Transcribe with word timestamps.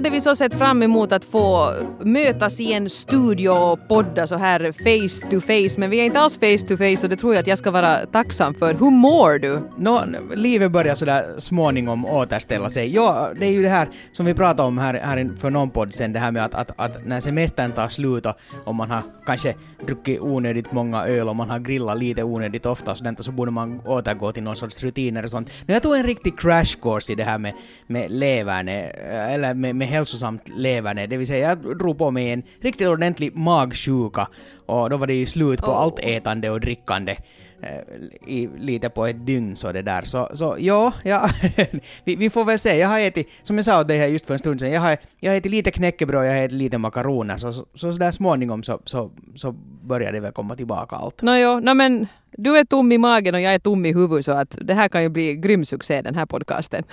hade 0.00 0.10
vi 0.10 0.20
så 0.20 0.36
sett 0.36 0.54
fram 0.54 0.82
emot 0.82 1.12
att 1.12 1.24
få 1.24 1.74
mötas 2.00 2.60
i 2.60 2.72
en 2.72 2.90
studio 2.90 3.50
och 3.50 3.88
podda 3.88 4.26
så 4.26 4.36
här 4.36 4.72
face 4.72 5.30
to 5.30 5.40
face, 5.40 5.80
men 5.80 5.90
vi 5.90 6.00
är 6.00 6.04
inte 6.04 6.20
alls 6.20 6.34
face 6.34 6.66
to 6.68 6.76
face 6.76 7.06
och 7.06 7.08
det 7.08 7.16
tror 7.16 7.34
jag 7.34 7.40
att 7.40 7.46
jag 7.46 7.58
ska 7.58 7.70
vara 7.70 8.06
tacksam 8.06 8.54
för. 8.54 8.74
Hur 8.74 8.90
mår 8.90 9.38
du? 9.38 9.62
Nå, 9.76 10.04
livet 10.34 10.72
börjar 10.72 10.94
sådär 10.94 11.24
småningom 11.38 12.06
återställa 12.06 12.70
sig. 12.70 12.94
Ja, 12.94 13.28
det 13.40 13.46
är 13.46 13.52
ju 13.52 13.62
det 13.62 13.68
här 13.68 13.88
som 14.12 14.26
vi 14.26 14.34
pratade 14.34 14.68
om 14.68 14.78
här, 14.78 14.94
här 14.94 15.30
för 15.40 15.50
någon 15.50 15.70
podd 15.70 15.94
sen, 15.94 16.12
det 16.12 16.18
här 16.18 16.32
med 16.32 16.44
att, 16.44 16.54
att, 16.54 16.70
att 16.76 17.06
när 17.06 17.20
semestern 17.20 17.72
tar 17.72 17.88
slut 17.88 18.26
och 18.26 18.34
om 18.64 18.76
man 18.76 18.90
har 18.90 19.02
kanske 19.26 19.54
druckit 19.86 20.20
onödigt 20.20 20.72
många 20.72 21.06
öl 21.06 21.28
och 21.28 21.36
man 21.36 21.50
har 21.50 21.58
grillat 21.58 21.98
lite 21.98 22.24
onödigt 22.24 22.66
ofta 22.66 22.90
och 22.90 22.98
sådant, 22.98 23.24
så 23.24 23.32
borde 23.32 23.50
man 23.50 23.80
återgå 23.86 24.32
till 24.32 24.42
någon 24.42 24.56
sorts 24.56 24.82
rutiner 24.82 25.24
och 25.24 25.30
sånt. 25.30 25.50
Men 25.66 25.74
jag 25.74 25.82
tog 25.82 25.96
en 25.96 26.04
riktig 26.04 26.38
crash 26.38 26.80
course 26.82 27.12
i 27.12 27.14
det 27.16 27.24
här 27.24 27.38
med, 27.38 27.52
med 27.86 28.10
leverne, 28.10 28.84
eh, 28.84 29.34
eller 29.34 29.54
med, 29.54 29.76
med 29.76 29.89
hälsosamt 29.90 30.48
leverne, 30.48 31.06
det 31.06 31.16
vill 31.16 31.26
säga 31.26 31.48
jag 31.48 31.78
drog 31.78 31.98
på 31.98 32.10
mig 32.10 32.30
en 32.30 32.42
riktigt 32.60 32.88
ordentlig 32.88 33.36
magsjuka 33.36 34.28
och 34.66 34.90
då 34.90 34.96
var 34.96 35.06
det 35.06 35.14
ju 35.14 35.26
slut 35.26 35.60
på 35.60 35.70
Oh. 35.70 35.76
allt 35.76 35.98
ätande 35.98 36.50
och 36.50 36.60
drickande 36.60 37.16
eh, 37.62 38.32
i, 38.34 38.48
lite 38.58 38.88
på 38.88 39.06
ett 39.06 39.26
dygn 39.26 39.56
så 39.56 39.72
det 39.72 39.82
där. 39.82 40.02
Så, 40.02 40.28
så 40.34 40.56
ja, 40.58 40.92
ja 41.02 41.30
vi, 42.04 42.16
vi 42.16 42.30
får 42.30 42.44
väl 42.44 42.58
se. 42.58 42.78
Jag 42.78 42.88
har 42.88 43.00
ätit, 43.00 43.28
som 43.42 43.56
jag 43.56 43.64
sa 43.64 43.80
åt 43.80 43.88
dig 43.88 43.98
här 43.98 44.06
just 44.06 44.26
för 44.26 44.34
en 44.34 44.38
stund 44.38 44.60
sedan, 44.60 44.70
jag 44.70 44.80
har, 44.80 44.98
jag 45.20 45.32
har 45.32 45.36
ätit 45.36 45.50
lite 45.50 45.70
knäckebröd, 45.70 46.26
jag 46.26 46.32
har 46.32 46.42
ätit 46.42 46.52
lite 46.52 46.78
makaroner, 46.78 47.36
så, 47.36 47.52
så, 47.52 47.66
så 47.74 47.90
där 47.90 48.10
småningom 48.10 48.62
så, 48.62 48.80
så, 48.84 49.10
så 49.34 49.54
börjar 49.90 50.12
det 50.12 50.20
väl 50.20 50.32
komma 50.32 50.54
tillbaka 50.54 50.96
allt. 50.96 51.22
Nåjo, 51.22 51.60
no, 51.60 51.74
men 51.74 52.06
du 52.36 52.56
är 52.58 52.64
tom 52.64 52.92
i 52.92 52.98
magen 52.98 53.34
och 53.34 53.40
jag 53.40 53.54
är 53.54 53.58
tom 53.58 53.86
i 53.86 53.92
huvudet 53.92 54.24
så 54.24 54.32
att 54.32 54.58
det 54.60 54.74
här 54.74 54.88
kan 54.88 55.02
ju 55.02 55.08
bli 55.08 55.36
grym 55.36 55.64
succé 55.64 56.02
den 56.02 56.14
här 56.14 56.26
podcasten. 56.26 56.84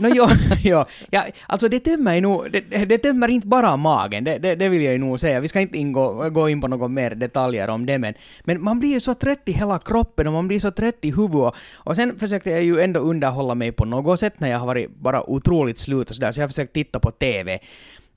No, 0.00 0.08
jo, 0.14 0.26
jo. 0.64 0.84
Ja, 1.10 1.22
alltså 1.46 1.68
det 1.68 1.80
tömmer 1.80 2.20
nog, 2.20 2.46
det, 2.52 2.84
det 2.84 2.98
tömmer 2.98 3.28
inte 3.28 3.46
bara 3.46 3.76
magen, 3.76 4.24
det, 4.24 4.38
det, 4.38 4.54
det 4.54 4.68
vill 4.68 4.82
jag 4.82 4.92
ju 4.92 4.98
nog 4.98 5.20
säga. 5.20 5.40
Vi 5.40 5.48
ska 5.48 5.60
inte 5.60 5.78
ingå, 5.78 6.30
gå 6.30 6.48
in 6.48 6.60
på 6.60 6.68
några 6.68 6.88
mer 6.88 7.14
detaljer 7.14 7.70
om 7.70 7.86
det, 7.86 7.98
men, 7.98 8.14
men 8.44 8.62
man 8.62 8.78
blir 8.78 8.92
ju 8.92 9.00
så 9.00 9.14
trött 9.14 9.42
i 9.44 9.52
hela 9.52 9.78
kroppen 9.78 10.26
och 10.26 10.32
man 10.32 10.48
blir 10.48 10.60
så 10.60 10.70
trött 10.70 10.98
i 11.02 11.10
huvudet. 11.10 11.34
Och, 11.34 11.54
och 11.86 11.96
sen 11.96 12.18
försökte 12.18 12.50
jag 12.50 12.62
ju 12.62 12.80
ändå 12.80 13.00
underhålla 13.00 13.54
mig 13.54 13.72
på 13.72 13.84
något 13.84 14.20
sätt 14.20 14.40
när 14.40 14.50
jag 14.50 14.58
har 14.58 14.66
varit 14.66 14.90
bara 14.96 15.30
otroligt 15.30 15.78
slut 15.78 16.10
och 16.10 16.16
sådär, 16.16 16.32
så 16.32 16.40
jag 16.40 16.44
har 16.44 16.48
försökt 16.48 16.72
titta 16.72 17.00
på 17.00 17.10
TV. 17.10 17.58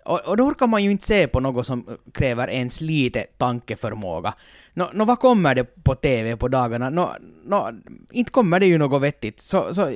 Och, 0.06 0.20
och 0.26 0.38
då 0.38 0.44
orkar 0.44 0.68
man 0.68 0.84
ju 0.84 0.92
inte 0.92 1.06
se 1.06 1.28
på 1.28 1.40
något 1.40 1.68
som 1.68 1.86
kräver 2.14 2.50
ens 2.50 2.82
lite 2.82 3.26
tankeförmåga. 3.38 4.34
Nå, 4.74 4.90
nå 4.94 5.06
vad 5.06 5.20
kommer 5.20 5.56
det 5.56 5.84
på 5.84 5.96
TV 5.96 6.38
på 6.38 6.48
dagarna? 6.48 6.90
Nå, 6.90 7.16
nå, 7.46 7.72
inte 8.12 8.32
kommer 8.32 8.60
det 8.60 8.66
ju 8.66 8.78
något 8.78 9.02
vettigt. 9.02 9.42
Så, 9.42 9.74
så 9.74 9.92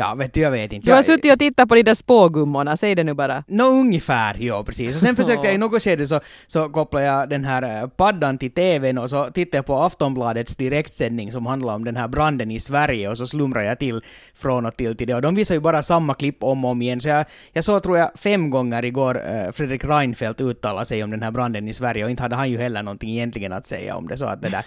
ja, 0.00 0.14
vet 0.14 0.34
du, 0.34 0.40
jag 0.40 0.50
vet 0.50 0.72
inte. 0.72 0.86
Du 0.86 0.90
har 0.90 0.98
Jag- 0.98 1.04
suttit 1.04 1.32
och 1.32 1.38
tittat 1.38 1.68
på 1.68 1.74
de 1.74 1.82
där 1.82 1.94
spågummorna, 1.94 2.76
säg 2.76 2.94
det 2.94 3.04
nu 3.04 3.14
bara. 3.14 3.44
Nå, 3.48 3.64
ungefär, 3.64 4.36
ja 4.40 4.64
precis. 4.64 4.94
Och 4.96 5.00
sen 5.00 5.16
försökte 5.20 5.46
jag 5.46 5.54
i 5.54 5.58
något 5.58 5.82
skede 5.82 6.06
så, 6.06 6.20
så 6.46 6.68
kopplade 6.68 7.06
jag 7.06 7.28
den 7.28 7.44
här 7.44 7.82
eh, 7.82 7.88
paddan 7.88 8.38
till 8.38 8.50
TVn 8.50 8.98
och 8.98 9.10
så 9.10 9.24
tittade 9.24 9.58
jag 9.58 9.66
på 9.66 9.76
Aftonbladets 9.76 10.56
direktsändning 10.56 11.32
som 11.32 11.46
handlar 11.46 11.74
om 11.74 11.84
den 11.84 11.96
här 11.96 12.08
branden 12.08 12.50
i 12.50 12.60
Sverige 12.60 13.08
och 13.08 13.16
så 13.18 13.26
slumrade 13.26 13.66
jag 13.66 13.78
till 13.78 14.00
från 14.34 14.66
och 14.66 14.76
till 14.76 14.96
till 14.96 15.06
det. 15.06 15.14
Och 15.14 15.22
de 15.22 15.34
visar 15.34 15.54
ju 15.54 15.60
bara 15.60 15.82
samma 15.82 16.14
klipp 16.14 16.42
om 16.44 16.64
och 16.64 16.70
om 16.70 16.82
igen. 16.82 17.00
Så 17.00 17.08
jag, 17.08 17.24
jag 17.52 17.64
såg, 17.64 17.82
tror 17.82 17.98
jag, 17.98 18.10
fem 18.14 18.50
gånger 18.50 18.84
igår 18.84 19.16
eh, 19.16 19.52
Fredrik 19.52 19.84
Reinfeldt 19.84 20.40
uttala 20.40 20.84
sig 20.84 21.04
om 21.04 21.10
den 21.10 21.22
här 21.22 21.30
branden 21.30 21.68
i 21.68 21.72
Sverige 21.74 22.04
och 22.04 22.10
inte 22.10 22.22
hade 22.22 22.36
han 22.36 22.50
ju 22.50 22.58
heller 22.58 22.82
någonting 22.82 23.10
egentligen 23.10 23.52
att 23.52 23.66
säga 23.66 23.96
om 23.96 24.08
det. 24.08 24.16
Så 24.16 24.24
att 24.24 24.42
det 24.42 24.48
där. 24.50 24.64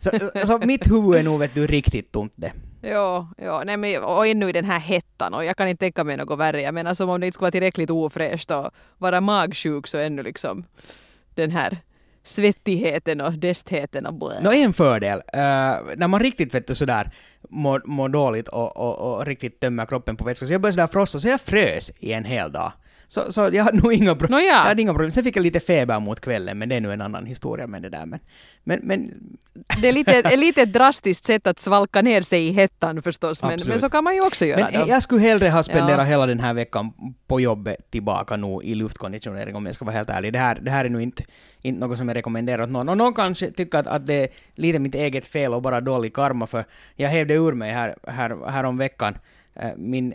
Så, 0.40 0.46
så 0.46 0.58
mitt 0.58 0.90
huvud 0.90 1.14
är 1.20 1.22
nog, 1.22 1.40
vet 1.40 1.54
du, 1.54 1.66
riktigt 1.66 2.12
tomt 2.12 2.32
det. 2.36 2.52
Ja, 2.84 3.28
ja, 3.36 3.62
nej 3.64 3.76
men 3.76 4.02
och 4.02 4.26
ännu 4.26 4.48
i 4.48 4.52
den 4.52 4.64
här 4.64 4.78
hettan 4.78 5.34
och 5.34 5.44
jag 5.44 5.56
kan 5.56 5.68
inte 5.68 5.80
tänka 5.80 6.04
mig 6.04 6.16
något 6.16 6.38
värre. 6.38 6.62
Jag 6.62 6.74
menar 6.74 6.94
som 6.94 7.10
om 7.10 7.20
det 7.20 7.26
inte 7.26 7.34
skulle 7.34 7.44
vara 7.44 7.52
tillräckligt 7.52 7.90
ofräscht 7.90 8.50
och 8.50 8.70
vara 8.98 9.20
magsjuk 9.20 9.86
så 9.86 9.98
ännu 9.98 10.22
liksom 10.22 10.64
den 11.34 11.50
här 11.50 11.78
svettigheten 12.22 13.20
och 13.20 13.32
destheten 13.32 14.06
och 14.06 14.14
blä. 14.14 14.40
Nå, 14.40 14.52
en 14.52 14.72
fördel. 14.72 15.18
uh, 15.18 15.96
när 15.96 16.08
man 16.08 16.20
riktigt 16.20 16.54
vet 16.54 16.66
du, 16.66 16.74
sådär 16.74 17.10
mår, 17.48 17.82
må 17.84 18.08
dåligt 18.08 18.48
och, 18.48 18.76
och, 18.76 19.14
och 19.14 19.26
riktigt 19.26 19.60
tömmer 19.60 19.86
kroppen 19.86 20.16
på 20.16 20.24
vätska, 20.24 20.46
så 20.46 20.52
jag 20.52 20.60
började 20.60 20.74
sådär 20.74 20.86
frossa, 20.86 21.20
så 21.20 21.28
jag 21.28 21.40
frös 21.40 21.92
i 21.98 22.12
en 22.12 22.24
hel 22.24 22.52
dag. 22.52 22.72
Så, 23.08 23.32
så 23.32 23.50
jag 23.52 23.64
hade 23.64 23.82
nog 23.82 23.92
inga, 23.92 24.14
pro- 24.14 24.28
Nåja. 24.30 24.46
jag 24.46 24.54
hade 24.62 24.82
inga 24.82 24.92
problem. 24.92 25.10
Sen 25.10 25.24
fick 25.24 25.36
jag 25.36 25.42
lite 25.42 25.60
feber 25.60 26.00
mot 26.00 26.20
kvällen, 26.20 26.58
men 26.58 26.68
det 26.68 26.74
är 26.74 26.80
nu 26.80 26.92
en 26.92 27.00
annan 27.00 27.26
historia 27.26 27.66
med 27.66 27.82
det 27.82 27.88
där. 27.88 28.06
Men, 28.06 28.20
men, 28.64 28.80
men 28.82 29.12
Det 29.82 29.88
är 29.88 29.92
lite, 29.92 30.12
är 30.12 30.36
lite 30.36 30.62
ett 30.62 30.72
drastiskt 30.72 31.24
sätt 31.24 31.46
att 31.46 31.58
svalka 31.58 32.02
ner 32.02 32.22
sig 32.22 32.46
i 32.48 32.52
hettan 32.52 33.02
förstås, 33.02 33.42
men, 33.42 33.60
men 33.66 33.80
så 33.80 33.90
kan 33.90 34.04
man 34.04 34.14
ju 34.14 34.20
också 34.20 34.44
göra. 34.44 34.68
Men 34.72 34.80
då. 34.80 34.88
jag 34.88 35.02
skulle 35.02 35.20
hellre 35.20 35.48
ha 35.48 35.62
spenderat 35.62 35.98
Ja. 35.98 36.04
hela 36.04 36.26
den 36.26 36.40
här 36.40 36.54
veckan 36.54 36.92
på 37.26 37.40
jobbet 37.40 37.90
tillbaka 37.90 38.36
nu 38.36 38.58
i 38.62 38.74
luftkonditionering 38.74 39.56
om 39.56 39.66
jag 39.66 39.74
ska 39.74 39.84
vara 39.84 39.96
helt 39.96 40.10
ärlig. 40.10 40.32
Det 40.32 40.38
här, 40.38 40.58
det 40.62 40.70
här 40.70 40.84
är 40.84 40.88
nog 40.88 41.02
inte, 41.02 41.22
inte 41.62 41.80
något 41.86 41.98
som 41.98 42.08
jag 42.08 42.16
rekommenderar 42.16 42.62
åt 42.62 42.70
någon. 42.70 42.88
Och 42.88 42.96
någon 42.96 43.14
kanske 43.14 43.50
tycker 43.50 43.78
att, 43.78 43.86
att 43.86 44.06
det 44.06 44.14
är 44.14 44.28
lite 44.54 44.78
mitt 44.78 44.94
eget 44.94 45.26
fel 45.26 45.54
och 45.54 45.62
bara 45.62 45.80
dålig 45.80 46.14
karma 46.14 46.46
för 46.46 46.64
jag 46.96 47.08
hävde 47.08 47.34
ur 47.34 47.52
mig 47.52 47.72
här, 47.72 47.94
här, 48.08 48.50
här 48.50 48.64
om 48.64 48.78
veckan 48.78 49.14
Äh, 49.56 49.70
min 49.76 50.14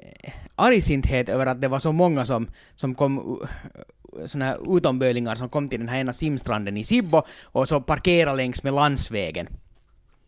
argsinthet 0.56 1.30
över 1.30 1.46
att 1.46 1.62
det 1.62 1.68
var 1.68 1.80
så 1.80 1.92
många 1.92 2.26
som, 2.26 2.48
som 2.76 2.96
kom 2.96 3.40
såna 4.26 4.46
här 4.46 4.78
utombölingar 4.78 5.36
som 5.36 5.50
kom 5.50 5.70
till 5.70 5.80
den 5.80 5.90
här 5.90 6.00
ena 6.00 6.14
simstranden 6.14 6.78
i 6.78 6.84
Sibbo 6.84 7.22
och 7.44 7.68
så 7.68 7.82
parkerade 7.82 8.38
längs 8.38 8.64
med 8.64 8.74
landsvägen. 8.74 9.48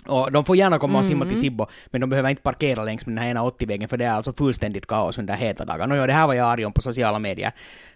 Och 0.06 0.32
de 0.32 0.46
får 0.46 0.56
gärna 0.56 0.80
komma 0.80 1.00
och 1.00 1.06
simma 1.06 1.26
till 1.26 1.40
Sibbo, 1.40 1.66
men 1.92 2.02
de 2.02 2.10
behöver 2.10 2.30
inte 2.30 2.42
parkera 2.42 2.84
längs 2.84 3.06
med 3.06 3.16
den 3.16 3.24
här 3.24 3.32
ena 3.32 3.44
80-vägen 3.44 3.90
för 3.90 3.98
det 3.98 4.06
är 4.06 4.12
alltså 4.12 4.34
fullständigt 4.34 4.86
kaos 4.86 5.18
under 5.18 5.34
heta 5.34 5.66
dagar. 5.66 5.88
Nåja, 5.88 6.08
det 6.08 6.14
här 6.14 6.28
var 6.28 6.34
jag 6.34 6.48
arg 6.48 6.66
om 6.66 6.74
på 6.74 6.82
sociala 6.82 7.20
medier, 7.20 7.52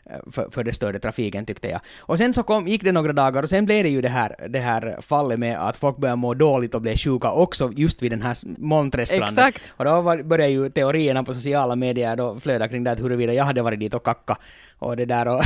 eh, 0.05 0.17
för, 0.31 0.49
för 0.51 0.63
det 0.63 0.73
störde 0.73 0.99
trafiken 0.99 1.45
tyckte 1.45 1.67
jag. 1.67 1.81
Och 1.99 2.17
sen 2.17 2.33
så 2.33 2.43
kom, 2.43 2.67
gick 2.67 2.83
det 2.83 2.91
några 2.91 3.13
dagar 3.13 3.43
och 3.43 3.49
sen 3.49 3.65
blev 3.65 3.83
det 3.83 3.89
ju 3.89 4.01
det 4.01 4.09
här, 4.09 4.35
det 4.49 4.59
här 4.59 5.01
fallet 5.01 5.39
med 5.39 5.57
att 5.57 5.77
folk 5.77 5.97
började 5.97 6.15
må 6.15 6.33
dåligt 6.33 6.75
och 6.75 6.81
blev 6.81 6.97
sjuka 6.97 7.31
också 7.31 7.71
just 7.75 8.01
vid 8.01 8.11
den 8.11 8.21
här 8.21 8.37
Molnträskstranden. 8.59 9.47
Exakt. 9.47 9.63
Och 9.69 9.85
då 9.85 10.01
var, 10.01 10.23
började 10.23 10.51
ju 10.51 10.69
teorierna 10.69 11.23
på 11.23 11.33
sociala 11.33 11.75
medier 11.75 12.15
då 12.15 12.39
flöda 12.39 12.67
kring 12.67 12.83
det 12.83 12.91
att 12.91 12.99
huruvida 12.99 13.33
jag 13.33 13.43
hade 13.43 13.61
varit 13.61 13.79
dit 13.79 13.93
och 13.93 14.05
kacka 14.05 14.37
och 14.79 14.97
det 14.97 15.05
där 15.05 15.27
och, 15.27 15.41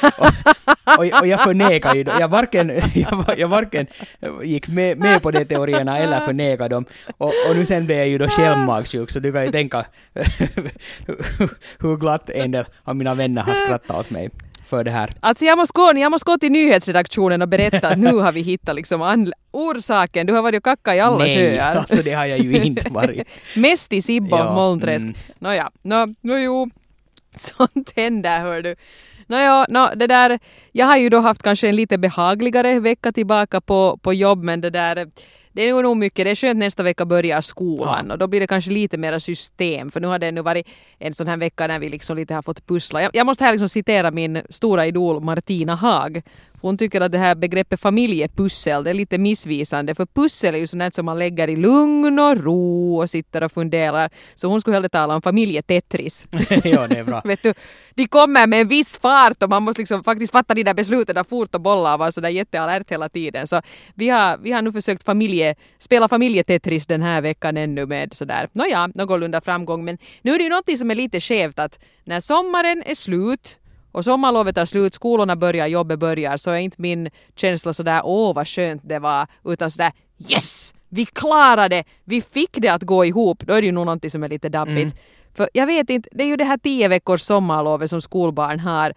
och, 0.98 1.20
och, 1.20 1.26
jag 1.26 1.40
förnekar 1.40 1.94
ju, 1.94 2.04
jag 2.20 2.28
varken, 2.28 2.68
jag, 2.94 3.24
jag 3.38 3.48
varken 3.48 3.86
gick 4.42 4.68
med, 4.68 4.98
med 4.98 5.22
på 5.22 5.30
de 5.30 5.44
teorierna 5.44 5.98
eller 5.98 6.20
förnekade 6.20 6.74
dem. 6.74 6.84
Och, 7.18 7.32
och 7.48 7.56
nu 7.56 7.66
sen 7.66 7.86
blev 7.86 7.98
jag 7.98 8.08
ju 8.08 8.18
då 8.18 8.28
själv 8.28 8.58
magsjuk 8.58 9.10
så 9.10 9.20
du 9.20 9.32
kan 9.32 9.44
ju 9.44 9.52
tänka 9.52 9.84
hur 11.78 11.96
glatt 11.96 12.30
en 12.30 12.50
del 12.50 12.64
av 12.84 12.96
mina 12.96 13.14
vänner 13.14 13.42
har 13.42 13.54
skrattat 13.54 13.96
åt 13.96 14.10
mig 14.10 14.30
för 14.66 14.84
det 14.84 14.90
här. 14.90 15.10
Alltså 15.20 15.44
jag 15.44 15.58
måste, 15.58 15.72
gå, 15.72 15.92
jag 15.98 16.10
måste 16.10 16.24
gå 16.24 16.38
till 16.38 16.52
nyhetsredaktionen 16.52 17.42
och 17.42 17.48
berätta 17.48 17.88
att 17.88 17.98
nu 17.98 18.14
har 18.14 18.32
vi 18.32 18.40
hittat 18.40 18.76
liksom 18.76 19.02
an, 19.02 19.32
orsaken. 19.50 20.26
Du 20.26 20.32
har 20.32 20.42
varit 20.42 20.58
och 20.58 20.64
kackat 20.64 20.94
i 20.94 21.00
alla 21.00 21.18
Nej, 21.18 21.56
sjöar. 21.56 21.74
alltså 21.74 22.02
det 22.02 22.12
har 22.12 22.26
jag 22.26 22.38
ju 22.38 22.64
inte 22.64 22.90
varit. 22.90 23.28
Mest 23.56 23.92
i 23.92 24.02
Sibbo, 24.02 24.36
Ja, 24.36 24.54
Molnträsk. 24.54 25.04
mm. 25.04 25.16
Nåja, 25.38 25.70
nå, 25.82 26.14
nå 26.20 26.36
jo, 26.38 26.70
sånt 27.34 27.92
händer 27.96 28.40
hör 28.40 28.62
du. 28.62 28.76
Nåja, 29.26 29.66
nå, 29.68 29.90
det 29.96 30.06
där, 30.06 30.38
jag 30.72 30.86
har 30.86 30.96
ju 30.96 31.08
då 31.08 31.20
haft 31.20 31.42
kanske 31.42 31.68
en 31.68 31.76
lite 31.76 31.98
behagligare 31.98 32.80
vecka 32.80 33.12
tillbaka 33.12 33.60
på, 33.60 33.96
på 34.02 34.14
jobb 34.14 34.42
men 34.42 34.60
det 34.60 34.70
där 34.70 35.06
det 35.56 35.68
är 35.68 35.82
nog 35.82 35.96
mycket, 35.96 36.24
det 36.24 36.30
är 36.30 36.34
skönt 36.34 36.58
nästa 36.58 36.82
vecka 36.82 37.04
börjar 37.04 37.40
skolan 37.40 38.04
Ja. 38.08 38.12
och 38.12 38.18
då 38.18 38.26
blir 38.26 38.40
det 38.40 38.46
kanske 38.46 38.70
lite 38.70 38.96
mera 38.98 39.20
system 39.20 39.90
för 39.90 40.00
nu 40.00 40.06
har 40.06 40.18
det 40.18 40.30
nu 40.32 40.42
varit 40.42 40.66
en 40.98 41.14
sån 41.14 41.26
här 41.26 41.36
vecka 41.36 41.66
när 41.66 41.78
vi 41.78 41.88
liksom 41.88 42.16
lite 42.16 42.34
har 42.34 42.42
fått 42.42 42.66
pussla. 42.66 43.02
Jag, 43.02 43.10
jag 43.14 43.26
måste 43.26 43.44
här 43.44 43.52
liksom 43.52 43.68
citera 43.68 44.10
min 44.10 44.42
stora 44.50 44.86
idol 44.86 45.20
Martina 45.22 45.74
Haag. 45.74 46.22
Hon 46.66 46.78
tycker 46.78 47.00
att 47.00 47.12
det 47.12 47.18
här 47.18 47.34
begreppet 47.34 47.80
familjepussel 47.80 48.84
det 48.84 48.90
är 48.90 48.94
lite 48.94 49.18
missvisande 49.18 49.94
för 49.94 50.06
pussel 50.06 50.54
är 50.54 50.58
ju 50.58 50.66
sånt 50.66 50.94
som 50.94 51.06
man 51.06 51.18
lägger 51.18 51.50
i 51.50 51.56
lugn 51.56 52.18
och 52.18 52.36
ro 52.36 52.98
och 53.00 53.10
sitter 53.10 53.42
och 53.42 53.52
funderar. 53.52 54.10
Så 54.34 54.48
hon 54.48 54.60
skulle 54.60 54.76
hellre 54.76 54.88
tala 54.88 55.14
om 55.14 55.22
familjetetris. 55.22 56.26
ja, 56.64 56.86
det 56.88 56.98
är 56.98 57.04
bra. 57.04 57.22
Vet 57.24 57.42
du, 57.42 57.54
de 57.94 58.06
kommer 58.06 58.46
med 58.46 58.60
en 58.60 58.68
viss 58.68 58.98
fart 58.98 59.42
och 59.42 59.50
man 59.50 59.62
måste 59.62 59.80
liksom 59.80 60.04
faktiskt 60.04 60.32
fatta 60.32 60.54
de 60.54 60.62
där 60.62 60.74
besluten 60.74 61.14
där 61.14 61.24
fort 61.24 61.54
och 61.54 61.60
bolla 61.60 61.92
och 61.92 61.98
vara 61.98 62.12
sådär 62.12 62.28
jättealert 62.28 62.90
hela 62.90 63.08
tiden. 63.08 63.46
Så 63.46 63.62
vi 63.94 64.08
har, 64.08 64.38
vi 64.38 64.52
har 64.52 64.62
nu 64.62 64.72
försökt 64.72 65.04
familje, 65.04 65.54
spela 65.78 66.08
familjetetris 66.08 66.86
den 66.86 67.02
här 67.02 67.20
veckan 67.20 67.56
ännu 67.56 67.86
med 67.86 68.14
sådär, 68.14 68.48
nåja, 68.52 68.90
någorlunda 68.94 69.40
framgång. 69.40 69.84
Men 69.84 69.98
nu 70.22 70.34
är 70.34 70.38
det 70.38 70.44
ju 70.44 70.50
någonting 70.50 70.78
som 70.78 70.90
är 70.90 70.94
lite 70.94 71.20
skevt 71.20 71.58
att 71.58 71.78
när 72.04 72.20
sommaren 72.20 72.82
är 72.86 72.94
slut 72.94 73.58
och 73.96 74.04
sommarlovet 74.04 74.58
är 74.58 74.64
slut, 74.64 74.94
skolorna 74.94 75.36
börjar, 75.36 75.66
jobbet 75.66 75.98
börjar, 75.98 76.36
så 76.36 76.50
är 76.50 76.58
inte 76.58 76.80
min 76.80 77.10
känsla 77.36 77.72
sådär 77.72 78.00
åh 78.04 78.34
vad 78.34 78.48
skönt 78.48 78.82
det 78.84 78.98
var, 78.98 79.26
utan 79.44 79.70
sådär 79.70 79.92
yes! 80.32 80.74
Vi 80.88 81.04
klarade 81.06 81.76
det! 81.76 81.84
Vi 82.04 82.22
fick 82.22 82.50
det 82.52 82.68
att 82.68 82.82
gå 82.82 83.04
ihop. 83.04 83.42
Då 83.46 83.54
är 83.54 83.60
det 83.60 83.66
ju 83.66 83.72
nog 83.72 83.86
någonting 83.86 84.10
som 84.10 84.22
är 84.22 84.28
lite 84.28 84.48
dabbigt. 84.48 84.96
För 85.36 85.48
jag 85.52 85.66
vet 85.66 85.90
inte, 85.90 86.08
det 86.12 86.22
är 86.22 86.26
ju 86.26 86.36
det 86.36 86.44
här 86.44 86.58
tio 86.58 86.88
veckors 86.88 87.20
sommarlovet 87.20 87.90
som 87.90 88.00
skolbarn 88.00 88.60
har. 88.60 88.94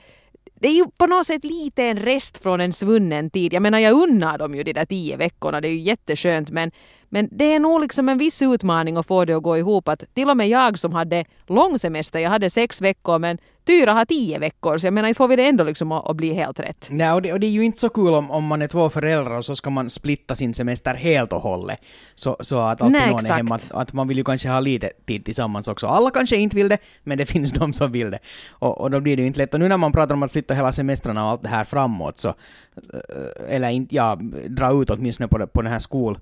Det 0.60 0.68
är 0.68 0.74
ju 0.74 0.86
på 0.98 1.08
något 1.08 1.26
sätt 1.26 1.44
lite 1.44 1.84
en 1.84 2.00
rest 2.00 2.38
från 2.44 2.62
en 2.62 2.74
svunnen 2.74 3.30
tid. 3.30 3.54
Jag 3.54 3.62
menar 3.62 3.80
jag 3.80 3.94
unnar 3.94 4.38
dem 4.38 4.56
ju 4.56 4.64
de 4.64 4.74
där 4.74 4.86
tio 4.86 5.18
veckorna, 5.18 5.62
det 5.62 5.68
är 5.68 5.72
ju 5.72 5.80
jätteskönt 5.80 6.50
men, 6.50 6.72
Men 7.10 7.30
det 7.32 7.54
är 7.54 7.60
nog 7.60 7.82
liksom 7.82 8.10
en 8.10 8.18
viss 8.18 8.42
utmaning 8.42 8.98
att 8.98 9.08
få 9.08 9.26
det 9.26 9.34
att 9.34 9.44
gå 9.44 9.58
ihop. 9.58 9.88
Att 9.88 10.04
till 10.14 10.30
och 10.30 10.38
med 10.38 10.50
jag 10.50 10.80
som 10.80 10.94
hade 10.94 11.26
lång 11.48 11.80
semester, 11.80 12.20
jag 12.20 12.30
hade 12.30 12.50
sex 12.50 12.82
veckor 12.82 13.20
men 13.20 13.38
Tyra 13.70 13.94
har 13.94 14.06
tio 14.06 14.40
veckor, 14.40 14.78
så 14.78 14.88
jag 14.88 14.94
menar 14.94 15.08
inte 15.08 15.18
får 15.18 15.28
vi 15.28 15.36
det 15.36 15.48
ändå 15.48 15.64
liksom 15.64 15.92
att, 15.92 16.10
att 16.10 16.16
bli 16.16 16.34
helt 16.34 16.60
rätt. 16.60 16.88
Nej, 16.90 17.12
och 17.12 17.22
det, 17.22 17.34
och 17.34 17.40
det 17.40 17.48
är 17.48 17.52
ju 17.52 17.64
inte 17.64 17.80
så 17.80 17.90
kul 17.90 18.14
om, 18.14 18.32
om 18.32 18.44
man 18.46 18.62
är 18.62 18.68
två 18.68 18.90
föräldrar 18.90 19.38
och 19.38 19.46
så 19.46 19.56
ska 19.56 19.70
man 19.70 19.90
splitta 19.90 20.36
sin 20.36 20.54
semester 20.54 20.94
helt 20.94 21.34
och 21.34 21.42
hållet. 21.42 21.80
Så, 22.16 22.38
så 22.40 22.60
att 22.60 22.82
alltid 22.82 23.00
Nej, 23.00 23.10
någon 23.10 23.26
är 23.26 23.34
hemma. 23.34 23.56
Att, 23.56 23.72
att 23.72 23.94
man 23.94 24.08
vill 24.08 24.18
ju 24.18 24.24
kanske 24.24 24.50
ha 24.50 24.60
lite 24.60 24.90
tid 25.06 25.26
tillsammans 25.26 25.68
också. 25.68 25.88
Alla 25.88 26.10
kanske 26.10 26.36
inte 26.36 26.56
vill 26.56 26.70
det, 26.70 26.78
men 27.04 27.18
det 27.18 27.26
finns 27.34 27.52
de 27.52 27.74
som 27.74 27.92
vill 27.92 28.12
det. 28.12 28.20
Och, 28.50 28.82
och 28.82 28.92
då 28.92 29.00
blir 29.00 29.16
det 29.16 29.22
ju 29.22 29.28
inte 29.28 29.40
lätt. 29.40 29.54
Och 29.54 29.60
nu 29.60 29.68
när 29.68 29.78
man 29.78 29.92
pratar 29.92 30.16
om 30.16 30.24
att 30.24 30.32
flytta 30.32 30.54
hela 30.54 30.72
semestrarna 30.72 31.24
och 31.24 31.30
allt 31.30 31.44
det 31.44 31.50
här 31.50 31.66
framåt 31.66 32.20
så, 32.20 32.28
eh, 32.30 33.56
eller 33.56 33.70
inte, 33.70 33.96
ja, 33.96 34.20
dra 34.48 34.82
ut 34.82 34.90
åtminstone 34.90 35.28
på, 35.28 35.48
på 35.48 35.62
den 35.62 35.72
här 35.72 35.80
skol 35.80 36.20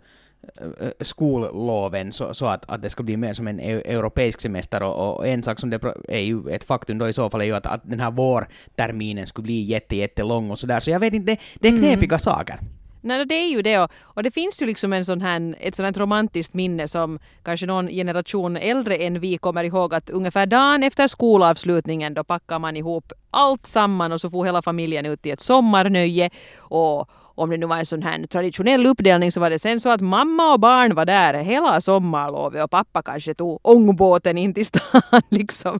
skolloven 1.01 2.13
så, 2.13 2.33
så 2.33 2.45
att, 2.45 2.71
att 2.71 2.81
det 2.81 2.89
ska 2.89 3.03
bli 3.03 3.17
mer 3.17 3.33
som 3.33 3.47
en 3.47 3.59
europeisk 3.59 4.41
semester 4.41 4.83
och, 4.83 5.15
och, 5.15 5.27
en 5.27 5.43
sak 5.43 5.59
som 5.59 5.69
det 5.69 5.79
är 6.07 6.19
ju 6.19 6.49
ett 6.49 6.63
faktum 6.63 6.97
då 6.97 7.09
i 7.09 7.13
så 7.13 7.29
fall 7.29 7.41
är 7.41 7.45
ju 7.45 7.55
att, 7.55 7.65
att 7.65 7.81
den 7.83 7.99
här 7.99 8.11
vårterminen 8.11 9.27
skulle 9.27 9.43
bli 9.43 9.61
jätte, 9.61 9.95
jättelång 9.95 10.51
och 10.51 10.59
sådär 10.59 10.79
så 10.79 10.91
jag 10.91 10.99
vet 10.99 11.13
inte, 11.13 11.31
det, 11.31 11.39
det 11.59 11.67
är 11.67 11.71
mm. 11.71 11.83
knepiga 11.83 12.07
mm. 12.07 12.19
saker. 12.19 12.59
Nej, 13.01 13.25
det 13.25 13.35
är 13.35 13.47
ju 13.47 13.61
det. 13.61 13.79
Och, 13.79 13.91
och 14.03 14.23
det 14.23 14.31
finns 14.31 14.61
ju 14.61 14.65
liksom 14.65 14.93
en 14.93 15.05
sån 15.05 15.21
här, 15.21 15.55
ett 15.59 15.75
sånt 15.75 15.97
här 15.97 16.01
romantiskt 16.01 16.53
minne 16.53 16.87
som 16.87 17.19
kanske 17.43 17.65
någon 17.65 17.87
generation 17.87 18.57
äldre 18.57 18.95
än 18.95 19.19
vi 19.19 19.37
kommer 19.37 19.63
ihåg 19.63 19.93
att 19.93 20.09
ungefär 20.09 20.45
dagen 20.45 20.83
efter 20.83 21.07
skolavslutningen 21.07 22.13
då 22.13 22.23
packar 22.23 22.59
man 22.59 22.77
ihop 22.77 23.13
allt 23.31 23.65
samman 23.65 24.11
och 24.11 24.21
så 24.21 24.29
får 24.29 24.45
hela 24.45 24.61
familjen 24.61 25.05
ut 25.05 25.25
i 25.25 25.31
ett 25.31 25.41
sommarnöje 25.41 26.29
och 26.57 27.09
om 27.37 27.49
det 27.49 27.57
nu 27.57 27.65
var 27.65 27.77
en 27.77 27.85
sån 27.85 28.03
här 28.03 28.27
traditionell 28.27 28.85
uppdelning 28.85 29.31
så 29.31 29.39
var 29.39 29.49
det 29.49 29.59
sen 29.59 29.79
så 29.79 29.89
att 29.89 30.01
mamma 30.01 30.53
och 30.53 30.59
barn 30.59 30.95
var 30.95 31.05
där 31.05 31.33
hela 31.33 31.81
sommarlovet 31.81 32.63
och 32.63 32.71
pappa 32.71 33.01
kanske 33.01 33.33
tog 33.33 33.59
ångbåten 33.63 34.37
in 34.37 34.53
till 34.53 34.65
stan 34.65 35.01
liksom. 35.29 35.79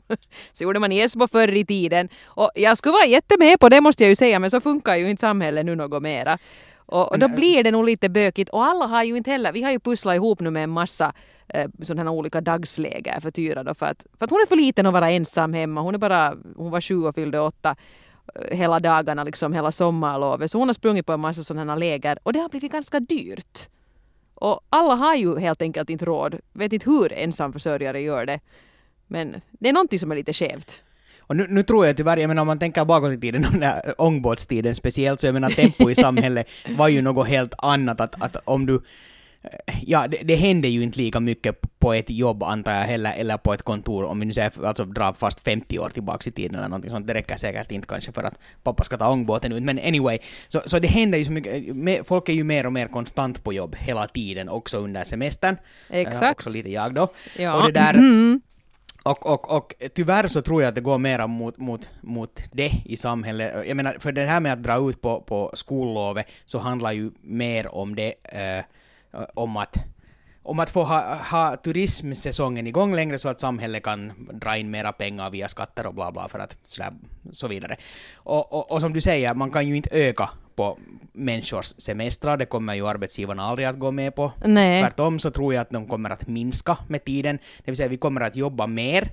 Så 0.52 0.64
gjorde 0.64 0.78
man 0.78 0.92
i 0.92 0.98
Esbo 0.98 1.28
förr 1.28 1.56
i 1.56 1.66
tiden. 1.66 2.08
Och 2.24 2.50
jag 2.54 2.78
skulle 2.78 2.92
vara 2.92 3.06
jättemed 3.06 3.60
på 3.60 3.68
det 3.68 3.80
måste 3.80 4.04
jag 4.04 4.08
ju 4.08 4.16
säga 4.16 4.38
men 4.38 4.50
så 4.50 4.60
funkar 4.60 4.96
ju 4.96 5.10
inte 5.10 5.20
samhället 5.20 5.66
nu 5.66 5.74
något 5.74 6.02
mera. 6.02 6.38
Och, 6.76 7.12
och 7.12 7.18
då 7.18 7.28
blir 7.28 7.64
det 7.64 7.70
nog 7.70 7.84
lite 7.84 8.08
bökigt 8.08 8.50
och 8.50 8.64
alla 8.64 8.86
har 8.86 9.02
ju 9.02 9.16
inte 9.16 9.30
heller, 9.30 9.52
vi 9.52 9.62
har 9.62 9.70
ju 9.70 9.80
pusslat 9.80 10.14
ihop 10.14 10.40
nu 10.40 10.50
med 10.50 10.64
en 10.64 10.70
massa 10.70 11.12
eh, 11.48 11.70
sådana 11.82 12.10
här 12.10 12.18
olika 12.18 12.40
dagsläger 12.40 13.20
för 13.20 13.30
Tyra 13.30 13.62
då 13.62 13.74
för 13.74 13.86
att, 13.86 14.06
för 14.18 14.24
att 14.24 14.30
hon 14.30 14.40
är 14.40 14.46
för 14.46 14.56
liten 14.56 14.86
att 14.86 14.92
vara 14.92 15.10
ensam 15.10 15.52
hemma. 15.52 15.80
Hon 15.80 15.94
är 15.94 15.98
bara, 15.98 16.34
hon 16.56 16.70
var 16.70 16.80
sju 16.80 17.04
och 17.04 17.14
fyllde 17.14 17.40
åtta 17.40 17.76
hela 18.50 18.78
dagarna, 18.78 19.24
liksom 19.24 19.52
hela 19.52 19.72
sommarlovet. 19.72 20.50
Så 20.50 20.58
hon 20.58 20.68
har 20.68 20.74
sprungit 20.74 21.06
på 21.06 21.12
en 21.12 21.20
massa 21.20 21.44
sådana 21.44 21.74
läger 21.74 22.18
och 22.22 22.32
det 22.32 22.38
har 22.38 22.48
blivit 22.48 22.72
ganska 22.72 23.00
dyrt. 23.00 23.68
Och 24.34 24.60
alla 24.70 24.94
har 24.94 25.14
ju 25.14 25.38
helt 25.38 25.62
enkelt 25.62 25.90
inte 25.90 26.04
råd. 26.04 26.38
Vet 26.52 26.72
inte 26.72 26.90
hur 26.90 27.12
ensamförsörjare 27.12 28.00
gör 28.00 28.26
det. 28.26 28.40
Men 29.06 29.40
det 29.50 29.68
är 29.68 29.72
någonting 29.72 29.98
som 29.98 30.12
är 30.12 30.16
lite 30.16 30.32
skevt. 30.32 30.82
Och 31.20 31.36
nu, 31.36 31.46
nu, 31.48 31.62
tror 31.62 31.86
jag 31.86 31.96
tyvärr, 31.96 32.16
jag 32.16 32.28
menar 32.28 32.42
om 32.42 32.46
man 32.46 32.58
tänker 32.58 32.84
bakåt 32.84 33.12
i 33.12 33.20
tiden, 33.20 33.42
den 33.50 33.60
där 33.60 33.94
ångbåtstiden 33.98 34.74
speciellt, 34.74 35.20
så 35.20 35.26
jag 35.26 35.34
menar 35.34 35.50
tempo 35.50 35.90
i 35.90 35.94
samhället 35.94 36.46
var 36.76 36.88
ju 36.88 37.02
något 37.02 37.28
helt 37.28 37.54
annat. 37.58 38.00
Att, 38.00 38.22
att 38.22 38.36
om 38.44 38.66
du 38.66 38.80
ja, 39.86 40.08
det, 40.08 40.16
det 40.24 40.34
händer 40.34 40.68
ju 40.68 40.82
inte 40.82 40.98
lika 40.98 41.20
mycket 41.20 41.78
på 41.78 41.92
ett 41.92 42.10
jobb 42.10 42.42
antar 42.42 42.72
jag 42.72 42.84
heller, 42.84 43.12
eller 43.18 43.36
på 43.36 43.54
ett 43.54 43.62
kontor 43.62 44.04
om 44.04 44.20
vi 44.20 44.26
nu 44.26 44.32
säger, 44.32 44.66
alltså 44.66 44.84
drar 44.84 45.12
fast 45.12 45.40
50 45.40 45.78
år 45.78 45.88
tillbaka 45.88 46.30
i 46.30 46.32
tiden 46.32 46.54
eller 46.54 46.68
någonting 46.68 46.90
sånt. 46.90 47.06
Det 47.06 47.14
räcker 47.14 47.36
säkert 47.36 47.72
inte 47.72 47.86
kanske 47.86 48.12
för 48.12 48.22
att 48.22 48.38
pappa 48.62 48.84
ska 48.84 48.96
ta 48.96 49.08
ångbåten 49.08 49.52
ut, 49.52 49.62
men 49.62 49.78
anyway. 49.78 50.18
Så, 50.48 50.60
så 50.64 50.78
det 50.78 50.88
händer 50.88 51.18
ju 51.18 51.24
så 51.24 51.32
mycket, 51.32 52.06
folk 52.06 52.28
är 52.28 52.32
ju 52.32 52.44
mer 52.44 52.66
och 52.66 52.72
mer 52.72 52.86
konstant 52.86 53.44
på 53.44 53.52
jobb 53.52 53.76
hela 53.76 54.06
tiden, 54.06 54.48
också 54.48 54.78
under 54.78 55.04
semestern. 55.04 55.56
Exakt. 55.90 56.22
Äh, 56.22 56.30
också 56.30 56.50
lite 56.50 56.70
jag 56.70 56.94
då. 56.94 57.08
Ja. 57.38 57.54
Och 57.54 57.62
det 57.66 57.72
där, 57.72 57.94
mm. 57.94 58.40
Och, 59.02 59.26
och, 59.26 59.56
och 59.56 59.74
tyvärr 59.94 60.28
så 60.28 60.42
tror 60.42 60.62
jag 60.62 60.68
att 60.68 60.74
det 60.74 60.80
går 60.80 60.98
mera 60.98 61.26
mot, 61.26 61.58
mot, 61.58 61.90
mot 62.00 62.42
det 62.52 62.70
i 62.84 62.96
samhället. 62.96 63.66
Jag 63.66 63.76
menar, 63.76 63.96
för 63.98 64.12
det 64.12 64.24
här 64.24 64.40
med 64.40 64.52
att 64.52 64.62
dra 64.62 64.88
ut 64.90 65.00
på, 65.00 65.20
på 65.20 65.50
skollovet 65.54 66.26
så 66.46 66.58
handlar 66.58 66.92
ju 66.92 67.10
mer 67.20 67.74
om 67.74 67.96
det 67.96 68.14
eh, 68.22 68.64
om 69.34 69.56
att 69.56 69.78
om 70.42 70.58
att 70.58 70.70
få 70.70 70.82
ha, 70.82 71.14
ha 71.14 71.56
turismsäsongen 71.56 72.66
igång 72.66 72.94
längre 72.94 73.18
så 73.18 73.28
att 73.28 73.40
samhället 73.40 73.82
kan 73.82 74.12
dra 74.32 74.56
in 74.56 74.70
mera 74.70 74.92
pengar 74.92 75.30
via 75.30 75.48
skatter 75.48 75.86
och 75.86 75.94
bla 75.94 76.12
bla 76.12 76.28
för 76.28 76.38
att 76.38 76.56
sådär, 76.64 76.92
så 77.32 77.48
vidare. 77.48 77.76
Och, 78.16 78.52
och, 78.52 78.72
och 78.72 78.80
som 78.80 78.92
du 78.92 79.00
säger, 79.00 79.34
man 79.34 79.50
kan 79.50 79.68
ju 79.68 79.76
inte 79.76 79.90
öka 79.92 80.30
på 80.56 80.78
människors 81.12 81.74
semestrar, 81.78 82.36
det 82.36 82.46
kommer 82.46 82.74
ju 82.74 82.88
arbetsgivarna 82.88 83.42
aldrig 83.42 83.68
att 83.68 83.78
gå 83.78 83.90
med 83.90 84.14
på. 84.14 84.32
Nej. 84.44 84.82
Tvärtom 84.82 85.18
så 85.18 85.30
tror 85.30 85.54
jag 85.54 85.60
att 85.60 85.70
de 85.70 85.86
kommer 85.86 86.10
att 86.10 86.26
minska 86.28 86.76
med 86.88 87.04
tiden, 87.04 87.36
det 87.36 87.70
vill 87.70 87.76
säga 87.76 87.88
vi 87.88 87.96
kommer 87.96 88.20
att 88.20 88.36
jobba 88.36 88.66
mer 88.66 89.10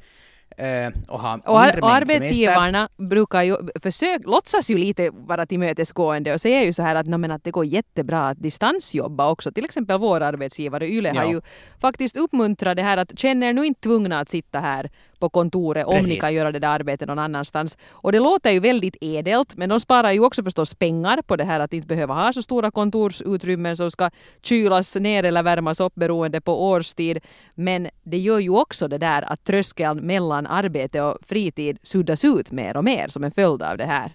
och 1.08 1.20
ha 1.20 1.40
och, 1.46 1.60
ar 1.60 1.84
och 1.84 1.90
arbetsgivarna 1.90 2.90
brukar 2.98 3.42
ju 3.42 3.58
försök, 3.82 4.22
låtsas 4.26 4.70
ju 4.70 4.78
lite 4.78 5.10
vara 5.10 5.46
tillmötesgående 5.46 6.34
och 6.34 6.42
säger 6.42 6.62
ju 6.62 6.74
så 6.74 6.84
här 6.84 6.96
att, 6.96 7.08
no, 7.08 7.18
men 7.18 7.32
att 7.32 7.44
det 7.44 7.52
går 7.52 7.66
jättebra 7.66 8.30
att 8.30 8.42
distansjobba 8.42 9.32
också. 9.32 9.52
Till 9.52 9.66
exempel 9.66 10.00
vår 10.00 10.22
arbetsgivare 10.22 10.88
Yle 10.88 11.12
ja. 11.16 11.22
har 11.22 11.32
ju 11.32 11.42
faktiskt 11.82 12.18
uppmuntrat 12.18 12.78
det 12.78 12.84
här 12.84 12.98
att 12.98 13.20
känner 13.20 13.54
nu 13.54 13.66
inte 13.66 13.82
tvungna 13.82 14.20
att 14.20 14.30
sitta 14.30 14.60
här 14.60 14.90
på 15.26 15.30
kontoret 15.30 15.88
om 15.88 16.02
ni 16.08 16.20
kan 16.20 16.34
göra 16.34 16.52
det 16.52 16.60
där 16.60 16.68
arbetet 16.68 17.08
någon 17.08 17.20
annanstans. 17.20 17.78
Och 17.92 18.12
det 18.12 18.20
låter 18.20 18.52
ju 18.52 18.60
väldigt 18.60 18.96
edelt 19.02 19.56
men 19.56 19.70
de 19.70 19.80
sparar 19.80 20.12
ju 20.12 20.20
också 20.20 20.44
förstås 20.44 20.74
pengar 20.74 21.22
på 21.22 21.36
det 21.36 21.44
här 21.44 21.60
att 21.60 21.74
inte 21.74 21.88
behöva 21.88 22.14
ha 22.14 22.34
så 22.34 22.42
stora 22.42 22.72
kontorsutrymmen 22.72 23.78
som 23.78 23.92
ska 23.92 24.10
kylas 24.44 24.96
ner 24.96 25.24
eller 25.24 25.44
värmas 25.44 25.80
upp 25.80 25.96
beroende 25.96 26.42
på 26.42 26.70
årstid. 26.70 27.20
Men 27.56 27.90
det 28.04 28.18
gör 28.18 28.40
ju 28.40 28.50
också 28.50 28.88
det 28.88 28.98
där 28.98 29.22
att 29.32 29.44
tröskeln 29.44 30.00
mellan 30.08 30.48
arbete 30.48 31.02
och 31.02 31.18
fritid 31.28 31.78
suddas 31.84 32.26
ut 32.26 32.52
mer 32.52 32.78
och 32.78 32.84
mer 32.84 33.08
som 33.08 33.24
en 33.24 33.32
följd 33.32 33.62
av 33.62 33.78
det 33.78 33.86
här. 33.86 34.12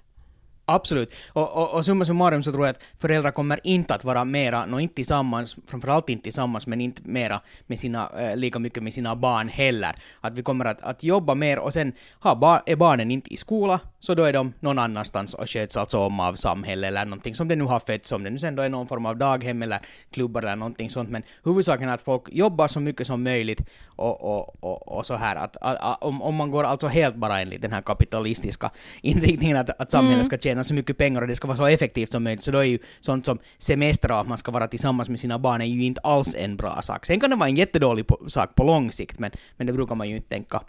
Absolut. 0.75 1.15
Och, 1.33 1.57
och, 1.57 1.75
och 1.75 1.85
summa 1.85 2.05
summarum 2.05 2.43
så 2.43 2.53
tror 2.53 2.67
jag 2.67 2.71
att 2.71 2.83
föräldrar 2.99 3.31
kommer 3.31 3.61
inte 3.65 3.95
att 3.95 4.05
vara 4.05 4.25
mera, 4.25 4.67
no, 4.67 4.81
inte 4.81 4.95
tillsammans, 4.95 5.57
framförallt 5.67 6.09
inte 6.09 6.23
tillsammans, 6.23 6.67
men 6.67 6.81
inte 6.81 7.03
mera 7.05 7.41
med 7.67 7.79
sina, 7.79 8.11
eh, 8.19 8.37
lika 8.37 8.59
mycket 8.59 8.83
med 8.83 8.95
sina 8.95 9.17
barn 9.17 9.49
heller. 9.49 9.97
Att 10.21 10.39
vi 10.39 10.43
kommer 10.43 10.65
att, 10.65 10.83
att 10.83 11.03
jobba 11.03 11.35
mer 11.35 11.59
och 11.59 11.73
sen 11.73 11.93
ha 12.21 12.35
bar, 12.35 12.63
är 12.67 12.77
barnen 12.77 13.11
inte 13.11 13.35
i 13.35 13.37
skola, 13.37 13.81
så 14.01 14.15
då 14.15 14.25
är 14.25 14.33
de 14.33 14.53
någon 14.61 14.79
annanstans 14.79 15.35
och 15.35 15.51
sköts 15.51 15.77
alltså 15.77 15.99
om 15.99 16.21
av 16.21 16.35
samhället 16.35 16.89
eller 16.89 17.05
någonting 17.05 17.35
som 17.35 17.49
det 17.49 17.57
nu 17.57 17.65
har 17.65 17.81
fötts, 17.81 18.13
om 18.13 18.25
det 18.25 18.31
nu 18.31 18.39
sen 18.39 18.55
då 18.55 18.63
är 18.63 18.69
någon 18.69 18.89
form 18.89 19.07
av 19.07 19.17
daghem 19.17 19.63
eller 19.63 19.79
klubbar 20.11 20.43
eller 20.43 20.57
någonting 20.57 20.91
sånt. 20.91 21.11
Men 21.11 21.23
huvudsaken 21.45 21.89
är 21.89 21.95
att 21.95 22.01
folk 22.01 22.23
jobbar 22.33 22.69
så 22.69 22.81
mycket 22.81 23.07
som 23.07 23.23
möjligt 23.23 23.61
och, 23.97 24.23
och, 24.23 24.65
och, 24.65 24.99
och 24.99 25.07
så 25.07 25.15
här 25.15 25.37
att, 25.37 25.57
att, 25.61 26.03
om, 26.03 26.23
om 26.23 26.35
man 26.35 26.51
går 26.51 26.65
alltså 26.65 26.87
helt 26.87 27.17
bara 27.17 27.41
enligt 27.41 27.63
den 27.63 27.73
här 27.73 27.83
kapitalistiska 27.83 28.71
inriktningen 29.03 29.57
att, 29.57 29.81
att 29.81 29.91
samhället 29.91 30.15
mm. 30.15 30.25
ska 30.25 30.39
tjäna 30.39 30.65
så 30.65 30.75
mycket 30.75 30.99
pengar 30.99 31.23
och 31.23 31.29
det 31.29 31.37
ska 31.37 31.49
vara 31.49 31.57
så 31.57 31.67
effektivt 31.67 32.13
som 32.13 32.25
möjligt, 32.25 32.43
så 32.43 32.51
då 32.51 32.59
är 32.59 32.65
ju 32.65 32.79
sånt 33.01 33.27
som 33.27 33.39
semester 33.59 34.11
och 34.11 34.19
att 34.19 34.29
man 34.29 34.39
ska 34.39 34.53
vara 34.53 34.69
tillsammans 34.69 35.09
med 35.09 35.21
sina 35.21 35.39
barn 35.39 35.61
är 35.61 35.67
ju 35.67 35.85
inte 35.85 36.01
alls 36.01 36.35
en 36.39 36.57
bra 36.57 36.83
sak. 36.83 37.07
Sen 37.07 37.21
kan 37.21 37.31
det 37.31 37.37
vara 37.37 37.49
en 37.49 37.57
jättedålig 37.57 38.05
sak 38.29 38.55
på 38.55 38.65
lång 38.65 38.93
sikt, 38.93 39.19
men, 39.19 39.31
men 39.57 39.67
det 39.67 39.73
brukar 39.73 39.95
man 39.95 40.09
ju 40.09 40.17
inte 40.17 40.29
tänka 40.29 40.61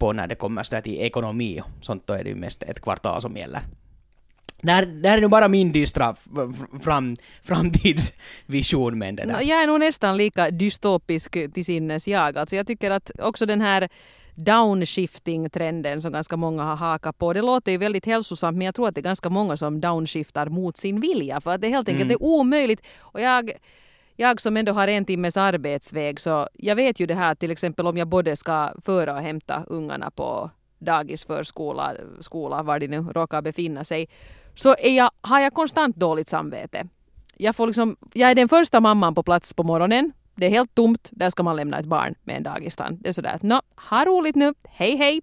på 0.00 0.12
när 0.12 0.26
det 0.26 0.34
kommer 0.34 0.62
sådär 0.62 0.80
till 0.80 1.00
ekonomi 1.00 1.60
och 1.60 1.84
sånt, 1.84 2.06
då 2.06 2.14
är 2.14 2.24
det 2.24 2.30
ju 2.30 2.36
mest 2.36 2.62
ett 2.62 2.80
kvartal 2.80 3.20
som 3.20 3.36
gäller. 3.36 3.60
Det 4.62 4.72
här, 4.72 5.16
är 5.16 5.20
nog 5.20 5.30
bara 5.30 5.48
min 5.48 5.72
dystra 5.72 6.14
fram, 6.82 7.16
framtidsvision 7.42 8.98
med 8.98 9.16
det 9.16 9.24
där. 9.24 9.40
Jag 9.42 9.62
är 9.62 9.66
nog 9.66 9.80
nästan 9.80 10.16
lika 10.16 10.50
dystopisk 10.50 11.30
till 11.54 11.64
sinnes 11.64 12.08
jag. 12.08 12.38
Alltså 12.38 12.56
jag 12.56 12.66
tycker 12.66 12.90
att 12.90 13.10
också 13.18 13.46
den 13.46 13.60
här 13.60 13.88
downshifting-trenden 14.34 16.00
som 16.00 16.12
ganska 16.12 16.36
många 16.36 16.64
har 16.64 16.76
hakat 16.76 17.18
på. 17.18 17.32
Det 17.32 17.42
låter 17.42 17.72
ju 17.72 17.78
väldigt 17.78 18.06
hälsosamt 18.06 18.58
men 18.58 18.64
jag 18.64 18.74
tror 18.74 18.88
att 18.88 18.94
det 18.94 19.00
är 19.00 19.02
ganska 19.02 19.30
många 19.30 19.56
som 19.56 19.80
downshiftar 19.80 20.46
mot 20.46 20.76
sin 20.76 21.00
vilja 21.00 21.40
för 21.40 21.54
att 21.54 21.60
det 21.60 21.68
helt 21.68 21.88
enkelt 21.88 22.10
mm. 22.10 22.16
är 22.20 22.22
omöjligt. 22.22 22.86
Och 22.98 23.20
jag, 23.20 23.50
jag 24.20 24.40
som 24.40 24.56
ändå 24.56 24.72
har 24.72 24.88
en 24.88 25.04
timmes 25.04 25.36
arbetsväg 25.36 26.20
så 26.20 26.48
jag 26.52 26.76
vet 26.76 27.00
ju 27.00 27.06
det 27.06 27.14
här 27.14 27.34
till 27.34 27.50
exempel 27.50 27.86
om 27.86 27.96
jag 27.96 28.08
både 28.08 28.36
ska 28.36 28.72
föra 28.82 29.14
och 29.14 29.20
hämta 29.20 29.64
ungarna 29.66 30.10
på 30.10 30.50
dagis, 30.78 31.24
förskola, 31.24 31.94
skola, 32.20 32.62
var 32.62 32.78
de 32.78 32.88
nu 32.88 32.98
råkar 32.98 33.42
befinna 33.42 33.84
sig, 33.84 34.08
så 34.54 34.74
är 34.78 34.96
jag, 34.96 35.10
har 35.20 35.40
jag 35.40 35.52
konstant 35.52 35.96
dåligt 35.96 36.28
samvete. 36.28 36.88
Jag, 37.36 37.56
får 37.56 37.66
liksom, 37.66 37.96
jag 38.12 38.30
är 38.30 38.34
den 38.34 38.48
första 38.48 38.80
mamman 38.80 39.14
på 39.14 39.22
plats 39.22 39.54
på 39.54 39.62
morgonen 39.62 40.12
det 40.40 40.46
är 40.46 40.50
helt 40.50 40.74
tomt, 40.74 41.08
där 41.12 41.30
ska 41.30 41.42
man 41.42 41.56
lämna 41.56 41.78
ett 41.78 41.86
barn 41.86 42.14
med 42.24 42.36
en 42.36 42.42
dagistant. 42.42 43.02
Det 43.02 43.08
är 43.08 43.12
sådär 43.12 43.34
att 43.34 43.42
nå, 43.42 43.60
ha 43.90 44.04
roligt 44.04 44.36
nu, 44.36 44.54
hej 44.64 44.96
hej. 44.96 45.20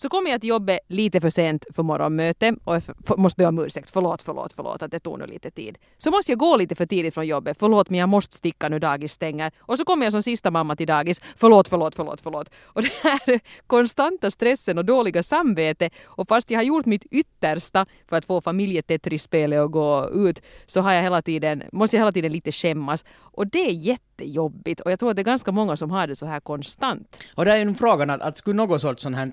Så 0.00 0.08
kommer 0.08 0.30
jag 0.30 0.40
till 0.40 0.50
jobbet 0.50 0.78
lite 0.88 1.20
för 1.20 1.30
sent 1.30 1.64
för 1.74 1.82
morgonmöte 1.82 2.54
och 2.64 2.74
jag 2.74 2.82
för, 2.82 3.16
måste 3.16 3.38
be 3.38 3.46
om 3.46 3.58
ursäkt. 3.58 3.90
Förlåt, 3.90 4.22
förlåt, 4.22 4.52
förlåt 4.52 4.82
att 4.82 4.90
det 4.90 5.00
tog 5.00 5.18
nu 5.18 5.26
lite 5.26 5.50
tid. 5.50 5.78
Så 5.98 6.10
måste 6.10 6.32
jag 6.32 6.38
gå 6.38 6.56
lite 6.56 6.74
för 6.74 6.86
tidigt 6.86 7.14
från 7.14 7.26
jobbet. 7.26 7.56
Förlåt, 7.60 7.90
men 7.90 8.00
jag 8.00 8.08
måste 8.08 8.36
sticka 8.36 8.68
nu 8.68 8.78
dagis 8.78 9.12
stänger. 9.12 9.52
Och 9.58 9.78
så 9.78 9.84
kommer 9.84 10.06
jag 10.06 10.12
som 10.12 10.22
sista 10.22 10.50
mamma 10.50 10.76
till 10.76 10.86
dagis. 10.86 11.20
Förlåt, 11.36 11.68
förlåt, 11.68 11.94
förlåt, 11.94 12.20
förlåt. 12.20 12.50
Och 12.64 12.82
det 12.82 12.92
här 13.02 13.40
konstanta 13.66 14.30
stressen 14.30 14.78
och 14.78 14.84
dåliga 14.84 15.22
samvete 15.22 15.90
och 16.04 16.28
fast 16.28 16.50
jag 16.50 16.58
har 16.58 16.64
gjort 16.64 16.86
mitt 16.86 17.04
yttersta 17.10 17.86
för 18.08 18.16
att 18.16 18.24
få 18.24 18.40
familjetetrispelet 18.40 19.60
att 19.60 19.70
gå 19.70 20.10
ut 20.14 20.42
så 20.66 20.80
har 20.80 20.92
jag 20.92 21.02
hela 21.02 21.22
tiden, 21.22 21.62
måste 21.72 21.96
jag 21.96 22.00
hela 22.00 22.12
tiden 22.12 22.32
lite 22.32 22.52
skämmas. 22.52 23.04
Och 23.18 23.46
det 23.46 23.66
är 23.68 23.72
jättejobbigt 23.72 24.80
och 24.80 24.90
jag 24.90 24.98
tror 24.98 25.10
att 25.10 25.16
det 25.16 25.22
är 25.22 25.24
ganska 25.24 25.52
många 25.52 25.76
som 25.76 25.90
har 25.90 26.06
det 26.06 26.16
så 26.16 26.26
här 26.26 26.40
konstant. 26.40 27.24
Och 27.34 27.44
det 27.44 27.52
är 27.52 27.56
ju 27.56 27.74
frågan 27.74 28.10
att, 28.10 28.20
att 28.20 28.36
skulle 28.36 28.56
något 28.56 28.80
sorts 28.80 29.02
sånt 29.02 29.16
här 29.16 29.32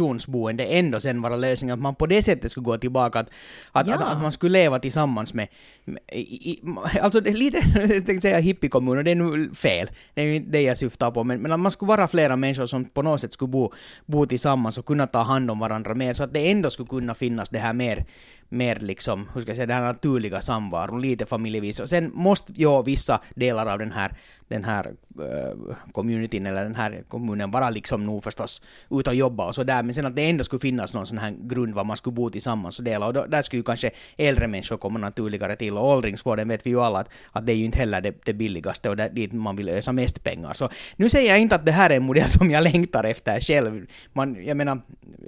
generationsboende 0.00 0.64
ändå 0.64 1.00
sen 1.00 1.22
vara 1.22 1.36
lösningen, 1.36 1.74
att 1.74 1.82
man 1.82 1.94
på 1.94 2.06
det 2.06 2.22
sättet 2.22 2.50
skulle 2.50 2.64
gå 2.64 2.78
tillbaka, 2.78 3.18
att, 3.20 3.30
att, 3.72 3.86
Ja. 3.86 3.94
att, 3.94 4.02
att 4.02 4.22
man 4.22 4.32
skulle 4.32 4.52
leva 4.52 4.78
tillsammans 4.78 5.34
med, 5.34 5.48
med 5.84 5.98
i, 6.12 6.50
i, 6.50 6.62
alltså 7.00 7.20
det 7.20 7.30
är 7.30 7.34
lite, 7.34 7.58
jag 7.74 8.06
tänkte 8.06 8.20
säga 8.20 8.38
hippiekommun, 8.38 8.98
och 8.98 9.04
det 9.04 9.10
är 9.10 9.14
nu 9.14 9.54
fel, 9.54 9.90
det 10.14 10.20
är 10.20 10.24
ju 10.24 10.36
inte 10.36 10.50
det 10.50 10.62
jag 10.62 10.78
syftar 10.78 11.10
på, 11.10 11.24
men, 11.24 11.40
men 11.40 11.52
att 11.52 11.60
man 11.60 11.70
skulle 11.70 11.88
vara 11.88 12.08
flera 12.08 12.36
människor 12.36 12.66
som 12.66 12.84
på 12.84 13.02
något 13.02 13.20
sätt 13.20 13.32
skulle 13.32 13.50
bo, 13.50 13.72
bo 14.06 14.26
tillsammans 14.26 14.78
och 14.78 14.86
kunna 14.86 15.06
ta 15.06 15.22
hand 15.22 15.50
om 15.50 15.58
varandra 15.58 15.94
mer, 15.94 16.14
så 16.14 16.24
att 16.24 16.32
det 16.34 16.50
ändå 16.50 16.70
skulle 16.70 16.88
kunna 16.88 17.14
finnas 17.14 17.48
det 17.48 17.58
här 17.58 17.72
mer, 17.72 18.04
mer 18.48 18.76
liksom, 18.80 19.28
hur 19.34 19.40
ska 19.40 19.50
jag 19.50 19.56
säga, 19.56 19.66
den 19.66 19.76
här 19.76 19.92
naturliga 19.92 20.40
samvaron, 20.40 21.00
lite 21.00 21.26
familjevis. 21.26 21.80
Och 21.80 21.88
sen 21.88 22.10
måste 22.14 22.52
ju 22.52 22.82
vissa 22.82 23.20
delar 23.36 23.66
av 23.66 23.78
den 23.78 23.92
här, 23.92 24.12
den 24.50 24.64
här 24.64 24.86
uh, 25.20 25.74
communityn 25.92 26.46
eller 26.46 26.62
den 26.62 26.74
här 26.74 27.02
kommunen 27.08 27.50
vara 27.50 27.70
liksom 27.70 28.06
nog 28.06 28.24
förstås 28.24 28.62
ute 28.90 29.10
och 29.10 29.16
jobba 29.16 29.46
och 29.46 29.54
sådär, 29.54 29.82
men 29.82 29.94
sen 29.94 30.06
att 30.06 30.16
det 30.16 30.30
ändå 30.30 30.44
skulle 30.44 30.60
finnas 30.60 30.94
någon 30.94 31.06
sån 31.06 31.18
här 31.18 31.34
grund 31.40 31.74
var 31.74 31.84
man 31.84 31.96
skulle 31.96 32.14
bo 32.14 32.30
tillsammans 32.30 32.78
och 32.78 32.84
dela, 32.84 33.06
och 33.06 33.12
då, 33.12 33.26
där 33.26 33.42
skulle 33.42 33.60
ju 33.60 33.64
kanske 33.64 33.90
äldre 34.16 34.48
människor 34.48 34.76
komma 34.76 34.98
naturligare 34.98 35.56
till, 35.56 35.78
och 35.78 35.88
åldringsvården 35.88 36.48
vet 36.48 36.66
vi 36.66 36.70
ju 36.70 36.80
alla 36.80 36.98
att, 36.98 37.08
att 37.32 37.46
det 37.46 37.52
är 37.52 37.56
ju 37.56 37.64
inte 37.64 37.78
heller 37.78 38.00
det, 38.00 38.14
det 38.24 38.32
billigaste 38.32 38.90
och 38.90 38.96
där, 38.96 39.08
dit 39.08 39.32
man 39.32 39.56
vill 39.56 39.68
ösa 39.68 39.92
mest 39.92 40.24
pengar. 40.24 40.52
Så 40.52 40.68
nu 40.96 41.10
säger 41.10 41.30
jag 41.30 41.40
inte 41.40 41.54
att 41.54 41.66
det 41.66 41.72
här 41.72 41.90
är 41.90 41.96
en 41.96 42.02
modell 42.02 42.30
som 42.38 42.50
jag 42.50 42.62
längtar 42.62 43.04
efter 43.04 43.40
själv. 43.40 43.86
Man, 44.12 44.44
jag 44.44 44.56
menar, 44.56 44.80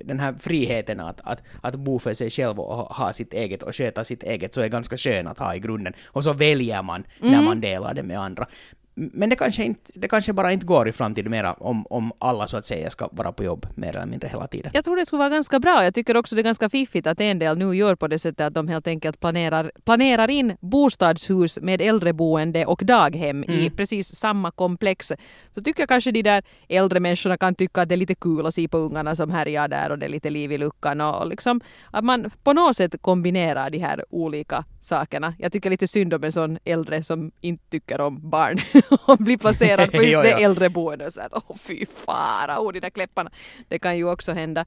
den 0.05 0.21
här 0.21 0.35
friheten 0.41 1.01
att, 1.01 1.21
att, 1.25 1.43
att 1.61 1.75
bo 1.75 1.99
för 1.99 2.15
sig 2.15 2.31
själv 2.31 2.61
och 2.61 2.77
ha- 2.77 2.93
ha 2.93 3.13
sitt 3.13 3.33
eget 3.33 3.63
och 3.63 3.77
sköta 3.77 4.05
sitt 4.05 4.23
eget 4.23 4.55
så 4.55 4.61
är 4.61 4.69
ganska 4.69 4.97
skön 4.97 5.27
att 5.27 5.39
ha 5.39 5.55
i 5.55 5.59
grunden. 5.59 5.93
Och 6.13 6.25
så 6.25 6.33
väljer 6.33 6.83
man 6.83 7.05
när 7.21 7.43
man 7.43 7.61
delar 7.61 7.95
det 7.95 8.03
med 8.03 8.19
andra. 8.19 8.47
Men 8.95 9.29
det 9.29 9.37
kanske, 9.37 9.65
inte, 9.65 9.93
det 9.95 10.09
kanske 10.09 10.33
bara 10.33 10.53
inte 10.53 10.67
går 10.67 10.89
i 10.89 10.93
framtiden 10.93 11.31
mera 11.31 11.53
om, 11.53 11.87
om 11.91 12.13
alla 12.19 12.47
så 12.47 12.57
att 12.57 12.67
säga 12.67 12.91
ska 12.91 13.09
vara 13.13 13.33
på 13.33 13.45
jobb 13.45 13.67
mer 13.75 13.89
eller 13.89 14.07
mindre 14.07 14.29
hela 14.29 14.47
tiden. 14.47 14.71
Jag 14.75 14.85
tror 14.85 14.97
det 14.97 15.07
skulle 15.07 15.19
vara 15.19 15.29
ganska 15.29 15.61
bra. 15.61 15.85
Jag 15.85 15.95
tycker 15.95 16.17
också 16.17 16.35
det 16.35 16.41
är 16.41 16.45
ganska 16.45 16.69
fiffigt 16.69 17.07
att 17.07 17.21
en 17.21 17.39
del 17.39 17.59
nu 17.59 17.77
gör 17.77 17.95
på 17.95 18.09
det 18.09 18.19
sättet 18.19 18.47
att 18.47 18.55
de 18.55 18.69
helt 18.69 18.87
enkelt 18.87 19.21
planerar, 19.21 19.73
planerar 19.85 20.31
in 20.31 20.57
bostadshus 20.61 21.59
med 21.61 21.81
äldreboende 21.81 22.67
och 22.67 22.83
daghem 22.85 23.45
i 23.45 23.71
precis 23.71 24.15
samma 24.15 24.51
komplex. 24.51 25.13
Så 25.55 25.61
tycker 25.61 25.83
jag 25.83 25.89
kanske 25.89 26.11
de 26.11 26.23
där 26.23 26.43
äldre 26.69 27.01
människorna 27.01 27.37
kan 27.37 27.55
tycka 27.55 27.83
att 27.83 27.89
det 27.89 27.95
är 27.95 27.97
lite 27.97 28.15
kul 28.15 28.47
att 28.47 28.55
se 28.55 28.69
på 28.69 28.79
ungarna 28.79 29.17
som 29.17 29.31
härjar 29.31 29.69
där 29.69 29.91
och 29.91 29.99
det 29.99 30.07
är 30.07 30.11
lite 30.11 30.31
liv 30.31 30.53
i 30.53 30.59
luckan 30.59 31.01
och, 31.01 31.21
och 31.21 31.27
liksom 31.27 31.61
att 31.91 32.05
man 32.05 32.31
på 32.45 32.53
något 32.53 32.77
sätt 32.77 32.95
kombinerar 33.01 33.71
de 33.71 33.79
här 33.79 34.05
olika 34.11 34.65
sakerna. 34.81 35.35
Jag 35.39 35.53
tycker 35.53 35.71
lite 35.71 35.89
synd 35.89 36.15
om 36.15 36.25
en 36.25 36.33
sån 36.33 36.59
äldre 36.65 37.03
som 37.03 37.31
inte 37.41 37.65
tycker 37.71 38.01
om 38.01 38.31
barn 38.31 38.59
och 39.07 39.19
blir 39.19 39.37
placerad 39.39 39.91
på 39.93 39.97
just 40.03 40.13
Jo, 40.13 40.23
det 40.23 40.31
ja. 40.31 40.39
äldreboende. 40.39 41.11
Så 41.11 41.21
att 41.21 41.33
åh 41.49 41.57
fy 41.57 41.87
fara, 41.87 42.61
oh, 42.61 42.73
de 42.73 42.81
där 42.81 42.91
kläpparna. 42.91 43.31
Det 43.69 43.79
kan 43.79 43.97
ju 43.97 44.11
också 44.11 44.33
hända. 44.33 44.65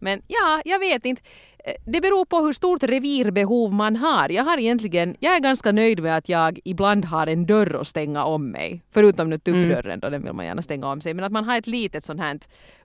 Men 0.00 0.22
ja, 0.26 0.62
jag 0.64 0.78
vet 0.78 1.04
inte. 1.04 1.22
Eh, 1.64 1.72
Det 1.86 2.00
beror 2.00 2.24
på 2.24 2.38
hur 2.38 2.52
stort 2.52 2.82
revirbehov 2.82 3.72
man 3.72 3.96
har. 3.96 4.28
Jag 4.32 4.44
har 4.44 4.58
egentligen, 4.58 5.16
jag 5.20 5.36
är 5.36 5.40
ganska 5.40 5.72
nöjd 5.72 6.02
med 6.02 6.16
att 6.16 6.28
jag 6.28 6.58
ibland 6.64 7.04
har 7.04 7.26
en 7.26 7.46
dörr 7.46 7.80
att 7.80 7.86
stänga 7.86 8.24
om 8.24 8.50
mig. 8.50 8.82
Förutom 8.90 9.30
nu 9.30 9.38
tuppdörren 9.38 10.00
då, 10.00 10.10
den 10.10 10.22
vill 10.24 10.32
man 10.32 10.44
gärna 10.46 10.62
stänga 10.62 10.86
om 10.86 11.00
sig. 11.00 11.14
Men 11.14 11.24
att 11.24 11.32
man 11.32 11.44
har 11.44 11.58
ett 11.58 11.66
litet 11.66 12.04
sånt 12.04 12.20
här 12.20 12.38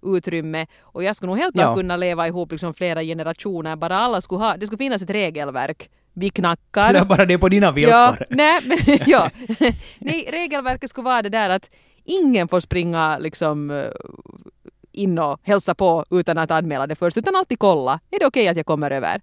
utrymme. 0.03 0.65
Och 0.81 1.03
jag 1.03 1.15
skulle 1.15 1.29
nog 1.29 1.37
helt 1.39 1.55
Ja. 1.57 1.75
kunna 1.75 1.97
leva 1.97 2.27
ihop 2.27 2.51
liksom 2.51 2.73
flera 2.73 3.03
generationer. 3.03 3.75
Bara 3.75 3.97
alla 3.97 4.21
skulle 4.21 4.39
ha, 4.43 4.57
det 4.57 4.65
skulle 4.65 4.77
finnas 4.77 5.01
ett 5.01 5.09
regelverk. 5.09 5.89
Vi 6.13 6.29
knackar. 6.29 6.85
Så 6.85 6.93
det 6.93 6.99
är 6.99 7.05
bara 7.05 7.25
det 7.25 7.37
på 7.37 7.49
dina 7.49 7.71
villkor. 7.71 7.93
Ja, 7.93 8.17
nej, 8.29 8.61
men, 8.65 8.77
ja. 9.07 9.29
nej, 9.99 10.29
regelverket 10.31 10.89
skulle 10.89 11.05
vara 11.05 11.21
det 11.21 11.29
där 11.29 11.49
att 11.49 11.69
ingen 12.03 12.47
får 12.47 12.59
springa 12.59 13.17
liksom 13.17 13.71
eh, 13.71 13.85
in 14.91 15.19
och 15.19 15.39
hälsa 15.43 15.75
på 15.75 16.05
utan 16.11 16.37
att 16.37 16.51
anmäla 16.51 16.87
det 16.87 16.95
först, 16.95 17.17
utan 17.17 17.35
alltid 17.35 17.59
kolla. 17.59 17.99
Är 18.11 18.19
det 18.19 18.25
okej 18.25 18.47
att 18.47 18.57
jag 18.57 18.65
kommer 18.65 18.91
över? 18.91 19.21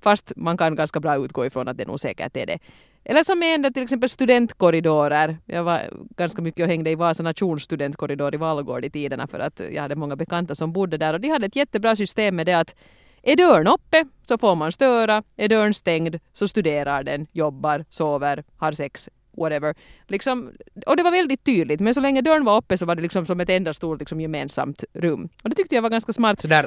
Fast 0.00 0.32
man 0.36 0.56
kan 0.56 0.74
ganska 0.74 1.00
bra 1.00 1.24
utgå 1.24 1.46
ifrån 1.46 1.68
att 1.68 1.76
det 1.76 1.86
nog 1.86 2.00
säkert 2.00 2.36
är 2.36 2.46
det. 2.46 2.58
Eller 3.04 3.22
som 3.22 3.38
med 3.38 3.74
till 3.74 3.82
exempel 3.82 4.08
studentkorridorer. 4.08 5.36
Jag 5.46 5.64
var 5.64 5.82
ganska 6.16 6.42
mycket 6.42 6.64
och 6.64 6.68
hängde 6.68 6.90
i 6.90 6.94
Vasa 6.94 7.22
nations 7.22 7.62
studentkorridor 7.62 8.34
i 8.34 8.36
Vallgård 8.36 8.84
i 8.84 8.90
tiderna 8.90 9.26
för 9.26 9.38
att 9.38 9.60
jag 9.72 9.82
hade 9.82 9.96
många 9.96 10.16
bekanta 10.16 10.54
som 10.54 10.72
bodde 10.72 10.96
där 10.96 11.14
och 11.14 11.20
de 11.20 11.28
hade 11.28 11.46
ett 11.46 11.56
jättebra 11.56 11.96
system 11.96 12.36
med 12.36 12.46
det 12.46 12.52
att 12.54 12.74
är 13.22 13.36
dörren 13.36 13.66
uppe 13.66 14.04
så 14.28 14.38
får 14.38 14.54
man 14.54 14.72
störa, 14.72 15.22
är 15.36 15.48
dörren 15.48 15.74
stängd 15.74 16.16
så 16.32 16.48
studerar 16.48 17.02
den, 17.02 17.26
jobbar, 17.32 17.84
sover, 17.90 18.44
har 18.56 18.72
sex, 18.72 19.08
whatever. 19.36 19.74
Liksom, 20.06 20.52
och 20.86 20.96
det 20.96 21.02
var 21.02 21.10
väldigt 21.10 21.44
tydligt, 21.44 21.80
men 21.80 21.94
så 21.94 22.00
länge 22.00 22.20
dörren 22.20 22.44
var 22.44 22.56
uppe 22.56 22.78
så 22.78 22.86
var 22.86 22.94
det 22.94 23.02
liksom 23.02 23.26
som 23.26 23.40
ett 23.40 23.50
enda 23.50 23.74
stort 23.74 23.98
liksom, 23.98 24.20
gemensamt 24.20 24.84
rum. 24.94 25.28
Och 25.42 25.50
det 25.50 25.56
tyckte 25.56 25.74
jag 25.74 25.82
var 25.82 25.90
ganska 25.90 26.12
smart. 26.12 26.40
Så 26.40 26.48
där, 26.48 26.66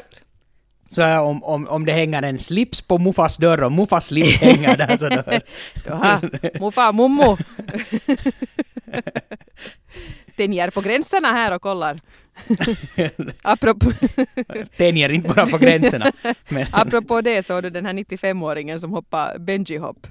så 0.90 1.02
här, 1.02 1.24
om, 1.24 1.44
om, 1.44 1.68
om 1.68 1.86
det 1.86 1.92
hänger 1.92 2.22
en 2.22 2.40
slips 2.40 2.82
på 2.82 2.98
Muffas 2.98 3.38
dörr 3.38 3.64
och 3.64 3.72
Muffas 3.72 4.08
slips 4.08 4.38
hänger 4.42 4.78
där 4.78 4.98
så 4.98 5.10
då, 5.10 5.24
Jaha, 5.86 6.22
muffa 6.60 6.92
mummo. 6.92 7.38
Tänjer 10.38 10.70
på 10.70 10.82
gränserna 10.82 11.28
här 11.32 11.56
och 11.56 11.62
kollar. 11.62 11.98
Apropå, 13.42 13.92
tänjer 14.78 15.12
inte 15.12 15.34
bara 15.36 15.46
på 15.48 15.58
gränserna. 15.58 16.12
Men 16.50 16.66
apropå 16.72 17.22
det 17.22 17.44
såg 17.46 17.64
du 17.64 17.70
den 17.70 17.86
här 17.86 17.94
95-åringen 17.94 18.80
som 18.80 18.92
hoppade 18.92 19.40
bungee-hopp. 19.40 20.08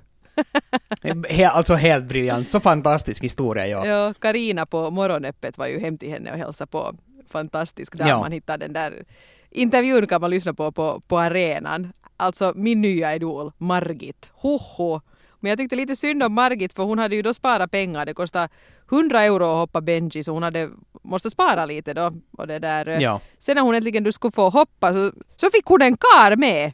he, 1.28 1.46
alltså 1.48 1.74
helt 1.74 2.04
briljant, 2.08 2.50
så 2.50 2.60
fantastisk 2.60 3.24
historia 3.24 3.66
ja. 3.66 3.86
Ja, 3.86 4.14
Karina 4.18 4.66
på 4.66 4.90
morgonöppet 4.90 5.58
var 5.58 5.66
ju 5.66 5.80
hem 5.80 5.98
till 5.98 6.10
henne 6.10 6.32
och 6.32 6.38
hälsade 6.38 6.70
på. 6.70 6.94
Fantastisk 7.30 7.96
där 7.98 8.08
Ja. 8.08 8.20
man 8.20 8.32
hittar 8.32 8.58
den 8.58 8.72
där 8.72 9.04
intervjun 9.50 10.06
kan 10.06 10.20
man 10.20 10.30
lyssna 10.30 10.54
på, 10.54 10.72
på 10.72 11.00
på 11.00 11.18
arenan. 11.18 11.92
Alltså 12.16 12.52
min 12.56 12.80
nya 12.80 13.14
idol 13.14 13.52
Margit. 13.58 14.30
Hoho. 14.32 15.00
Men 15.40 15.50
jag 15.50 15.58
tyckte 15.58 15.76
lite 15.76 15.96
synd 15.96 16.22
om 16.22 16.34
Margit 16.34 16.74
för 16.74 16.82
hon 16.82 16.98
hade 16.98 17.16
ju 17.16 17.22
då 17.22 17.34
sparat 17.34 17.70
pengar. 17.70 18.06
Det 18.06 18.14
kostade 18.14 18.48
100 18.92 19.22
euro 19.22 19.44
att 19.44 19.58
hoppa 19.58 19.80
bungee 19.80 20.24
så 20.24 20.32
hon 20.32 20.42
hade 20.42 20.70
måste 21.02 21.30
spara 21.30 21.64
lite 21.64 21.94
då. 21.94 22.12
Och 22.38 22.46
det 22.46 22.58
där. 22.58 23.00
Ja. 23.00 23.20
Sen 23.38 23.54
när 23.54 23.62
hon 23.62 23.74
äntligen 23.74 24.04
du 24.04 24.12
skulle 24.12 24.32
få 24.32 24.48
hoppa 24.48 24.92
så, 24.92 25.12
så 25.36 25.50
fick 25.50 25.64
hon 25.64 25.82
en 25.82 25.96
kar 25.96 26.36
med. 26.36 26.72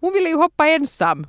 Hon 0.00 0.12
ville 0.12 0.28
ju 0.28 0.36
hoppa 0.36 0.66
ensam. 0.68 1.26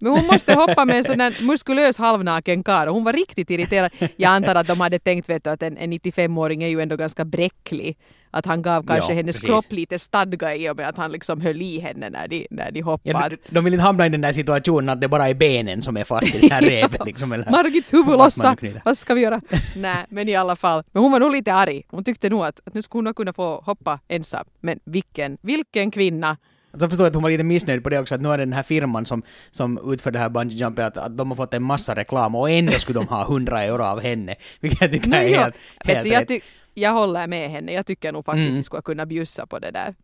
Men 0.00 0.12
hon 0.12 0.26
måste 0.26 0.54
hoppa 0.62 0.84
med 0.84 0.96
en 0.96 1.04
sån 1.04 1.18
där 1.18 1.46
muskulös 1.46 1.98
halvnaken 1.98 2.62
karl 2.62 2.88
och 2.88 2.94
hon 2.94 3.04
var 3.04 3.12
riktigt 3.12 3.50
irriterad. 3.50 3.92
Jag 4.16 4.32
antar 4.32 4.54
att 4.54 4.66
de 4.66 4.80
hade 4.80 4.98
tänkt 4.98 5.28
vet 5.28 5.44
du, 5.44 5.50
att 5.50 5.62
en, 5.62 5.76
en 5.76 5.92
95-åring 5.92 6.62
är 6.62 6.68
ju 6.68 6.80
ändå 6.80 6.96
ganska 6.96 7.24
bräcklig. 7.24 7.98
Att 8.34 8.46
han 8.46 8.62
gav 8.62 8.86
kanske 8.86 9.12
Ja, 9.12 9.16
hennes 9.16 9.36
precis. 9.36 9.48
kropp 9.48 9.72
lite 9.72 9.98
stadga 9.98 10.54
i 10.54 10.70
och 10.70 10.76
med 10.76 10.88
att 10.88 10.96
han 10.96 11.12
liksom 11.12 11.40
höll 11.40 11.62
i 11.62 11.80
henne 11.80 12.10
när 12.10 12.28
de, 12.28 12.46
när 12.50 12.70
de 12.70 12.80
hoppade. 12.82 13.36
Ja, 13.42 13.50
de, 13.50 13.64
vill 13.64 13.74
inte 13.74 13.84
hamna 13.84 14.06
i 14.06 14.08
den 14.08 14.20
där 14.20 14.32
situationen 14.32 14.88
att 14.88 15.00
det 15.00 15.08
bara 15.08 15.28
är 15.28 15.34
benen 15.34 15.82
som 15.82 15.96
är 15.96 16.04
fast 16.04 16.34
i 16.34 16.38
det 16.38 16.54
här 16.54 16.62
repet 16.82 17.06
liksom. 17.06 17.32
Eller, 17.32 17.50
Margits 17.50 17.92
huvud 17.92 18.18
lossa! 18.18 18.56
Vad 18.84 18.98
ska 18.98 19.14
vi 19.14 19.20
göra? 19.20 19.40
Nej, 19.76 20.06
men 20.08 20.28
i 20.28 20.34
alla 20.34 20.56
fall. 20.56 20.82
Men 20.92 21.02
hon 21.02 21.12
var 21.12 21.20
nog 21.20 21.32
lite 21.32 21.52
arg. 21.54 21.82
Hon 21.88 22.04
tyckte 22.04 22.28
nog 22.30 22.44
att, 22.44 22.60
att 22.64 22.74
nu 22.74 22.82
skulle 22.82 23.08
hon 23.08 23.14
kunna 23.14 23.32
få 23.32 23.62
hoppa 23.66 24.00
ensam. 24.08 24.44
Men 24.60 24.80
vilken, 24.84 25.38
vilken 25.42 25.90
kvinna! 25.90 26.36
Så 26.80 26.88
förstår 26.88 27.04
jag 27.04 27.10
att 27.10 27.14
hon 27.14 27.22
var 27.22 27.30
lite 27.30 27.44
missnöjd 27.44 27.82
på 27.82 27.90
det 27.90 27.98
också, 27.98 28.14
att 28.14 28.20
nu 28.20 28.28
är 28.28 28.38
det 28.38 28.44
den 28.44 28.52
här 28.52 28.62
firman 28.62 29.06
som, 29.06 29.22
som 29.50 29.92
utför 29.92 30.10
det 30.10 30.18
här 30.18 30.28
bungee 30.28 30.56
jumping, 30.58 30.84
att, 30.84 30.98
att 30.98 31.18
de 31.18 31.30
har 31.30 31.36
fått 31.36 31.54
en 31.54 31.62
massa 31.62 31.94
reklam 31.94 32.34
och 32.34 32.50
ändå 32.50 32.72
skulle 32.72 32.98
de 32.98 33.08
ha 33.08 33.22
100 33.22 33.62
euro 33.62 33.82
av 33.82 34.00
henne. 34.00 34.34
Vilket 34.60 34.80
jag 34.80 34.92
tycker 34.92 35.08
No, 35.08 35.14
är 35.14 35.38
helt, 35.38 35.54
helt 35.84 36.30
rätt. 36.30 36.42
Jag 36.74 36.92
håller 36.92 37.26
med 37.26 37.50
henne. 37.50 37.72
Jag 37.72 37.86
tycker 37.86 38.12
nog 38.12 38.24
faktiskt 38.24 38.48
Mm. 38.48 38.58
att 38.60 38.66
skulle 38.66 38.82
kunna 38.82 39.06
bjussa 39.06 39.46
på 39.46 39.58
det 39.58 39.70
där. 39.70 39.94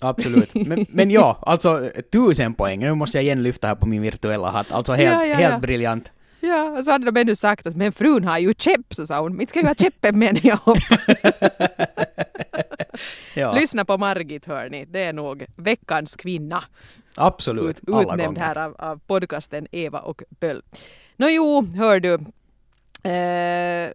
Absolut. 0.00 0.54
Men, 0.66 0.86
men 0.88 1.10
ja, 1.10 1.38
alltså 1.42 1.80
tusen 2.12 2.54
poäng. 2.54 2.80
Nu 2.80 2.94
måste 2.94 3.16
jag 3.18 3.24
igen 3.24 3.42
lyfta 3.42 3.66
här 3.66 3.74
på 3.74 3.86
min 3.86 4.02
virtuella 4.02 4.50
hatt. 4.50 4.72
Alltså 4.72 4.92
helt, 4.92 5.12
Ja, 5.12 5.26
ja, 5.26 5.34
helt 5.36 5.52
ja. 5.52 5.58
briljant. 5.58 6.12
Ja, 6.40 6.62
och 6.78 6.84
så 6.84 6.90
hade 6.90 7.10
de 7.10 7.20
ännu 7.20 7.36
sagt 7.36 7.66
att 7.66 7.76
men 7.76 7.92
frun 7.92 8.24
har 8.24 8.38
ju 8.38 8.54
käpp, 8.58 8.94
så 8.94 9.06
sa 9.06 9.20
hon. 9.20 9.40
Inte 9.40 9.50
ska 9.50 9.60
jag 9.60 9.66
ha 9.66 9.74
käppen 9.74 10.18
med 10.18 10.34
när 10.34 10.46
jag. 10.46 10.58
Ja, 13.36 13.52
Lyssna 13.54 13.84
på 13.84 13.98
Margit 13.98 14.44
hörni, 14.44 14.84
det 14.84 15.00
är 15.04 15.12
nog 15.12 15.46
veckans 15.56 16.16
kvinna. 16.16 16.64
absolut. 17.16 17.78
Ut, 17.78 17.88
Alla 17.94 18.02
utnämnd 18.02 18.24
gånger. 18.24 18.40
här 18.40 18.56
av, 18.58 18.74
av 18.78 19.00
podcasten 19.06 19.66
Eva 19.72 19.98
och 20.00 20.22
Böll. 20.40 20.62
Nå 21.16 21.28
jo, 21.28 21.66
hör 21.76 22.00
du. 22.00 22.14
Eh, 23.10 23.90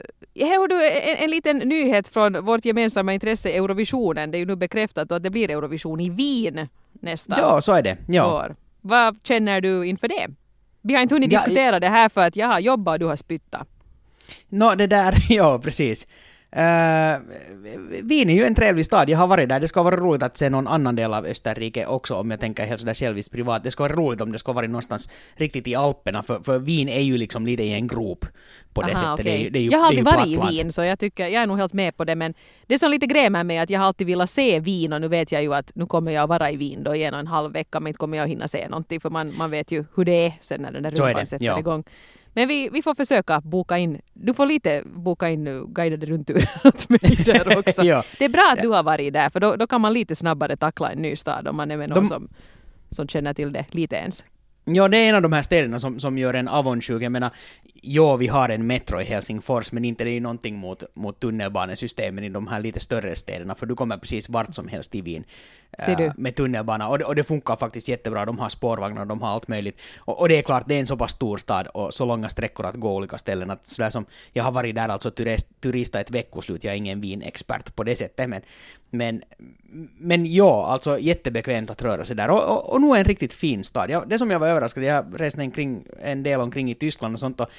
Här 0.46 0.60
har 0.60 0.67
du 0.67 0.88
en, 0.88 1.17
en 1.24 1.31
liten 1.31 1.58
nyhet 1.58 2.08
från 2.08 2.46
vårt 2.46 2.65
gemensamma 2.65 3.13
intresse 3.13 3.50
Eurovisionen. 3.50 4.31
Det 4.31 4.38
är 4.38 4.39
ju 4.39 4.46
nu 4.46 4.55
bekräftat 4.55 5.12
att 5.12 5.24
det 5.24 5.29
blir 5.29 5.50
Eurovision 5.51 6.00
i 6.00 6.10
Wien 6.10 6.67
nästa 6.93 7.36
Ja, 7.39 7.62
så 7.62 7.74
är 7.74 7.84
det. 7.84 7.98
Ja. 8.08 8.36
år. 8.36 8.55
Vad 8.81 9.17
känner 9.24 9.62
du 9.62 9.86
inför 9.86 10.08
det? 10.08 10.27
Vi 10.81 10.93
har 10.93 11.01
inte 11.01 11.15
hunnit 11.15 11.31
Ja, 11.31 11.39
diskutera 11.39 11.79
det 11.79 11.88
här 11.89 12.10
för 12.10 12.22
att 12.27 12.36
jag 12.36 12.48
har 12.48 12.60
jobbat 12.60 12.93
och 12.93 13.00
du 13.00 13.05
har 13.05 13.15
spyttat. 13.15 13.67
Nå, 14.50 14.75
det 14.75 14.88
där, 14.88 15.13
ja 15.29 15.60
precis. 15.63 16.08
Uh, 16.56 17.22
Wien 18.03 18.29
är 18.29 18.34
ju 18.34 18.44
en 18.44 18.56
trevlig 18.56 18.86
stad, 18.86 19.10
jag 19.10 19.18
har 19.18 19.27
varit 19.27 19.50
där. 19.50 19.60
Det 19.60 19.68
ska 19.68 19.84
vara 19.84 19.96
roligt 19.96 20.24
att 20.24 20.38
se 20.38 20.50
någon 20.50 20.68
annan 20.68 20.96
del 20.96 21.13
av 21.13 21.25
Österrike 21.25 21.86
också 21.86 22.15
om 22.15 22.32
jag 22.32 22.39
tänker 22.39 22.65
helt 22.65 22.79
sådär 22.79 22.94
själviskt 22.94 23.32
privat. 23.32 23.63
Det 23.63 23.72
ska 23.72 23.84
vara 23.84 23.94
roligt 23.94 24.22
om 24.22 24.32
det 24.32 24.39
ska 24.39 24.53
vara 24.53 24.68
någonstans 24.68 25.10
riktigt 25.36 25.68
i 25.68 25.75
Alperna 25.75 26.24
för, 26.24 26.39
för 26.44 26.60
Wien 26.60 26.89
är 26.89 27.01
ju 27.01 27.18
liksom 27.18 27.46
lite 27.46 27.63
i 27.63 27.74
en 27.74 27.88
grop 27.88 28.25
på 28.74 28.82
det 28.82 28.94
Aha, 28.94 29.18
sättet. 29.18 29.25
Det 29.25 29.48
är, 29.48 29.51
det 29.51 29.60
är 29.60 29.63
ju, 29.63 29.70
jag 29.70 29.79
har 29.79 29.88
aldrig 29.88 30.06
varit 30.06 30.27
i. 30.27 30.39
Wien 30.50 30.72
så 30.72 30.84
jag, 30.84 31.00
tycker, 31.00 31.27
jag 31.27 31.44
är 31.44 31.48
nog 31.48 31.58
helt 31.58 31.74
med 31.74 31.98
på 31.98 32.03
det 32.03 32.15
men 32.15 32.34
det 32.68 32.79
som 32.79 32.91
lite 32.91 33.06
grämer 33.06 33.44
mig 33.44 33.58
är 33.58 33.63
att 33.63 33.70
jag 33.70 33.79
har 33.79 33.88
alltid 33.88 34.08
velat 34.08 34.29
se 34.29 34.60
Wien 34.60 34.94
och 34.94 35.01
nu 35.01 35.08
vet 35.08 35.32
jag 35.32 35.41
ju 35.41 35.53
att 35.53 35.75
nu 35.75 35.86
kommer 35.86 36.12
jag 36.12 36.27
vara 36.27 36.51
i 36.51 36.58
Wien 36.58 36.84
då 36.84 36.96
i 36.96 37.03
en 37.03 37.13
och 37.13 37.20
en 37.20 37.27
halv 37.27 37.53
vecka 37.53 37.79
men 37.79 37.88
inte 37.88 37.98
kommer 37.98 38.18
jag 38.18 38.27
hinna 38.27 38.48
se 38.48 38.70
någonting 38.70 39.00
för 39.00 39.10
man, 39.10 39.38
man 39.38 39.51
vet 39.51 39.72
ju 39.72 39.86
hur 39.96 40.06
det 40.06 40.25
är 40.25 40.34
sen 40.41 40.62
när 40.62 40.72
den 40.72 40.84
där 40.84 41.15
det, 41.15 41.25
sätter 41.25 41.46
ja. 41.46 41.60
igång. 41.60 41.84
Men 42.34 42.48
vi, 42.48 42.70
vi 42.70 42.82
får 42.82 42.96
försöka 42.96 43.42
boka 43.42 43.78
in, 43.78 44.02
du 44.14 44.34
får 44.34 44.46
lite 44.46 44.84
boka 44.86 45.30
in 45.30 45.44
nu 45.44 45.66
guidade 45.68 46.06
rundturer 46.06 46.50
åt 46.64 46.90
mig 46.90 47.00
där 47.26 47.58
också. 47.60 47.84
Ja. 47.84 48.04
Det 48.20 48.26
är 48.26 48.30
bra 48.30 48.52
att 48.54 48.62
du 48.62 48.68
har 48.70 48.84
varit 48.84 49.14
där 49.14 49.30
för 49.30 49.40
då, 49.40 49.56
då 49.56 49.68
kan 49.68 49.82
man 49.82 49.94
lite 49.94 50.16
snabbare 50.16 50.58
tackla 50.58 50.92
en 50.92 51.02
ny 51.02 51.16
stad 51.16 51.48
om 51.48 51.56
man 51.56 51.72
är 51.72 51.78
med 51.78 51.90
någon 51.90 52.04
De- 52.04 52.08
som, 52.10 52.28
som 52.90 53.08
känner 53.08 53.34
till 53.34 53.54
det 53.54 53.66
lite 53.72 53.96
ens. 53.96 54.24
Ja, 54.76 54.88
det 54.88 54.98
är 54.98 55.10
en 55.10 55.16
av 55.16 55.22
de 55.22 55.34
här 55.34 55.42
städerna 55.42 55.80
som, 55.80 56.00
som 56.00 56.18
gör 56.18 56.34
en 56.34 56.48
avundsjuk. 56.48 57.02
Jag 57.02 57.12
menar, 57.12 57.32
ja, 57.82 58.16
vi 58.16 58.28
har 58.28 58.50
en 58.50 58.68
metro 58.68 59.02
i 59.02 59.04
Helsingfors, 59.04 59.72
men 59.72 59.86
inte 59.86 60.04
det 60.04 60.10
är 60.10 60.14
ju 60.14 60.20
någonting 60.20 60.56
mot, 60.56 60.84
mot 60.94 61.20
tunnelbanesystemen 61.20 62.24
i 62.24 62.30
de 62.30 62.48
här 62.48 62.60
lite 62.60 62.80
större 62.80 63.16
städerna, 63.16 63.56
för 63.56 63.66
du 63.66 63.76
kommer 63.76 63.98
precis 63.98 64.30
vart 64.30 64.54
som 64.54 64.68
helst 64.68 64.96
i 64.96 65.02
Wien 65.02 65.24
äh, 65.88 66.12
med 66.18 66.36
tunnelbana. 66.36 66.88
Och 66.90 67.00
det, 67.00 67.06
och 67.06 67.16
det 67.16 67.24
funkar 67.24 67.56
faktiskt 67.56 67.88
jättebra. 67.88 68.26
De 68.26 68.40
har 68.40 68.50
spårvagnar, 68.50 69.06
de 69.06 69.22
har 69.22 69.30
allt 69.30 69.48
möjligt. 69.48 69.82
Och, 69.98 70.20
och 70.20 70.30
det 70.30 70.38
är 70.38 70.42
klart, 70.42 70.64
det 70.68 70.76
är 70.76 70.80
en 70.80 70.88
så 70.88 70.98
pass 70.98 71.12
stor 71.12 71.38
stad 71.38 71.68
och 71.68 71.94
så 71.94 72.06
långa 72.06 72.30
sträckor 72.30 72.66
att 72.66 72.76
gå 72.76 72.96
olika 72.96 73.18
ställen. 73.18 73.50
Att 73.50 73.66
sådär 73.66 73.90
som, 73.90 74.06
jag 74.34 74.44
har 74.44 74.52
varit 74.52 74.76
där 74.76 74.90
alltså 74.90 75.12
turist, 75.12 75.48
turista 75.62 76.00
ett 76.00 76.12
veckoslut, 76.12 76.64
jag 76.64 76.74
är 76.74 76.78
ingen 76.78 77.02
Wien-expert 77.02 77.76
på 77.76 77.84
det 77.84 77.96
sättet, 77.96 78.30
men, 78.30 78.42
men, 78.89 79.22
men 79.98 80.34
ja, 80.34 80.65
alltså 80.65 81.00
jättebekvämt 81.00 81.69
att 81.69 81.81
röra 81.81 82.05
sig 82.05 82.15
där. 82.15 82.29
Och, 82.29 82.43
och, 82.43 82.74
och 82.74 82.81
nu 82.81 82.88
är 82.88 82.96
en 82.96 83.03
riktigt 83.03 83.34
fin 83.34 83.63
stad. 83.63 83.89
Ja, 83.89 84.03
det 84.08 84.17
som 84.17 84.31
jag 84.31 84.39
var 84.39 84.48
överraskad, 84.48 84.84
jag 84.84 85.05
reste 85.22 85.41
en, 85.41 85.51
kring, 85.51 85.84
en 86.01 86.24
del 86.24 86.41
omkring 86.41 86.72
i 86.72 86.75
Tyskland 86.75 87.13
och 87.13 87.19
sånt 87.19 87.39
och 87.39 87.50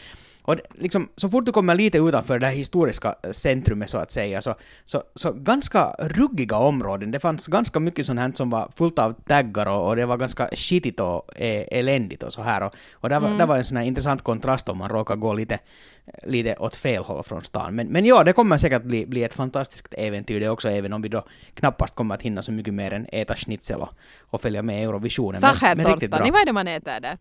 och 0.42 0.56
liksom, 0.74 1.08
så 1.16 1.28
fort 1.28 1.46
du 1.46 1.52
kommer 1.52 1.74
lite 1.74 1.98
utanför 1.98 2.38
det 2.38 2.46
här 2.46 2.54
historiska 2.54 3.14
centrumet 3.32 3.90
så 3.90 3.98
att 3.98 4.12
säga, 4.12 4.42
så, 4.42 4.54
så, 4.84 5.02
så 5.14 5.32
ganska 5.32 5.94
ruggiga 5.98 6.56
områden. 6.56 7.10
Det 7.10 7.20
fanns 7.20 7.46
ganska 7.46 7.80
mycket 7.80 8.06
sånt 8.06 8.20
här 8.20 8.32
som 8.34 8.50
var 8.50 8.70
fullt 8.76 8.98
av 8.98 9.12
taggar 9.12 9.66
och, 9.66 9.88
och 9.88 9.96
det 9.96 10.06
var 10.06 10.16
ganska 10.16 10.48
skitigt 10.52 11.00
och 11.00 11.40
eh, 11.40 11.64
eländigt 11.70 12.22
och 12.22 12.32
så 12.32 12.42
här. 12.42 12.62
Och, 12.62 12.74
och 12.92 13.08
där, 13.08 13.20
var, 13.20 13.30
där 13.38 13.46
var 13.46 13.56
en 13.56 13.64
sån 13.64 13.76
här 13.76 13.84
intressant 13.84 14.22
kontrast 14.22 14.68
om 14.68 14.78
man 14.78 14.88
råkar 14.88 15.16
gå 15.16 15.32
lite, 15.32 15.58
lite 16.22 16.56
åt 16.58 16.74
fel 16.74 17.02
håll 17.02 17.24
från 17.24 17.44
stan. 17.44 17.74
Men, 17.74 17.86
men 17.86 18.04
ja, 18.06 18.24
det 18.24 18.32
kommer 18.32 18.58
säkert 18.58 18.82
bli, 18.82 19.06
bli 19.06 19.22
ett 19.22 19.34
fantastiskt 19.34 19.94
äventyr 19.98 20.40
det 20.40 20.48
också, 20.48 20.68
även 20.68 20.92
om 20.92 21.02
vi 21.02 21.08
då 21.08 21.24
knappast 21.54 21.94
kommer 21.94 22.14
att 22.14 22.22
hinna 22.22 22.42
så 22.42 22.52
mycket 22.52 22.74
mer 22.74 22.92
än 22.92 23.06
äta 23.12 23.36
schnitzel 23.36 23.80
och, 23.80 23.90
och 24.20 24.40
följa 24.40 24.62
med 24.62 24.84
Eurovisionen. 24.84 25.40
Sachertorta, 25.40 26.24
ni 26.24 26.30
vad 26.30 26.40
är 26.40 26.46
det 26.46 26.52
man 26.52 26.68
äter 26.68 27.00
där? 27.00 27.18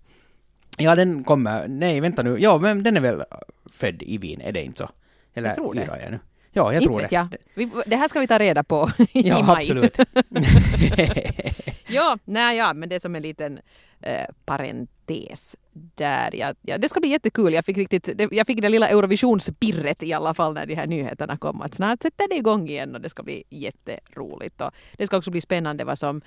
Ja, 0.80 0.96
den 0.96 1.24
kommer... 1.24 1.68
Nej, 1.68 2.00
vänta 2.00 2.24
nu. 2.24 2.38
Ja, 2.40 2.58
men 2.60 2.84
den 2.84 2.98
är 2.98 3.02
väl 3.02 3.24
född 3.72 4.04
i 4.04 4.18
Wien, 4.18 4.42
är 4.42 4.52
det 4.52 4.64
inte 4.64 4.78
så? 4.78 4.90
Eller 5.34 5.48
Jag 5.50 5.56
tror 5.56 5.74
det. 5.74 6.00
jag 6.02 6.12
nu? 6.12 6.20
Ja, 6.52 6.74
jag 6.74 6.82
inte 6.82 6.86
tror 6.94 7.02
det. 7.02 7.12
jag. 7.12 7.28
Vi, 7.54 7.70
det 7.86 7.96
här 7.96 8.08
ska 8.08 8.20
vi 8.20 8.28
ta 8.28 8.38
reda 8.40 8.64
på 8.64 8.90
i 9.14 9.28
Ja, 9.30 9.42
maj. 9.44 9.58
absolut. 9.58 9.98
Ja, 11.92 12.18
nej, 12.26 12.58
ja, 12.58 12.74
men 12.74 12.90
det 12.90 12.96
är 12.96 13.00
som 13.00 13.16
en 13.16 13.22
liten 13.22 13.60
eh, 14.02 14.26
parentes 14.46 15.56
där. 15.74 16.36
Jag, 16.36 16.56
ja, 16.62 16.78
det 16.78 16.90
ska 16.90 17.00
bli 17.00 17.10
jättekul. 17.10 17.54
Jag 17.54 17.66
fick, 17.66 17.78
riktigt, 17.78 18.10
jag 18.32 18.48
fick 18.48 18.62
det 18.62 18.70
lilla 18.70 18.88
Eurovisionspirret 18.90 20.04
i 20.04 20.14
alla 20.14 20.34
fall 20.34 20.54
när 20.54 20.66
de 20.66 20.76
här 20.76 20.88
nyheterna 20.88 21.38
kom. 21.38 21.62
Att 21.62 21.76
snart 21.76 22.02
sätter 22.04 22.28
det 22.30 22.36
igång 22.36 22.70
igen 22.70 22.96
och 22.96 23.02
det 23.02 23.10
ska 23.10 23.24
bli 23.24 23.44
jätteroligt. 23.50 24.62
Och 24.62 24.72
det 24.98 25.08
ska 25.08 25.18
också 25.18 25.32
bli 25.32 25.42
spännande 25.42 25.84
vad 25.84 26.00
som 26.00 26.22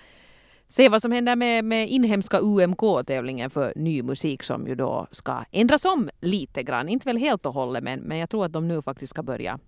Se 0.73 0.88
vad 0.88 1.02
som 1.02 1.12
händer 1.12 1.37
med, 1.37 1.64
med 1.64 1.88
inhemska 1.88 2.38
UMK-tävlingen 2.41 3.50
för 3.50 3.73
ny 3.76 4.02
musik 4.02 4.43
som 4.43 4.67
ju 4.67 4.75
då 4.75 5.07
ska 5.11 5.45
ändras 5.50 5.85
om 5.85 6.11
lite 6.21 6.62
grann. 6.62 6.88
Inte 6.88 7.09
väl 7.09 7.17
helt 7.17 7.47
och 7.47 7.55
hållet 7.55 7.85
men, 7.85 8.00
men 8.00 8.19
jag 8.19 8.31
tror 8.31 8.45
att 8.45 8.52
de 8.52 8.69
nu 8.69 8.83
faktiskt 8.83 9.11
ska 9.11 9.23
börja 9.23 9.59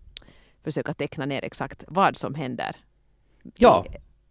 försöka 0.63 0.95
teckna 0.95 1.27
ner 1.27 1.45
exakt 1.45 1.85
vad 1.89 2.17
som 2.17 2.35
händer 2.35 2.77
ja, 3.59 3.87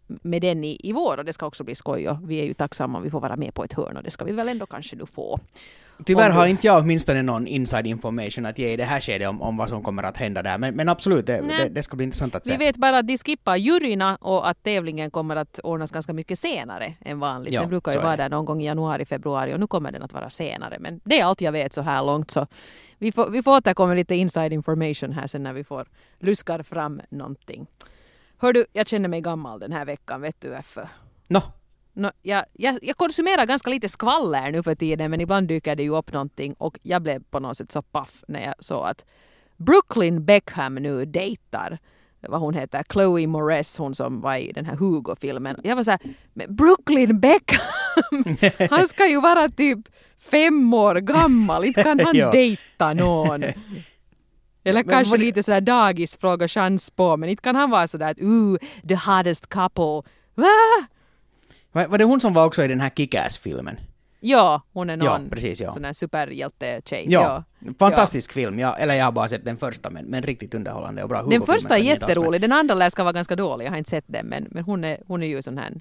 med 0.06 0.42
den 0.42 0.64
i, 0.64 0.80
i 0.82 0.92
vår 0.92 1.18
och 1.18 1.24
det 1.24 1.32
ska 1.32 1.46
också 1.46 1.64
bli 1.64 1.74
skoj 1.74 2.08
och 2.08 2.30
vi 2.30 2.40
är 2.40 2.44
ju 2.44 2.54
tacksamma 2.54 2.98
om 2.98 3.04
vi 3.04 3.10
får 3.10 3.20
vara 3.20 3.36
med 3.36 3.54
på 3.54 3.64
ett 3.64 3.72
hörn 3.72 3.96
och 3.96 4.02
det 4.02 4.10
ska 4.10 4.24
vi 4.24 4.32
väl 4.32 4.48
ändå 4.48 4.66
kanske 4.66 4.96
nu 4.96 5.06
få. 5.06 5.40
tyvärr 6.04 6.30
har 6.30 6.46
inte 6.46 6.66
jag 6.66 6.82
åtminstone 6.82 7.22
någon 7.22 7.46
inside 7.46 7.86
information 7.86 8.46
att 8.46 8.58
ge 8.58 8.72
i 8.72 8.76
det 8.76 8.84
här 8.84 9.00
skedet 9.00 9.28
om, 9.28 9.42
om 9.42 9.56
vad 9.56 9.68
som 9.68 9.82
kommer 9.82 10.02
att 10.02 10.16
hända 10.16 10.42
där. 10.42 10.58
Men, 10.58 10.74
men 10.74 10.88
absolut, 10.88 11.26
det, 11.26 11.40
det, 11.40 11.68
det 11.68 11.82
ska 11.82 11.96
bli 11.96 12.04
intressant 12.04 12.34
att 12.34 12.46
Vi 12.46 12.50
se. 12.50 12.56
vet 12.56 12.76
bara 12.76 12.98
att 12.98 13.06
de 13.06 13.18
skippar 13.18 13.56
juryna 13.56 14.16
och 14.20 14.48
att 14.48 14.62
tävlingen 14.62 15.10
kommer 15.10 15.36
att 15.36 15.58
ordnas 15.58 15.90
ganska 15.90 16.12
mycket 16.12 16.38
senare 16.38 16.94
än 17.00 17.20
vanligt. 17.20 17.52
Ja, 17.52 17.60
den 17.60 17.70
brukar 17.70 17.92
ju 17.92 17.98
vara 17.98 18.16
där 18.16 18.28
någon 18.28 18.44
gång 18.44 18.62
i 18.62 18.66
januari, 18.66 19.04
februari 19.04 19.54
och 19.54 19.60
nu 19.60 19.66
kommer 19.66 19.92
den 19.92 20.02
att 20.02 20.12
vara 20.12 20.30
senare. 20.30 20.76
Men 20.80 21.00
det 21.04 21.20
är 21.20 21.24
allt 21.24 21.40
jag 21.40 21.52
vet 21.52 21.72
så 21.72 21.82
här 21.82 22.04
långt 22.04 22.30
så 22.30 22.46
vi 22.98 23.12
får, 23.12 23.30
vi 23.30 23.42
får 23.42 23.56
återkomma 23.56 23.94
lite 23.94 24.14
inside 24.14 24.52
information 24.52 25.12
här 25.12 25.26
sen 25.26 25.42
när 25.42 25.52
vi 25.52 25.64
får 25.64 25.86
luskar 26.20 26.62
fram 26.62 27.00
någonting. 27.08 27.66
Hör 28.44 28.52
du, 28.52 28.66
jag 28.72 28.88
känner 28.88 29.08
mig 29.08 29.20
gammal 29.20 29.60
den 29.60 29.72
här 29.72 29.84
veckan, 29.84 30.20
vet 30.20 30.40
du 30.40 30.48
varför? 30.48 30.88
Nå, 31.28 31.42
No, 31.92 32.10
jag, 32.22 32.44
jag, 32.52 32.78
jag 32.82 32.96
konsumerar 32.96 33.46
ganska 33.46 33.70
lite 33.70 33.88
skvaller 33.88 34.52
nu 34.52 34.62
för 34.62 34.74
tiden 34.74 35.10
men 35.10 35.20
ibland 35.20 35.48
dyker 35.48 35.76
det 35.76 35.82
ju 35.82 35.96
upp 35.96 36.12
någonting 36.12 36.54
och 36.58 36.78
jag 36.82 37.02
blev 37.02 37.22
på 37.30 37.40
något 37.40 37.56
sätt 37.56 37.72
så 37.72 37.82
paff 37.82 38.24
när 38.28 38.44
jag 38.44 38.54
såg 38.58 38.86
att 38.86 39.04
Brooklyn 39.56 40.24
Beckham 40.24 40.74
nu 40.74 41.04
dejtar 41.04 41.78
vad 42.20 42.40
hon 42.40 42.54
heter, 42.54 42.84
Chloe 42.92 43.26
Moretz, 43.26 43.78
hon 43.78 43.94
som 43.94 44.20
var 44.20 44.36
i 44.36 44.52
den 44.52 44.66
här 44.66 44.76
Hugo-filmen. 44.76 45.60
Jag 45.64 45.76
var 45.76 45.82
så 45.82 45.90
här, 45.90 46.00
men 46.32 46.56
Brooklyn 46.56 47.20
Beckham, 47.20 47.60
han 48.70 48.88
ska 48.88 49.06
ju 49.06 49.20
vara 49.20 49.48
typ 49.48 49.78
fem 50.18 50.74
år 50.74 50.94
gammal, 50.94 51.64
inte 51.64 51.82
kan 51.82 52.00
han 52.00 52.16
dejta 52.32 52.92
någon. 52.94 53.44
Eller 54.64 54.84
Men 54.84 54.90
kanske 54.94 55.16
lite 55.16 55.42
sådär 55.42 55.60
dagisfråga 55.60 56.48
chans 56.48 56.90
på, 56.90 57.16
men 57.16 57.28
inte 57.28 57.42
kan 57.42 57.56
han 57.56 57.70
vara 57.70 57.88
sådär 57.88 58.10
att 58.10 58.20
ooh, 58.20 58.58
the 58.88 58.94
hottest 58.94 59.48
couple. 59.48 60.02
Va? 60.34 60.46
var, 61.72 61.86
var 61.86 61.98
det 61.98 62.04
hon 62.04 62.20
som 62.20 62.34
var 62.34 62.46
också 62.46 62.64
i 62.64 62.68
den 62.68 62.80
här 62.80 62.90
Kick-Ass-filmen? 62.90 63.76
Ja, 64.20 64.62
hon 64.72 64.90
är 64.90 64.96
Ja, 64.96 65.18
någon 65.18 65.30
precis, 65.30 65.60
ja. 65.60 65.72
sån 65.72 65.84
här 65.84 65.92
superhjälte-tjej. 65.92 67.06
Ja, 67.08 67.44
fantastisk 67.78 68.32
film. 68.32 68.58
Ja, 68.58 68.76
eller 68.76 68.94
jag 68.94 69.04
har 69.04 69.12
bara 69.12 69.28
sett 69.28 69.44
den 69.44 69.56
första, 69.56 69.90
men, 69.90 70.04
men 70.04 70.22
riktigt 70.22 70.54
underhållande 70.54 71.02
och 71.02 71.08
bra. 71.08 71.22
Den 71.22 71.42
första 71.42 71.78
är 71.78 71.82
jätterolig, 71.82 72.40
den 72.40 72.52
andra 72.52 72.74
lär 72.74 72.90
ska 72.90 73.02
vara 73.02 73.12
ganska 73.12 73.36
dålig, 73.36 73.66
jag 73.66 73.70
har 73.70 73.78
inte 73.78 73.90
sett 73.90 74.04
den 74.06 74.26
men, 74.26 74.48
men 74.50 74.64
hon, 74.64 74.84
är, 74.84 74.98
hon 75.06 75.22
är 75.22 75.26
ju 75.26 75.42
sån 75.42 75.58
här 75.58 75.72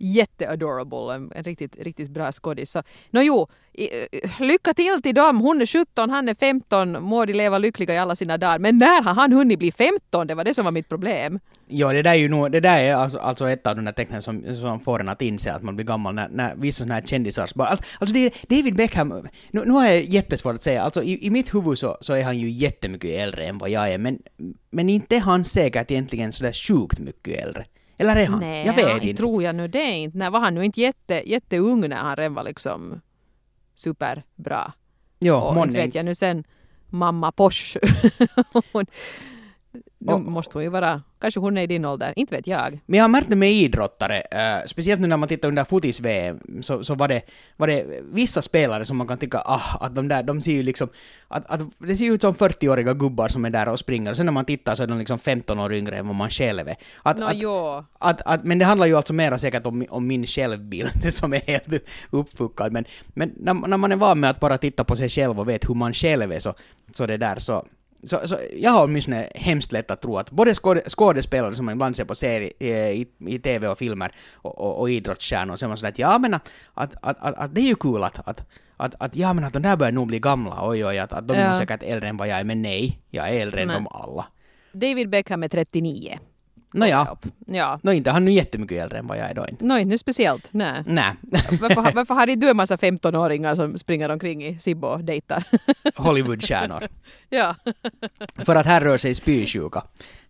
jätteadorable, 0.00 1.14
en, 1.14 1.32
en 1.34 1.44
riktigt, 1.44 1.76
riktigt 1.76 2.10
bra 2.10 2.32
skådis. 2.32 2.74
No, 2.74 2.82
nå 3.10 3.20
jo, 3.22 3.48
i- 3.72 3.88
eh, 4.12 4.40
lycka 4.40 4.74
till 4.74 5.02
till 5.02 5.14
dem, 5.14 5.40
hon 5.40 5.60
är 5.60 5.66
17, 5.66 6.10
han 6.10 6.28
är 6.28 6.34
15, 6.34 7.02
må 7.02 7.24
de 7.24 7.32
leva 7.32 7.58
lyckliga 7.58 7.94
i 7.94 7.98
alla 7.98 8.16
sina 8.16 8.38
dagar. 8.38 8.58
Men 8.58 8.78
när 8.78 9.02
har 9.02 9.14
han 9.14 9.32
hunnit 9.32 9.58
bli 9.58 9.72
15? 9.72 10.26
Det 10.26 10.34
var 10.34 10.44
det 10.44 10.54
som 10.54 10.64
var 10.64 10.72
mitt 10.72 10.88
problem. 10.88 11.38
Ja, 11.66 11.92
det 11.92 12.02
där 12.02 12.10
är 12.10 12.14
ju 12.14 12.28
nog, 12.28 12.52
det 12.52 12.60
där 12.60 12.80
är 12.80 12.94
alltså, 12.94 13.18
alltså 13.18 13.48
ett 13.48 13.66
av 13.66 13.76
de 13.76 13.84
där 13.84 13.92
tecknen 13.92 14.22
som, 14.22 14.44
som 14.60 14.80
får 14.80 15.00
en 15.00 15.08
att 15.08 15.22
inse 15.22 15.52
att 15.52 15.62
man 15.62 15.76
blir 15.76 15.86
gammal 15.86 16.14
när, 16.14 16.28
när 16.28 16.54
vissa 16.56 16.78
sådana 16.78 16.94
här 16.94 17.02
kändisar 17.02 17.48
bara, 17.54 17.68
alltså, 17.68 17.84
alltså 17.98 18.14
det 18.14 18.26
är 18.26 18.32
David 18.56 18.76
Beckham, 18.76 19.28
nu, 19.50 19.64
nu 19.64 19.70
har 19.70 19.84
jag 19.86 20.02
jättesvårt 20.02 20.54
att 20.54 20.62
säga, 20.62 20.82
alltså 20.82 21.02
i, 21.02 21.26
i 21.26 21.30
mitt 21.30 21.54
huvud 21.54 21.78
så, 21.78 21.96
så 22.00 22.12
är 22.14 22.24
han 22.24 22.38
ju 22.38 22.50
jättemycket 22.50 23.10
äldre 23.10 23.44
än 23.44 23.58
vad 23.58 23.70
jag 23.70 23.92
är, 23.92 23.98
men, 23.98 24.18
men 24.70 24.88
inte 24.88 25.16
är 25.16 25.20
han 25.20 25.44
säkert 25.44 25.90
egentligen 25.90 26.32
sådär 26.32 26.52
sjukt 26.52 26.98
mycket 26.98 27.44
äldre. 27.46 27.64
Eller 28.00 28.16
är 28.16 28.26
han? 28.26 28.40
Nej, 28.40 28.66
jag 28.66 28.74
vet 28.74 28.94
inte 28.94 29.08
inte. 29.08 29.22
tror 29.22 29.42
jag 29.42 29.54
nu 29.54 29.68
det 29.68 29.92
inte. 29.92 30.18
Nej, 30.18 30.30
var 30.30 30.40
han 30.40 30.54
nu 30.54 30.64
inte 30.64 30.80
jätte, 30.80 31.22
jätteung 31.26 31.88
när 31.88 31.96
han 31.96 32.16
redan 32.16 32.34
var 32.34 32.42
liksom 32.42 33.00
superbra? 33.74 34.72
Jo, 35.20 35.34
och 35.34 35.64
inte 35.64 35.76
vet 35.76 35.94
jag 35.94 36.04
nu 36.04 36.14
sen 36.14 36.44
mamma 36.86 37.32
Porsche. 37.32 37.80
hon, 38.72 38.86
nu 40.00 40.12
Och- 40.12 40.20
måste 40.20 40.58
hon 40.58 40.62
ju 40.62 40.68
vara, 40.68 41.02
kanske 41.20 41.40
hon 41.40 41.58
är 41.58 41.62
i 41.62 41.66
din 41.66 41.84
ålder, 41.84 42.12
inte 42.16 42.34
vet 42.36 42.46
jag. 42.46 42.80
Men 42.86 42.98
jag 42.98 43.04
har 43.04 43.08
märkt 43.08 43.30
det 43.30 43.36
med 43.36 43.52
idrottare, 43.52 44.20
eh, 44.20 44.66
speciellt 44.66 45.00
nu 45.00 45.06
när 45.06 45.16
man 45.16 45.28
tittar 45.28 45.48
under 45.48 45.64
fotis-VM, 45.64 46.62
så, 46.62 46.84
så 46.84 46.94
var, 46.94 47.08
det, 47.08 47.22
var 47.56 47.66
det 47.66 47.86
vissa 48.12 48.42
spelare 48.42 48.84
som 48.84 48.96
man 48.96 49.06
kan 49.06 49.18
tycka 49.18 49.38
ah, 49.38 49.78
att 49.80 49.94
de 49.94 50.08
där, 50.08 50.22
de 50.22 50.40
ser 50.40 50.52
ju 50.52 50.62
liksom, 50.62 50.88
att, 51.28 51.50
att 51.50 51.60
det 51.78 51.96
ser 51.96 52.04
ju 52.04 52.12
ut 52.12 52.20
som 52.20 52.34
40-åriga 52.34 52.94
gubbar 52.94 53.28
som 53.28 53.44
är 53.44 53.50
där 53.50 53.68
och 53.68 53.78
springer, 53.78 54.10
och 54.10 54.16
sen 54.16 54.26
när 54.26 54.32
man 54.32 54.44
tittar 54.44 54.74
så 54.74 54.82
är 54.82 54.86
de 54.86 54.98
liksom 54.98 55.18
15 55.18 55.58
år 55.58 55.74
yngre 55.74 55.96
än 55.96 56.06
vad 56.06 56.16
man 56.16 56.30
själv 56.30 56.68
är. 56.68 56.76
Att, 57.02 57.18
Nå 57.18 57.26
att, 57.98 58.20
att, 58.20 58.22
att, 58.24 58.44
men 58.44 58.58
det 58.58 58.64
handlar 58.64 58.86
ju 58.86 58.96
alltså 58.96 59.12
mera 59.12 59.38
säkert 59.38 59.66
om, 59.66 59.86
om 59.90 60.06
min 60.06 60.26
självbild 60.26 61.14
som 61.14 61.32
är 61.32 61.40
helt 61.40 61.66
uppfuckad, 62.10 62.72
men, 62.72 62.84
men 63.14 63.32
när, 63.36 63.54
när 63.54 63.76
man 63.76 63.92
är 63.92 63.96
van 63.96 64.20
med 64.20 64.30
att 64.30 64.40
bara 64.40 64.58
titta 64.58 64.84
på 64.84 64.96
sig 64.96 65.08
själv 65.08 65.40
och 65.40 65.48
vet 65.48 65.68
hur 65.68 65.74
man 65.74 65.94
själv 65.94 66.32
är 66.32 66.38
så, 66.38 66.54
så 66.92 67.06
det 67.06 67.16
där 67.16 67.38
så 67.38 67.64
så, 68.04 68.28
så 68.28 68.36
jag 68.56 68.70
har 68.70 68.84
åtminstone 68.84 69.28
hemskt 69.34 69.72
lätt 69.72 69.90
att 69.90 70.02
tro 70.02 70.18
att 70.18 70.30
både 70.30 70.54
skåde, 70.54 70.80
skådespelare 70.88 71.54
som 71.54 71.64
man 71.66 71.74
ibland 71.74 71.96
ser 71.96 72.04
på 72.04 72.14
serie, 72.14 72.50
i, 72.92 73.06
i 73.26 73.38
tv 73.38 73.68
och 73.68 73.78
filmer 73.78 74.12
och, 74.34 74.58
och, 74.58 74.80
och 74.80 74.90
idrottsstjärnor, 74.90 75.56
så 75.56 75.66
är 75.66 75.68
man 75.68 75.76
sådär 75.76 75.88
att 75.92 75.98
ja 75.98 76.18
men 76.18 76.34
att, 76.34 76.48
att, 76.74 76.94
att, 77.02 77.34
att, 77.34 77.54
det 77.54 77.60
är 77.60 77.68
ju 77.68 77.74
kul 77.74 78.04
att, 78.04 78.28
att 78.28 78.46
att, 78.76 78.94
att 78.98 79.16
ja 79.16 79.32
men 79.32 79.44
att 79.44 79.52
de 79.52 79.62
där 79.62 79.76
börjar 79.76 79.92
nog 79.92 80.06
bli 80.06 80.18
gamla, 80.18 80.68
oj 80.68 80.86
oj, 80.86 80.98
att, 80.98 81.12
att 81.12 81.28
de 81.28 81.36
är 81.36 81.40
Ja. 81.40 81.48
nog 81.48 81.56
säkert 81.56 81.82
äldre 81.82 82.08
än 82.08 82.16
vad 82.16 82.28
jag 82.28 82.40
är, 82.40 82.44
men 82.44 82.62
nej, 82.62 83.00
jag 83.10 83.28
är 83.28 83.40
äldre 83.42 83.62
än 83.62 83.68
dem 83.68 83.86
alla. 83.90 84.26
David 84.72 85.10
Beckham 85.10 85.42
är 85.42 85.48
39. 85.48 86.18
Nåja, 86.72 87.16
Ja. 87.46 87.78
nå 87.82 87.92
inte 87.92 88.10
han 88.10 88.22
är 88.22 88.24
nu 88.26 88.32
jättemycket 88.32 88.82
äldre 88.82 88.98
än 88.98 89.06
vad 89.06 89.18
jag 89.18 89.30
är 89.30 89.34
då 89.34 89.46
inte. 89.48 89.64
Nå, 89.64 89.78
inte 89.78 89.88
nu 89.90 89.98
speciellt. 89.98 90.48
Nej. 90.50 90.82
Nej, 90.86 91.12
Varför, 91.60 91.94
varför 91.94 92.14
har 92.14 92.26
du 92.26 92.50
en 92.50 92.56
massa 92.56 92.76
15-åringar 92.76 93.54
som 93.56 93.78
springer 93.78 94.08
omkring 94.08 94.44
i 94.44 94.58
Sibbo 94.58 94.86
och 94.86 95.04
dejtar? 95.04 95.44
Hollywoodstjärnor. 95.96 96.88
ja. 97.28 97.54
För 98.36 98.56
att 98.56 98.66
här 98.66 98.80
rör 98.80 98.98
sig 98.98 99.14
spysjuka. 99.14 99.82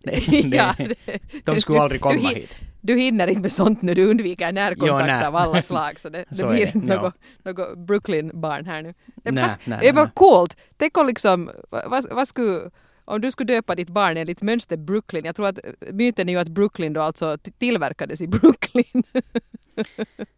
Det, 0.03 0.11
det, 0.31 0.37
ja 0.57 0.75
det- 0.77 1.19
de 1.45 1.61
skulle 1.61 1.79
aldrig 1.79 2.01
komma 2.01 2.29
du, 2.29 2.35
hit. 2.35 2.55
Du 2.81 2.97
hinner 2.97 3.27
inte 3.27 3.41
med 3.41 3.51
sånt 3.51 3.81
nu, 3.81 3.93
du 3.93 4.05
undviker 4.05 4.51
närkontakt 4.51 5.25
av 5.25 5.35
alla 5.35 5.61
slag. 5.61 5.99
Så 5.99 6.09
det, 6.09 6.25
det 6.29 6.35
Så 6.35 6.47
är 6.47 6.51
blir 6.51 6.65
det, 6.65 6.75
inte 6.75 6.95
något, 6.95 7.15
något 7.43 7.77
Brooklyn-barn 7.77 8.65
här 8.65 8.81
nu. 8.81 8.93
Det, 9.15 9.31
Nej, 9.31 9.43
fast, 9.43 9.81
det 9.81 9.91
var 9.91 10.07
coolt. 10.13 10.57
Tänk 10.77 10.97
om 10.97 11.07
liksom, 11.07 11.51
vad, 11.69 12.05
vad 12.11 12.27
skulle, 12.27 12.61
om 13.05 13.21
du 13.21 13.31
skulle 13.31 13.53
döpa 13.53 13.75
ditt 13.75 13.89
barn 13.89 14.17
enligt 14.17 14.41
mönster 14.41 14.77
Brooklyn. 14.77 15.25
Jag 15.25 15.35
tror 15.35 15.47
att 15.47 15.59
myten 15.91 16.29
är 16.29 16.33
ju 16.33 16.39
att 16.39 16.47
Brooklyn 16.47 16.93
då 16.93 17.01
alltså 17.01 17.37
tillverkades 17.59 18.21
i 18.21 18.27
Brooklyn. 18.27 19.03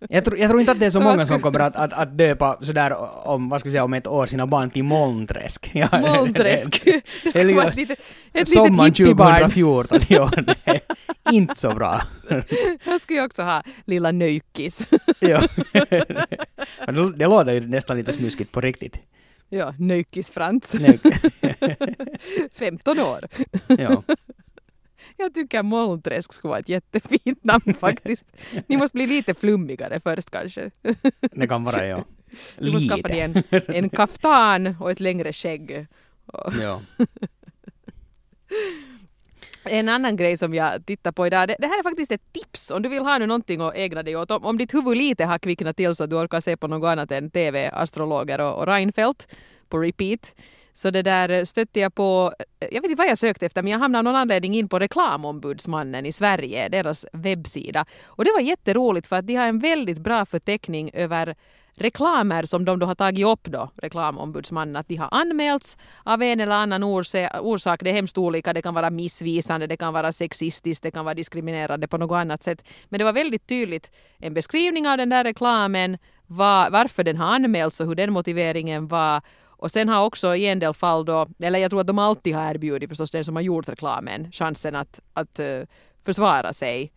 Jag 0.09 0.25
tror, 0.25 0.37
jag 0.37 0.49
tror 0.49 0.59
inte 0.59 0.71
att 0.71 0.79
det 0.79 0.85
är 0.85 0.89
så 0.89 0.99
Så 0.99 1.03
många 1.03 1.25
som 1.25 1.41
kommer 1.41 1.59
att, 1.59 1.75
att, 1.75 1.93
att 1.93 2.17
döpa 2.17 2.57
sådär 2.61 2.93
om, 3.27 3.49
vad 3.49 3.59
ska 3.59 3.67
vi 3.69 3.71
säga, 3.71 3.83
om 3.83 3.93
ett 3.93 4.07
år 4.07 4.25
sina 4.25 4.47
barn 4.47 4.69
till 4.69 4.83
Molnträsk. 4.83 5.71
Ja, 5.73 5.87
Molnträsk. 6.01 6.81
det- 6.85 7.01
Det 7.23 7.31
skulle 7.31 7.53
vara 7.53 7.67
ett 7.67 7.75
litet, 7.75 7.99
ett 8.33 8.47
Sommaren 8.47 8.85
litet 8.89 8.99
hippiebarn. 8.99 9.51
2014, 9.51 9.99
ja, 10.09 10.31
inte 11.31 11.55
så 11.55 11.73
bra. 11.73 12.01
Jag 12.85 13.01
skulle 13.01 13.19
ju 13.19 13.25
också 13.25 13.41
ha 13.43 13.63
lilla 13.85 14.11
nöjkis. 14.11 14.87
ja. 15.19 15.41
Det 17.17 17.27
låter 17.27 17.53
ju 17.53 17.67
nästan 17.67 17.97
lite 17.97 18.13
snuskigt 18.13 18.51
på 18.51 18.61
riktigt. 18.61 18.97
Ja, 19.57 19.73
nöjkis-Frans. 19.79 20.73
Nej. 20.79 20.99
15 22.53 22.99
år. 22.99 23.27
ja. 23.67 24.03
Jag 25.17 25.33
tycker 25.33 25.63
Molnträsk 25.63 26.33
skulle 26.33 26.49
vara 26.49 26.59
ett 26.59 26.69
jättefint 26.69 27.43
namn 27.43 27.73
faktiskt. 27.79 28.25
Ni 28.67 28.77
måste 28.77 28.97
bli 28.97 29.07
lite 29.07 29.33
flummigare 29.33 29.99
först 29.99 30.31
kanske. 30.31 30.71
Det 31.31 31.47
kan 31.47 31.63
vara, 31.63 31.85
ja. 31.87 32.03
Du 32.57 32.71
måste 32.71 32.87
skaffa 32.87 33.07
dig 33.07 33.19
en, 33.19 33.43
en 33.67 33.89
kaftan 33.89 34.75
och 34.79 34.91
ett 34.91 34.99
längre 34.99 35.33
skägg. 35.33 35.87
Ja. 36.61 36.81
En 39.65 39.89
annan 39.89 40.15
grej 40.15 40.37
som 40.37 40.53
jag 40.53 40.85
tittar 40.85 41.11
på 41.11 41.27
idag, 41.27 41.47
det, 41.47 41.55
det 41.59 41.67
här 41.67 41.79
är 41.79 41.83
faktiskt 41.83 42.11
ett 42.11 42.33
tips 42.33 42.71
om 42.71 42.81
du 42.81 42.89
vill 42.89 43.03
ha 43.03 43.17
nu 43.17 43.25
någonting 43.25 43.61
att 43.61 43.75
ägna 43.75 44.03
dig 44.03 44.15
åt. 44.15 44.31
Om, 44.31 44.45
om 44.45 44.57
ditt 44.57 44.73
huvud 44.73 44.97
lite 44.97 45.25
har 45.25 45.39
kvicknat 45.39 45.77
till 45.77 45.95
så 45.95 46.03
att 46.03 46.09
du 46.09 46.15
orkar 46.15 46.39
se 46.39 46.57
på 46.57 46.67
något 46.67 46.87
annat 46.87 47.11
än 47.11 47.31
TV, 47.31 47.69
astrologer 47.73 48.41
och, 48.41 48.59
och 48.59 48.67
Reinfeldt 48.67 49.27
på 49.69 49.79
repeat. 49.79 50.35
Så 50.73 50.89
det 50.91 51.01
där 51.01 51.45
stötte 51.45 51.79
jag 51.79 51.95
på, 51.95 52.33
eh, 52.59 52.67
jag 52.71 52.81
vet 52.81 52.91
inte 52.91 52.97
vad 52.97 53.07
jag 53.07 53.17
sökte 53.17 53.45
efter 53.45 53.61
men 53.61 53.71
jag 53.71 53.79
hamnade 53.79 53.99
av 53.99 54.03
någon 54.03 54.15
anledning 54.15 54.55
in 54.55 54.69
på 54.69 54.79
reklamombudsmannen 54.79 56.05
i 56.05 56.11
Sverige, 56.11 56.69
deras 56.69 57.05
webbsida. 57.13 57.85
Och 58.05 58.25
det 58.25 58.31
var 58.31 58.41
jätteroligt 58.41 59.07
för 59.07 59.15
att 59.15 59.27
de 59.27 59.35
har 59.35 59.47
en 59.47 59.59
väldigt 59.59 59.99
bra 59.99 60.25
förteckning 60.25 60.91
över 60.93 61.35
reklamer 61.75 62.45
som 62.45 62.65
de 62.65 62.79
då 62.79 62.85
har 62.85 62.95
tagit 62.95 63.25
upp 63.25 63.43
då, 63.43 63.69
reklamombudsmannen, 63.75 64.75
att 64.75 64.87
de 64.87 64.95
har 64.95 65.09
anmälts 65.11 65.77
av 66.03 66.23
en 66.23 66.39
eller 66.39 66.55
annan 66.55 66.83
orsak. 66.83 67.83
Det 67.83 67.89
är 67.89 67.93
hemskt 67.93 68.17
olika, 68.17 68.53
det 68.53 68.61
kan 68.61 68.73
vara 68.73 68.89
missvisande, 68.89 69.67
det 69.67 69.77
kan 69.77 69.93
vara 69.93 70.11
sexistiskt, 70.11 70.83
det 70.83 70.91
kan 70.91 71.05
vara 71.05 71.15
diskriminerande 71.15 71.87
på 71.87 71.97
något 71.97 72.15
annat 72.15 72.43
sätt. 72.43 72.63
Men 72.89 72.97
det 72.97 73.03
var 73.03 73.13
väldigt 73.13 73.47
tydligt 73.47 73.91
en 74.17 74.33
beskrivning 74.33 74.87
av 74.87 74.97
den 74.97 75.09
där 75.09 75.23
reklamen, 75.23 75.97
var, 76.27 76.69
varför 76.69 77.03
den 77.03 77.17
har 77.17 77.35
anmälts 77.35 77.79
och 77.79 77.87
hur 77.87 77.95
den 77.95 78.13
motiveringen 78.13 78.87
var. 78.87 79.21
Och 79.63 79.71
sen 79.71 79.89
har 79.89 80.05
också 80.05 80.35
i 80.35 80.47
en 80.47 80.59
del 80.59 80.73
fall 80.73 81.05
då, 81.05 81.27
eller 81.39 81.59
jag 81.59 81.71
tror 81.71 81.81
att 81.81 81.87
de 81.87 81.99
alltid 81.99 82.35
har 82.35 82.51
erbjudit 82.51 82.89
förstås 82.89 83.11
den 83.11 83.23
som 83.23 83.35
har 83.35 83.43
gjort 83.43 83.69
reklamen 83.69 84.31
chansen 84.31 84.75
att, 84.75 84.99
att 85.13 85.39
eh, 85.39 85.61
försvara 86.05 86.53
sig. 86.53 86.91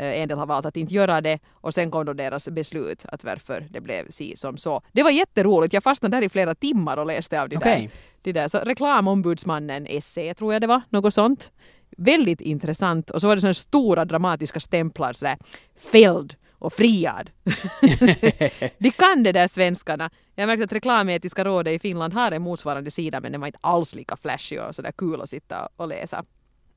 Eh, 0.00 0.20
En 0.22 0.28
del 0.28 0.38
har 0.38 0.46
valt 0.46 0.66
att 0.66 0.76
inte 0.76 0.94
göra 0.94 1.20
det 1.20 1.38
och 1.52 1.74
sen 1.74 1.90
kom 1.90 2.06
då 2.06 2.12
deras 2.12 2.48
beslut 2.48 3.04
att 3.08 3.24
varför 3.24 3.66
det 3.70 3.80
blev 3.80 4.10
si 4.10 4.36
som 4.36 4.56
så. 4.56 4.82
Det 4.92 5.02
var 5.02 5.10
jätteroligt. 5.10 5.72
Jag 5.74 5.82
fastnade 5.82 6.16
där 6.16 6.22
i 6.22 6.28
flera 6.28 6.54
timmar 6.54 6.96
och 6.96 7.06
läste 7.06 7.42
av 7.42 7.48
det 7.48 7.56
Okej. 7.56 7.80
där. 7.80 7.90
Det 8.22 8.32
där. 8.32 8.48
Så 8.48 8.58
reklamombudsmannen 8.58 9.86
esse 9.86 10.34
tror 10.34 10.52
jag 10.52 10.60
det 10.62 10.66
var, 10.66 10.82
något 10.88 11.14
sånt. 11.14 11.52
Väldigt 11.96 12.40
intressant. 12.40 13.10
Och 13.10 13.20
så 13.20 13.26
var 13.28 13.34
det 13.34 13.40
sådana 13.40 13.54
stora 13.54 14.04
dramatiska 14.04 14.60
stämplar 14.60 15.12
sådär 15.12 15.38
fälld 15.92 16.34
och 16.52 16.72
friad. 16.72 17.30
De 18.78 18.90
kan 18.90 19.22
det 19.22 19.32
där 19.32 19.48
svenskarna. 19.48 20.10
Jag 20.34 20.46
märkte 20.46 20.64
att 20.64 20.72
reklametiska 20.72 21.44
rådet 21.44 21.72
i 21.72 21.78
Finland 21.78 22.14
har 22.14 22.32
en 22.32 22.42
motsvarande 22.42 22.90
sida 22.90 23.20
men 23.20 23.32
den 23.32 23.40
var 23.40 23.46
inte 23.48 23.58
alls 23.62 23.94
lika 23.94 24.16
flashig 24.16 24.60
och 24.60 24.74
sådär 24.74 24.92
kul 24.92 25.20
att 25.20 25.30
sitta 25.30 25.68
och 25.76 25.88
läsa. 25.88 26.24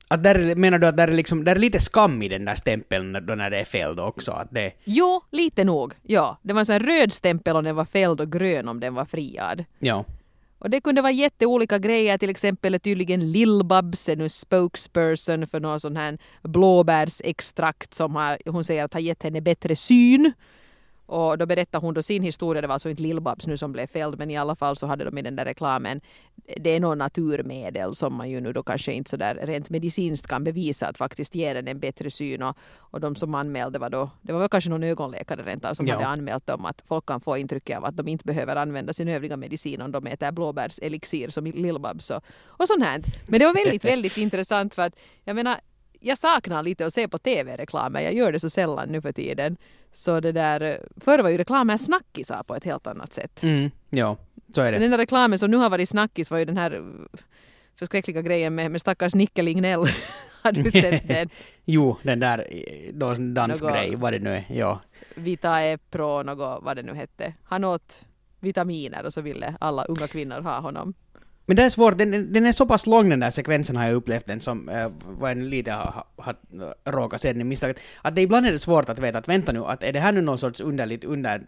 Att 0.08 0.22
där, 0.22 0.34
är- 0.34 0.56
menar 0.56 0.78
du 0.78 0.86
att 0.86 0.96
där 0.96 1.08
är, 1.08 1.12
liksom, 1.12 1.44
där 1.44 1.54
är 1.54 1.58
lite 1.60 1.80
skam 1.80 2.22
i 2.22 2.28
den 2.28 2.44
där 2.44 2.54
stämpeln 2.54 3.18
då 3.26 3.34
när 3.34 3.50
det 3.50 3.60
är 3.60 3.64
fel 3.64 3.96
då 3.96 4.02
också? 4.02 4.32
Att 4.32 4.48
det, 4.50 4.72
Jo, 4.84 5.20
lite 5.30 5.64
nog. 5.64 5.92
Ja, 6.02 6.38
det 6.42 6.52
var 6.52 6.60
en 6.60 6.66
sån 6.66 6.78
röd 6.78 7.12
stämpel 7.12 7.56
om 7.56 7.64
den 7.64 7.76
var 7.76 7.84
fälld 7.84 8.20
och 8.20 8.32
grön 8.32 8.68
om 8.68 8.80
den 8.80 8.94
var 8.94 9.04
friad. 9.04 9.64
ja. 9.78 10.04
Och 10.58 10.70
det 10.70 10.80
kunde 10.80 11.02
vara 11.02 11.12
jätteolika 11.12 11.78
grejer, 11.78 12.18
till 12.18 12.30
exempel 12.30 12.80
tydligen 12.80 13.32
Lill-Babs 13.32 14.08
är 14.12 14.16
nu 14.16 14.28
spokesperson 14.28 15.46
för 15.46 15.60
någon 15.60 15.80
sån 15.80 15.96
här 15.96 16.18
blåbärsextrakt 16.42 17.94
som 17.94 18.14
har, 18.16 18.38
hon 18.46 18.64
säger 18.64 18.84
att 18.84 18.92
har 18.92 19.00
gett 19.00 19.22
henne 19.22 19.40
bättre 19.40 19.76
syn. 19.76 20.32
Och 21.06 21.38
då 21.38 21.46
berättar 21.46 21.80
hon 21.80 21.94
då 21.94 22.02
sin 22.02 22.22
historia, 22.22 22.60
det 22.62 22.66
var 22.68 22.72
alltså 22.72 22.90
inte 22.90 23.02
Lill-Babs 23.02 23.48
nu 23.48 23.56
som 23.56 23.72
blev 23.72 23.86
fälld 23.86 24.18
men 24.18 24.30
i 24.30 24.36
alla 24.36 24.54
fall 24.54 24.76
så 24.76 24.86
hade 24.86 25.04
de 25.04 25.18
i 25.18 25.22
den 25.22 25.36
där 25.36 25.44
reklamen, 25.44 26.00
det 26.56 26.70
är 26.70 26.80
någon 26.80 26.98
naturmedel 26.98 27.94
som 27.94 28.14
man 28.16 28.30
ju 28.30 28.40
nu 28.40 28.52
då 28.52 28.62
kanske 28.62 28.92
inte 28.92 29.10
sådär 29.10 29.38
rent 29.42 29.70
medicinskt 29.70 30.26
kan 30.26 30.44
bevisa 30.44 30.86
att 30.86 30.98
faktiskt 30.98 31.34
ger 31.34 31.54
den 31.54 31.68
en 31.68 31.80
bättre 31.80 32.10
syn 32.10 32.42
och, 32.42 32.56
och 32.76 33.00
de 33.00 33.16
som 33.16 33.34
anmälde 33.34 33.78
var 33.78 33.90
då, 33.90 34.10
det 34.22 34.32
var 34.32 34.40
väl 34.40 34.48
kanske 34.48 34.70
någon 34.70 34.82
ögonläkare 34.84 35.42
rent 35.42 35.64
av 35.64 35.74
som 35.74 35.86
Ja. 35.86 35.94
hade 35.94 36.06
anmält 36.06 36.46
dem 36.46 36.64
att 36.64 36.82
folk 36.86 37.06
kan 37.06 37.20
få 37.20 37.36
intrycket 37.38 37.76
av 37.78 37.84
att 37.84 37.96
de 37.96 38.08
inte 38.08 38.24
behöver 38.24 38.56
använda 38.56 38.92
sin 38.92 39.08
övriga 39.08 39.36
medicin 39.36 39.82
om 39.82 39.92
de 39.92 40.06
äter 40.06 40.32
blåbärselixir 40.32 41.28
som 41.30 41.46
Lill-Babs 41.46 42.10
och, 42.16 42.24
och 42.46 42.68
sånt 42.68 42.84
här. 42.84 43.02
Men 43.28 43.38
det 43.38 43.46
var 43.46 43.54
väldigt, 43.54 43.84
väldigt 43.94 44.16
intressant 44.16 44.74
för 44.74 44.82
att 44.82 44.96
jag 45.24 45.36
menar 45.36 45.60
jag 46.04 46.18
saknar 46.18 46.62
lite 46.62 46.86
att 46.86 46.94
se 46.94 47.08
på 47.08 47.18
tv-reklamer. 47.18 48.00
Jag 48.00 48.14
gör 48.14 48.32
det 48.32 48.40
så 48.40 48.50
sällan 48.50 48.88
nu 48.88 49.00
för 49.00 49.12
tiden. 49.12 49.56
Så 49.92 50.20
det 50.20 50.32
där, 50.32 50.88
förr 50.96 51.18
var 51.18 51.30
ju 51.30 51.38
reklamer 51.38 51.76
snackisar 51.76 52.42
på 52.42 52.54
ett 52.54 52.64
helt 52.64 52.86
annat 52.86 53.12
sätt. 53.12 53.42
Mm, 53.42 53.70
ja, 53.90 54.16
så 54.54 54.60
är 54.60 54.72
det. 54.72 54.78
Den 54.78 54.84
enda 54.84 54.98
reklamen 54.98 55.38
som 55.38 55.50
nu 55.50 55.56
har 55.56 55.70
varit 55.70 55.88
snackis 55.88 56.30
var 56.30 56.38
ju 56.38 56.44
den 56.44 56.56
här 56.56 56.74
uh, 56.74 57.06
förskräckliga 57.78 58.22
grejen 58.22 58.54
med, 58.54 58.70
med 58.70 58.80
stackars 58.80 59.14
Nicke 59.14 59.42
Lignell. 59.42 59.86
har 60.42 60.52
du 60.52 60.70
sett 60.70 61.08
den? 61.08 61.28
Jo, 61.64 61.96
den 62.02 62.20
där 62.20 62.46
eh, 62.50 63.18
dansgrej, 63.18 63.96
vad 63.96 64.12
det 64.12 64.18
nu 64.18 64.30
är. 64.30 64.44
Ja. 64.48 64.80
Vita 65.14 65.64
E 65.64 65.78
Pro, 65.90 66.22
något 66.22 66.62
vad 66.62 66.76
det 66.76 66.82
nu 66.82 66.94
hette. 66.94 67.34
Han 67.44 67.64
åt 67.64 68.04
vitaminer 68.40 69.06
och 69.06 69.12
så 69.12 69.20
ville 69.20 69.56
alla 69.60 69.84
unga 69.84 70.06
kvinnor 70.06 70.40
ha 70.40 70.60
honom. 70.60 70.94
Men 71.46 71.56
det 71.56 71.62
är 71.64 71.70
svårt, 71.70 71.98
den, 71.98 72.32
den 72.32 72.46
är 72.46 72.52
så 72.52 72.66
pass 72.66 72.86
lång 72.86 73.08
den 73.08 73.20
där 73.20 73.30
sekvensen 73.30 73.76
har 73.76 73.86
jag 73.86 73.94
upplevt 73.94 74.26
den 74.26 74.40
som, 74.40 74.68
äh, 74.68 74.88
vad 75.18 75.30
jag 75.30 75.36
nu 75.36 75.44
lite 75.44 75.72
har, 75.72 76.04
har, 76.16 76.34
har 76.84 76.92
råkat 76.92 77.20
se 77.20 77.32
den 77.32 77.40
i 77.40 77.44
misstaget, 77.44 77.80
att 78.02 78.14
det 78.14 78.22
ibland 78.22 78.46
är 78.46 78.52
det 78.52 78.58
svårt 78.58 78.88
att 78.88 78.98
veta 78.98 79.18
att 79.18 79.28
vänta 79.28 79.52
nu, 79.52 79.64
att 79.64 79.82
är 79.82 79.92
det 79.92 80.00
här 80.00 80.12
nu 80.12 80.20
någon 80.20 80.38
sorts 80.38 80.60
underligt 80.60 81.04
under, 81.04 81.42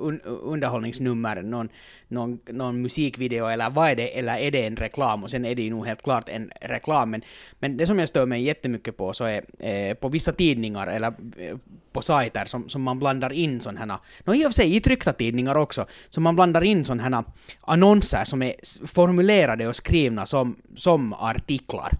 un, 0.00 0.20
underhållningsnummer, 0.20 1.42
någon, 1.42 1.68
någon, 2.08 2.38
någon 2.46 2.82
musikvideo 2.82 3.46
eller 3.46 3.70
vad 3.70 3.90
är 3.90 3.96
det, 3.96 4.18
eller 4.18 4.38
är 4.38 4.50
det 4.50 4.66
en 4.66 4.76
reklam? 4.76 5.24
Och 5.24 5.30
sen 5.30 5.44
är 5.44 5.54
det 5.54 5.62
ju 5.62 5.70
nog 5.70 5.86
helt 5.86 6.02
klart 6.02 6.28
en 6.28 6.50
reklam, 6.60 7.10
men, 7.10 7.22
men 7.58 7.76
det 7.76 7.86
som 7.86 7.98
jag 7.98 8.08
stör 8.08 8.26
mig 8.26 8.42
jättemycket 8.42 8.96
på 8.96 9.12
så 9.12 9.24
är 9.24 9.44
eh, 9.58 9.94
på 9.94 10.08
vissa 10.08 10.32
tidningar 10.32 10.86
eller 10.86 11.08
eh, 11.36 11.56
på 11.98 12.02
sajter 12.02 12.44
som, 12.44 12.68
som 12.68 12.82
man 12.82 12.98
blandar 12.98 13.32
in 13.32 13.60
sådana 13.60 13.80
här, 13.80 13.98
no, 14.24 14.34
i 14.34 14.40
och 14.40 14.50
för 14.50 14.52
sig 14.52 14.76
i 14.76 14.80
tryckta 14.80 15.12
tidningar 15.12 15.54
också, 15.54 15.86
som 16.08 16.22
man 16.22 16.34
blandar 16.34 16.64
in 16.64 16.84
sådana 16.84 17.02
här 17.02 17.24
annonser 17.60 18.24
som 18.24 18.42
är 18.42 18.54
formulerade 18.86 19.68
och 19.68 19.76
skrivna 19.76 20.26
som, 20.26 20.56
som 20.76 21.12
artiklar. 21.12 21.92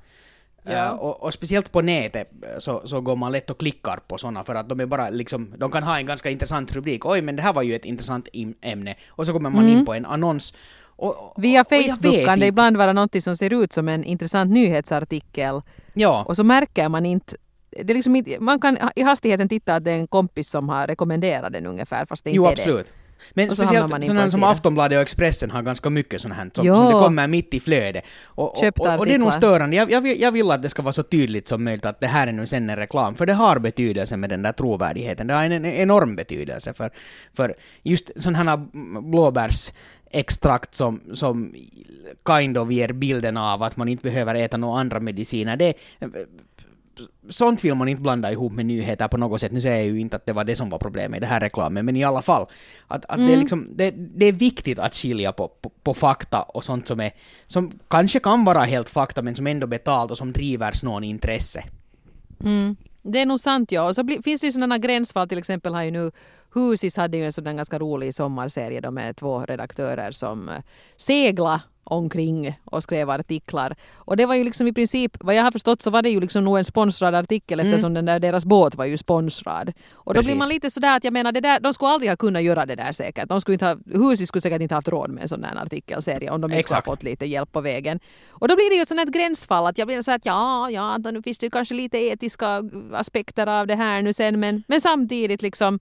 Ja. 0.62 0.72
Eh, 0.72 0.90
och, 0.90 1.22
och 1.22 1.34
speciellt 1.34 1.72
på 1.72 1.82
nätet 1.82 2.30
eh, 2.42 2.58
så, 2.58 2.82
så 2.84 3.00
går 3.00 3.16
man 3.16 3.32
lätt 3.32 3.50
och 3.50 3.58
klickar 3.58 3.98
på 4.08 4.18
sådana 4.18 4.44
för 4.44 4.54
att 4.54 4.68
de 4.68 4.80
är 4.80 4.86
bara 4.86 5.10
liksom, 5.10 5.54
de 5.56 5.70
kan 5.70 5.82
ha 5.82 5.98
en 5.98 6.06
ganska 6.06 6.30
intressant 6.30 6.76
rubrik. 6.76 7.06
Oj, 7.06 7.22
men 7.22 7.36
det 7.36 7.42
här 7.42 7.52
var 7.52 7.62
ju 7.62 7.74
ett 7.74 7.84
intressant 7.84 8.28
ämne. 8.62 8.94
Och 9.08 9.26
så 9.26 9.32
kommer 9.32 9.50
man 9.50 9.68
in 9.68 9.86
på 9.86 9.94
en 9.94 10.06
annons. 10.06 10.54
Och, 10.96 11.16
och, 11.16 11.44
Via 11.44 11.64
Facebook 11.64 12.24
kan 12.24 12.40
det 12.40 12.46
ibland 12.46 12.76
vara 12.76 12.92
något 12.92 13.22
som 13.22 13.36
ser 13.36 13.62
ut 13.62 13.72
som 13.72 13.88
en 13.88 14.04
intressant 14.04 14.50
nyhetsartikel 14.50 15.62
Ja. 15.94 16.24
och 16.28 16.36
så 16.36 16.44
märker 16.44 16.88
man 16.88 17.06
inte 17.06 17.36
det 17.70 17.92
är 17.92 17.94
liksom 17.94 18.16
inte, 18.16 18.40
man 18.40 18.60
kan 18.60 18.78
i 18.96 19.02
hastigheten 19.02 19.48
titta 19.48 19.74
att 19.74 19.84
det 19.84 19.90
är 19.90 19.94
en 19.96 20.06
kompis 20.08 20.50
som 20.50 20.68
har 20.68 20.86
rekommenderat 20.86 21.52
den 21.52 21.66
ungefär 21.66 22.06
fast 22.06 22.24
det 22.24 22.30
inte 22.30 22.36
Jo, 22.36 22.46
är 22.46 22.52
absolut. 22.52 22.92
Men 23.34 23.50
Och 23.50 23.56
så 23.56 23.62
speciellt 23.64 24.06
sådana 24.06 24.30
som. 24.30 24.44
Aftonbladet 24.44 24.96
och 24.96 25.02
Expressen 25.02 25.50
har 25.50 25.62
ganska 25.62 25.90
mycket 25.90 26.20
sånt 26.20 26.34
här 26.34 26.50
som, 26.54 26.66
Jo. 26.66 26.74
som 26.74 26.86
det 26.86 26.92
kommer 26.92 27.26
mitt 27.26 27.54
i 27.54 27.60
flödet. 27.60 28.04
Och, 28.26 28.58
och, 28.64 28.80
och, 28.80 28.98
och 28.98 29.06
det 29.06 29.14
är 29.14 29.18
nog 29.18 29.32
störande. 29.32 29.76
Jag, 29.76 29.90
jag, 29.90 30.00
vill- 30.00 30.20
jag 30.20 30.32
vill 30.32 30.50
att 30.50 30.62
det 30.62 30.68
ska 30.68 30.82
vara 30.82 30.92
så 30.92 31.02
tydligt 31.02 31.48
som 31.48 31.64
möjligt 31.64 31.86
att 31.86 32.00
det 32.00 32.06
här 32.06 32.26
är 32.26 32.32
nu 32.32 32.46
sen 32.46 32.70
en 32.70 32.76
reklam, 32.76 33.14
för 33.14 33.26
det 33.26 33.32
har 33.32 33.58
betydelse 33.58 34.16
med 34.16 34.30
den 34.30 34.42
där 34.42 34.52
trovärdigheten. 34.52 35.26
Det 35.26 35.34
har 35.34 35.44
en, 35.44 35.52
en 35.52 35.64
enorm 35.66 36.16
betydelse 36.16 36.74
för, 36.74 36.90
för 37.34 37.54
just 37.82 38.10
sådana 38.22 38.50
här 38.50 38.66
blåbärsextrakt 39.00 40.74
som, 40.74 41.00
som 41.14 41.54
kind 42.26 42.58
of 42.58 42.72
ger 42.72 42.92
bilden 42.92 43.36
av 43.36 43.62
att 43.62 43.76
man 43.76 43.88
inte 43.88 44.02
behöver 44.02 44.34
äta 44.34 44.56
några 44.56 44.80
andra 44.80 45.00
mediciner. 45.00 45.56
Det, 45.56 45.74
sånt 47.28 47.64
vill 47.64 47.74
man 47.74 47.88
inte 47.88 48.02
blanda 48.02 48.32
ihop 48.32 48.52
med 48.52 48.66
nyheter 48.66 49.08
på 49.08 49.16
något 49.16 49.40
sätt. 49.40 49.52
Nu 49.52 49.60
säger 49.60 49.76
jag 49.76 49.86
ju 49.86 50.00
inte 50.00 50.16
att 50.16 50.26
det 50.26 50.32
var 50.32 50.44
det 50.44 50.56
som 50.56 50.70
var 50.70 50.78
problemet 50.78 51.16
i 51.16 51.20
den 51.20 51.28
här 51.28 51.40
reklamen, 51.40 51.84
men 51.84 51.96
i 51.96 52.04
alla 52.04 52.22
fall. 52.22 52.46
Att, 52.86 53.04
att 53.04 53.18
det, 53.18 53.32
är 53.32 53.36
liksom, 53.36 53.68
det, 53.76 53.90
det 53.90 54.26
är 54.26 54.32
viktigt 54.32 54.78
att 54.78 54.94
skilja 54.94 55.32
på, 55.32 55.48
på, 55.48 55.70
på 55.82 55.94
fakta 55.94 56.42
och 56.42 56.64
sånt 56.64 56.88
som 56.88 57.00
är, 57.00 57.10
som 57.46 57.70
kanske 57.88 58.20
kan 58.20 58.44
vara 58.44 58.64
helt 58.64 58.88
fakta, 58.88 59.22
men 59.22 59.34
som 59.34 59.46
ändå 59.46 59.66
betalt 59.66 60.10
och 60.10 60.18
som 60.18 60.32
driver 60.32 60.84
någon 60.84 61.04
intresse. 61.04 61.64
Mm. 62.44 62.76
Det 63.02 63.20
är 63.20 63.26
nog 63.26 63.40
sant 63.40 63.72
ja. 63.72 63.88
Och 63.88 63.94
så 63.94 64.02
bli, 64.02 64.22
finns 64.22 64.40
det 64.40 64.46
ju 64.46 64.52
sådana 64.52 64.78
gränsfall, 64.78 65.28
till 65.28 65.38
exempel 65.38 65.74
har 65.74 65.82
ju 65.82 65.90
nu 65.90 66.10
Husis 66.54 66.96
hade 66.96 67.16
ju 67.16 67.24
en 67.24 67.32
sån 67.32 67.44
där 67.44 67.52
ganska 67.52 67.78
rolig 67.78 68.14
sommarserie 68.14 68.80
då 68.80 68.90
med 68.90 69.16
två 69.16 69.44
redaktörer 69.44 70.12
som 70.12 70.48
eh, 70.48 70.54
segla 70.96 71.62
omkring 71.88 72.58
och 72.64 72.82
skrev 72.82 73.10
artiklar. 73.10 73.76
Och 73.94 74.16
det 74.16 74.26
var 74.26 74.34
ju 74.34 74.44
liksom 74.44 74.66
i 74.66 74.72
princip, 74.72 75.16
vad 75.20 75.34
jag 75.34 75.42
har 75.42 75.50
förstått 75.50 75.82
så 75.82 75.90
var 75.90 76.02
det 76.02 76.10
ju 76.10 76.20
liksom 76.20 76.44
nog 76.44 76.58
en 76.58 76.64
sponsrad 76.64 77.14
artikel 77.14 77.60
eftersom 77.60 77.94
den 77.94 78.04
där, 78.04 78.18
deras 78.18 78.44
båt 78.44 78.74
var 78.74 78.84
ju 78.84 78.96
sponsrad. 78.96 79.72
Och 79.92 80.14
då 80.14 80.18
Precis. 80.18 80.28
blir 80.30 80.38
man 80.38 80.48
lite 80.48 80.70
sådär 80.70 80.96
att 80.96 81.04
jag 81.04 81.12
menar, 81.12 81.32
det 81.32 81.40
där, 81.40 81.60
de 81.60 81.74
skulle 81.74 81.90
aldrig 81.90 82.10
ha 82.10 82.16
kunnat 82.16 82.42
göra 82.42 82.66
det 82.66 82.74
där 82.74 82.92
säkert. 82.92 83.28
De 83.28 83.40
skulle 83.40 83.52
inte 83.52 83.66
ha, 83.66 83.76
Husis 83.86 84.28
skulle 84.28 84.42
säkert 84.42 84.62
inte 84.62 84.74
haft 84.74 84.88
råd 84.88 85.10
med 85.10 85.22
en 85.22 85.28
sån 85.28 85.40
där 85.40 85.62
artikelserie 85.62 86.30
om 86.30 86.40
de 86.40 86.52
inte 86.52 86.62
skulle 86.62 86.76
ha 86.76 86.82
fått 86.82 87.02
lite 87.02 87.26
hjälp 87.26 87.52
på 87.52 87.60
vägen. 87.60 88.00
Och 88.28 88.48
då 88.48 88.56
blir 88.56 88.70
det 88.70 88.76
ju 88.76 88.82
ett 88.82 88.88
sånt 88.88 89.00
här 89.00 89.06
gränsfall 89.06 89.66
att 89.66 89.78
jag 89.78 89.86
blir 89.86 90.02
så 90.02 90.12
att 90.12 90.26
ja, 90.26 90.70
ja, 90.70 90.98
då 90.98 91.10
nu 91.10 91.22
finns 91.22 91.38
det 91.38 91.46
ju 91.46 91.50
kanske 91.50 91.74
lite 91.74 91.98
etiska 91.98 92.62
aspekter 92.92 93.46
av 93.46 93.66
det 93.66 93.76
här 93.76 94.02
nu 94.02 94.12
sen 94.12 94.40
men, 94.40 94.62
men 94.68 94.80
samtidigt 94.80 95.42
liksom 95.42 95.78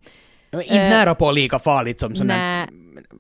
Inte 0.62 0.76
Eh, 0.76 0.90
nära 0.90 1.16
på 1.16 1.32
lika 1.32 1.60
farligt 1.60 2.00
som 2.00 2.16
sån 2.16 2.30
här... 2.30 2.68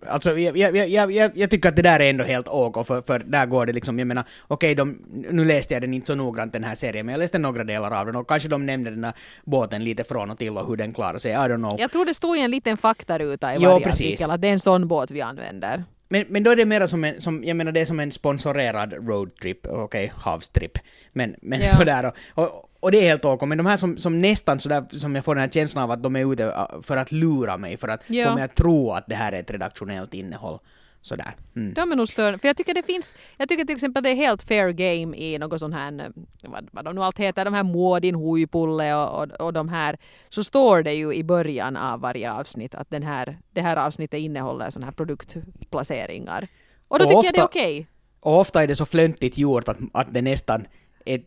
Alltså, 0.10 0.39
jag, 0.39 0.58
jag, 0.58 1.12
jag, 1.12 1.32
jag, 1.38 1.50
tycker 1.50 1.69
att 1.69 1.76
det 1.76 1.82
där 1.82 2.00
är 2.00 2.10
ändå 2.10 2.23
helt 2.23 2.47
OK, 2.47 2.88
för, 2.88 3.02
för 3.02 3.19
där 3.19 3.45
går 3.45 3.65
det 3.65 3.73
liksom, 3.73 4.00
jag 4.00 4.08
menar, 4.08 4.23
okej, 4.47 4.76
de, 4.76 4.97
nu 5.32 5.45
läste 5.45 5.73
jag 5.73 5.84
den 5.84 5.93
inte 5.93 6.08
så 6.08 6.15
noggrant 6.15 6.54
den 6.54 6.63
här 6.63 6.76
serien, 6.76 7.06
men 7.06 7.13
jag 7.13 7.19
läste 7.19 7.39
några 7.39 7.63
delar 7.63 7.91
av 7.91 8.06
den 8.06 8.15
och 8.15 8.28
kanske 8.28 8.50
de 8.50 8.65
nämnde 8.65 8.89
den 8.89 9.02
där 9.02 9.13
båten 9.45 9.84
lite 9.84 10.04
från 10.04 10.32
och 10.32 10.38
till 10.38 10.58
och 10.58 10.67
hur 10.67 10.78
den 10.78 10.93
klarar 10.93 11.17
sig, 11.17 11.32
I 11.32 11.36
don't 11.36 11.58
know. 11.58 11.80
Jag 11.80 11.91
tror 11.91 12.06
det 12.06 12.13
stod 12.13 12.38
i 12.38 12.39
en 12.39 12.52
liten 12.52 12.78
faktaruta 12.78 13.54
i 13.54 13.58
Jo, 13.60 13.69
varje 13.69 13.86
precis. 13.86 14.08
artikel 14.13 14.32
att 14.32 14.41
det 14.41 14.47
är 14.47 14.54
en 14.54 14.60
sån 14.60 14.88
båt 14.88 15.12
vi 15.12 15.21
använder. 15.21 15.84
Men, 16.10 16.26
men 16.30 16.43
då 16.43 16.52
är 16.52 16.56
det 16.56 16.65
mera 16.65 16.88
som 16.88 17.04
en, 17.04 17.22
som, 17.22 17.43
jag 17.43 17.58
menar 17.58 17.72
det 17.72 17.80
är 17.82 17.86
som 17.86 18.00
en 18.00 18.12
sponsorerad 18.12 18.93
roadtrip, 19.08 19.67
okej, 19.67 20.13
havstrip. 20.17 20.78
Men, 21.13 21.36
men 21.41 21.60
Ja. 21.62 21.67
sådär 21.67 22.06
och, 22.36 22.43
och, 22.43 22.70
och 22.80 22.91
det 22.91 22.98
är 22.98 23.10
helt 23.10 23.26
OK. 23.26 23.41
Men 23.41 23.58
de 23.58 23.65
här 23.67 23.78
som, 23.78 23.98
som 23.98 24.22
nästan 24.22 24.60
sådär, 24.60 24.86
som 24.91 25.15
jag 25.15 25.26
får 25.26 25.36
den 25.36 25.41
här 25.41 25.50
känslan 25.50 25.84
av 25.84 25.91
att 25.91 26.04
de 26.04 26.15
är 26.15 26.34
ute 26.34 26.46
uh, 26.46 26.82
för 26.82 26.98
att 26.98 27.12
lura 27.12 27.58
mig, 27.58 27.78
för 27.78 27.88
att 27.88 28.04
Ja. 28.08 28.30
få 28.30 28.36
mig 28.36 28.43
att 28.43 28.56
tro 28.56 28.91
att 28.91 29.08
det 29.08 29.15
här 29.15 29.32
är 29.32 29.39
ett 29.39 29.52
redaktionellt 29.52 30.13
innehåll. 30.13 30.60
Sådär. 31.08 31.36
Mm. 31.56 31.74
De 31.74 31.91
är 31.91 31.96
nog 31.96 32.10
större. 32.10 32.38
För 32.38 32.48
jag 32.48 32.58
tycker 32.58 32.74
det 32.74 32.84
finns, 32.84 33.13
jag 33.38 33.50
tycker 33.50 33.65
till 33.65 33.76
exempel 33.76 34.04
det 34.04 34.10
är 34.10 34.15
helt 34.15 34.43
fair 34.43 34.70
game 34.72 35.17
i 35.17 35.38
något 35.39 35.60
sån 35.60 35.74
här, 35.74 36.00
eh, 36.00 36.10
vad, 36.50 36.70
vad 36.72 36.86
de 36.86 36.96
nu 36.96 37.02
allt 37.02 37.20
heter, 37.20 37.46
de 37.46 37.54
här 37.54 37.63
Muodin, 37.63 38.15
Huipulle 38.15 38.96
och, 38.96 39.24
och, 39.24 39.32
och 39.41 39.54
de 39.54 39.70
här, 39.70 39.98
så 40.30 40.43
står 40.43 40.84
det 40.84 40.93
ju 40.93 41.13
i 41.13 41.24
början 41.24 41.78
av 41.78 42.00
varje 42.00 42.32
avsnitt 42.32 42.76
att 42.76 42.89
den 42.89 43.04
här, 43.04 43.38
det 43.54 43.62
här 43.62 43.78
avsnittet 43.78 44.20
innehåller 44.20 44.70
såna 44.70 44.86
här 44.86 44.93
produktplaceringar. 44.93 46.48
Och 46.88 47.00
då 47.00 47.06
Och 47.06 47.10
tycker 47.10 47.24
jag 47.24 47.34
det 47.34 47.39
är 47.39 47.43
ofta- 47.43 47.60
okej. 47.60 47.88
Och 48.22 48.39
ofta 48.39 48.63
är 48.63 48.67
det 48.67 48.76
så 48.76 48.86
flöntigt 48.86 49.38
gjort 49.38 49.67
att, 49.67 49.78
att 49.93 50.13
det 50.13 50.22
nästan 50.22 50.65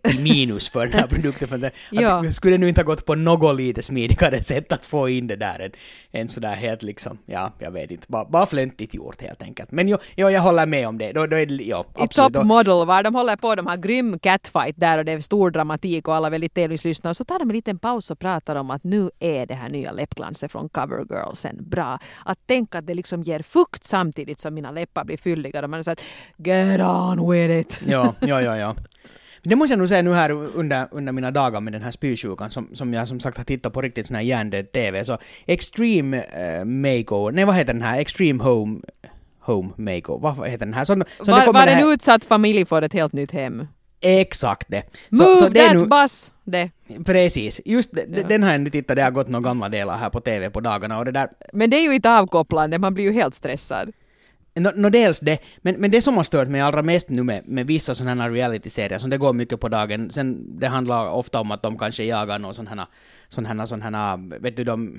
till 0.03 0.21
minus 0.21 0.69
för 0.69 0.87
den 0.87 0.93
här 1.01 1.07
produkten. 1.15 1.49
För 1.49 1.67
att 1.67 1.73
Ja. 1.91 2.21
det 2.23 2.33
skulle 2.33 2.59
nu 2.59 2.69
inte 2.69 2.81
ha 2.81 2.87
gått 2.87 3.07
på 3.07 3.15
något 3.15 3.57
lite 3.57 3.83
smidigare 3.83 4.43
sätt 4.43 4.73
att 4.73 4.85
få 4.85 5.09
in 5.09 5.27
det 5.27 5.37
där 5.37 5.59
än, 5.61 5.71
än 6.21 6.29
sådär 6.29 6.55
helt 6.55 6.83
liksom, 6.83 7.19
ja, 7.27 7.53
jag 7.59 7.71
vet 7.71 7.91
inte, 7.91 8.07
bara, 8.09 8.25
bara 8.25 8.47
flöntigt 8.47 8.95
gjort 8.95 9.23
helt 9.23 9.43
enkelt. 9.43 9.71
Men 9.73 9.89
jo, 9.89 9.97
jo, 10.17 10.31
jag 10.31 10.41
håller 10.41 10.67
med 10.67 10.89
om 10.89 10.99
det. 10.99 11.13
Då, 11.13 11.27
då 11.27 11.37
är 11.37 11.47
det, 11.47 11.55
jo, 11.55 11.79
I 11.99 12.03
absolut. 12.03 12.33
Top 12.33 12.45
Model 12.47 12.87
var 12.87 13.03
de 13.03 13.15
håller 13.15 13.37
på, 13.37 13.55
de 13.55 13.67
har 13.67 13.77
grym 13.77 14.19
catfight 14.19 14.75
där 14.77 14.99
och 14.99 15.05
det 15.05 15.13
är 15.13 15.21
stor 15.21 15.51
dramatik 15.51 16.09
och 16.09 16.15
alla 16.17 16.31
väldigt 16.31 16.55
tävlingslyssnare. 16.55 17.15
Så 17.15 17.25
tar 17.25 17.39
de 17.39 17.51
en 17.51 17.57
liten 17.57 17.79
paus 17.79 18.11
och 18.11 18.19
pratar 18.19 18.57
om 18.57 18.71
att 18.71 18.85
nu 18.85 19.11
är 19.21 19.47
det 19.47 19.55
här 19.55 19.69
nya 19.69 19.93
läppglanset 19.93 20.53
från 20.53 20.69
Covergirlsen 20.69 21.57
bra. 21.69 21.99
Att 22.25 22.47
tänka 22.47 22.79
att 22.79 22.87
det 22.87 22.95
liksom 22.95 23.23
ger 23.23 23.43
fukt 23.43 23.85
samtidigt 23.85 24.41
som 24.41 24.55
mina 24.55 24.71
läppar 24.71 25.05
blir 25.05 25.17
fylligare. 25.17 25.67
Man 25.69 25.79
är 25.79 25.83
så 25.83 25.91
att 25.91 26.01
get 26.37 26.81
on 26.81 27.31
with 27.31 27.51
it. 27.61 27.81
Ja, 27.87 28.15
ja, 28.21 28.43
ja, 28.43 28.57
ja. 28.57 28.75
Det 29.43 29.57
måste 29.57 29.73
jag 29.73 29.79
nog 29.79 29.89
säga 29.89 30.03
nu 30.03 30.13
här 30.13 30.31
under, 30.31 30.89
under 30.91 31.13
mina 31.13 31.31
dagar 31.31 31.61
med 31.61 31.73
den 31.73 31.83
här 31.83 31.91
spysjukan 31.91 32.51
som, 32.51 32.69
som 32.73 32.95
jag 32.95 33.09
som 33.09 33.21
sagt 33.21 33.37
har 33.37 33.45
tittat 33.45 33.73
på 33.73 33.83
riktigt 33.83 34.07
sån 34.07 34.17
här 34.17 34.23
hjärndöd 34.23 34.73
TV. 34.73 35.05
Så 35.05 35.19
Extreme 35.47 36.17
uh, 36.19 36.65
Makeover, 36.65 37.33
nej 37.33 37.45
vad 37.45 37.55
heter 37.55 37.73
den 37.73 37.83
här? 37.83 38.01
Extreme 38.01 38.45
Home 38.45 38.81
Home 39.41 39.71
Makeover, 39.77 40.35
vad 40.39 40.49
heter 40.49 40.67
den 40.67 40.75
här? 40.75 40.85
Som 40.85 40.99
det 40.99 41.05
Var, 41.19 41.45
kommer 41.47 41.61
var 41.61 41.67
det 41.67 41.73
en 41.73 41.79
här, 41.79 41.93
utsatt 41.93 42.25
familj 42.25 42.65
får 42.65 42.83
ett 42.83 42.93
helt 42.93 43.13
nytt 43.13 43.31
hem. 43.31 43.67
Exakt 44.03 44.67
det. 44.71 44.83
Move 45.09 45.49
det 45.49 45.61
är 45.61 45.67
that 45.69 45.77
nu- 45.77 45.87
bus! 45.87 46.33
Det. 46.45 46.71
Precis, 47.07 47.61
just 47.65 47.95
det, 47.95 48.05
Ja. 48.17 48.23
den 48.29 48.43
har 48.43 48.51
jag 48.53 48.61
nu 48.61 48.71
tittat, 48.71 48.97
det 48.97 49.03
har 49.03 49.11
gått 49.11 49.29
några 49.29 49.45
gamla 49.49 49.69
delar 49.69 49.97
här 49.97 50.11
på 50.11 50.21
TV 50.21 50.51
på 50.51 50.61
dagarna 50.61 50.99
och 50.99 51.05
det 51.05 51.11
där, 51.13 51.29
Men 51.53 51.71
det 51.71 51.77
är 51.77 51.83
ju 51.83 51.95
inte 51.95 52.11
avkopplande, 52.11 52.79
man 52.79 52.95
blir 52.95 53.05
ju 53.05 53.13
helt 53.13 53.35
stressad. 53.35 53.93
Nå, 54.55 54.71
nå 54.75 54.89
dels 54.89 55.21
det, 55.21 55.39
men, 55.63 55.75
men 55.75 55.91
det 55.91 56.03
som 56.03 56.17
har 56.17 56.25
stört 56.25 56.49
mig 56.49 56.61
allra 56.61 56.83
mest 56.83 57.09
nu 57.09 57.23
med, 57.23 57.49
med 57.49 57.67
vissa 57.67 57.95
sådana 57.95 58.23
här 58.23 58.31
reality-serier, 58.31 58.99
som 58.99 59.11
det 59.11 59.19
går 59.19 59.33
mycket 59.33 59.61
på 59.61 59.69
dagen, 59.69 60.11
sen 60.11 60.59
det 60.61 60.67
handlar 60.69 61.11
ofta 61.11 61.41
om 61.41 61.51
att 61.51 61.63
de 61.63 61.79
kanske 61.79 62.05
jagar 62.05 62.39
någon 62.39 62.55
sån 62.55 62.67
här, 62.67 62.87
sån 63.29 63.47
här, 63.47 63.67
sån 63.67 63.83
här, 63.83 64.41
vet 64.41 64.57
du 64.57 64.65
de, 64.65 64.99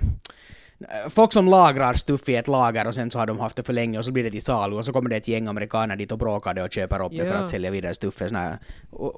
folk 1.10 1.34
som 1.34 1.48
lagrar 1.48 1.94
stuff 1.94 2.30
i 2.30 2.36
ett 2.36 2.48
lager 2.48 2.88
och 2.88 2.96
sen 2.96 3.12
så 3.12 3.20
har 3.20 3.28
de 3.28 3.40
haft 3.40 3.56
det 3.58 3.64
för 3.64 3.74
länge 3.74 4.00
och 4.00 4.06
så 4.06 4.12
blir 4.12 4.24
det 4.24 4.32
till 4.32 4.42
salu 4.42 4.76
och 4.76 4.86
så 4.86 4.94
kommer 4.94 5.10
det 5.10 5.16
ett 5.16 5.28
gäng 5.28 5.48
amerikaner 5.48 5.96
dit 5.96 6.12
och 6.12 6.18
bråkar 6.18 6.54
det 6.54 6.64
och 6.64 6.72
köper 6.74 7.06
upp 7.06 7.12
det 7.12 7.18
för 7.32 7.38
att 7.44 7.48
sälja 7.50 7.72
vidare 7.72 7.94
stuffet, 7.94 8.28
sån 8.28 8.36
här 8.38 8.58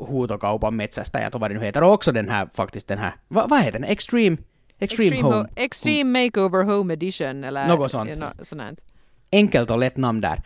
hutokaupan 0.07 0.75
metsästäjät 0.75 1.35
och 1.35 1.41
vad 1.41 1.51
det 1.51 1.55
nu 1.59 1.65
heter. 1.65 1.83
Och 1.83 1.91
också 1.91 2.11
den 2.11 2.29
här, 2.29 2.49
faktiskt 2.53 2.87
den 2.87 2.97
här, 2.97 3.15
vad, 3.27 3.49
vad 3.49 3.59
heter 3.61 3.79
den? 3.79 3.89
Extreme, 3.89 4.37
Extreme, 4.79 5.21
Home. 5.21 5.35
Ho- 5.35 5.47
Extreme 5.55 6.25
Makeover 6.25 6.63
Home 6.63 6.93
Edition 6.93 7.43
eller 7.43 7.67
Något 7.67 7.91
sånt. 7.91 8.09
Ja, 8.09 8.15
nå- 8.15 8.45
sånt. 8.45 8.79
Enkelt 9.33 9.71
och 9.71 9.79
lätt 9.79 9.97
namn 9.97 10.21
där. 10.21 10.41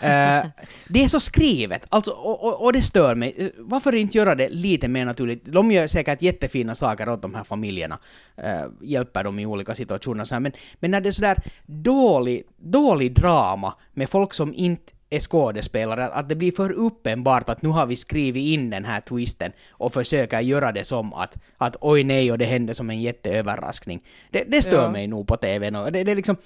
Eh, 0.00 0.46
det 0.88 1.04
är 1.04 1.08
så 1.08 1.20
skrivet, 1.20 1.86
alltså, 1.88 2.10
och, 2.10 2.44
och, 2.44 2.64
och 2.64 2.72
det 2.72 2.82
stör 2.82 3.14
mig. 3.14 3.34
Eh, 3.38 3.48
Varför 3.58 3.94
inte 3.94 4.18
göra 4.18 4.34
det 4.34 4.48
lite 4.48 4.88
mer 4.88 5.04
naturligt? 5.04 5.44
De 5.44 5.70
gör 5.70 5.86
säkert 5.86 6.22
jättefina 6.22 6.74
saker 6.74 7.08
åt 7.08 7.22
de 7.22 7.34
här 7.34 7.44
familjerna, 7.44 7.98
eh, 8.36 8.64
hjälper 8.80 9.24
dem 9.24 9.38
i 9.38 9.46
olika 9.46 9.74
situationer, 9.74 10.24
så 10.24 10.34
här, 10.34 10.40
men, 10.40 10.52
men 10.80 10.90
när 10.90 11.00
det 11.00 11.08
är 11.08 11.12
sådär 11.12 11.42
dålig, 11.66 12.42
dålig 12.58 13.14
drama 13.14 13.74
med 13.94 14.10
folk 14.10 14.34
som 14.34 14.54
inte 14.54 14.92
är 15.10 15.20
skådespelare, 15.20 16.06
att 16.06 16.28
det 16.28 16.34
blir 16.36 16.52
för 16.52 16.72
uppenbart 16.72 17.48
att 17.48 17.62
nu 17.62 17.68
har 17.68 17.86
vi 17.86 17.96
skrivit 17.96 18.42
in 18.42 18.70
den 18.70 18.84
här 18.84 19.00
twisten 19.00 19.52
och 19.70 19.92
försöker 19.92 20.40
göra 20.40 20.72
det 20.72 20.84
som 20.84 21.14
att, 21.14 21.36
att 21.58 21.76
oj 21.80 22.04
nej 22.04 22.32
och 22.32 22.38
det 22.38 22.44
hände 22.44 22.74
som 22.74 22.90
en 22.90 23.00
jätteöverraskning. 23.00 24.00
Det, 24.30 24.44
det 24.48 24.62
stör 24.62 24.82
Ja. 24.82 24.90
mig 24.90 25.06
nog 25.06 25.26
på 25.26 25.36
TVn 25.36 25.76
och 25.76 25.92
det, 25.92 26.04
det 26.04 26.10
är 26.12 26.16
liksom, 26.16 26.36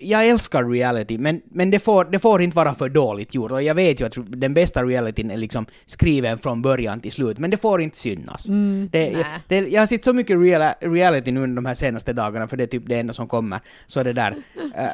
jag 0.00 0.28
älskar 0.28 0.64
reality 0.64 1.18
men, 1.18 1.40
men 1.50 1.70
det, 1.70 1.78
får, 1.78 2.04
det 2.04 2.18
får 2.18 2.42
inte 2.42 2.56
vara 2.56 2.74
för 2.74 2.88
dåligt 2.88 3.34
gjort 3.34 3.50
och 3.52 3.62
jag 3.62 3.74
vet 3.74 4.00
ju 4.00 4.06
att 4.06 4.14
den 4.26 4.54
bästa 4.54 4.82
realityn 4.84 5.30
är 5.30 5.36
liksom 5.36 5.66
skriven 5.86 6.38
från 6.38 6.62
början 6.62 7.00
till 7.00 7.12
slut 7.12 7.38
men 7.38 7.50
det 7.50 7.56
får 7.56 7.82
inte 7.82 7.98
synas. 7.98 8.44
det, 8.44 8.52
Mm, 8.52 8.88
nä. 8.92 9.24
det, 9.48 9.58
jag 9.68 9.80
har 9.82 9.86
sett 9.86 10.04
så 10.04 10.12
mycket 10.12 10.38
real, 10.40 10.72
reality 10.80 11.30
nu 11.32 11.40
under 11.42 11.56
de 11.56 11.66
här 11.66 11.74
senaste 11.74 12.12
dagarna 12.12 12.48
för 12.48 12.56
det 12.56 12.62
är 12.64 12.66
typ 12.66 12.82
det 12.86 12.98
enda 12.98 13.12
som 13.12 13.28
kommer. 13.28 13.60
Så 13.86 14.02
det 14.02 14.12
där, 14.12 14.30
eh, 14.76 14.86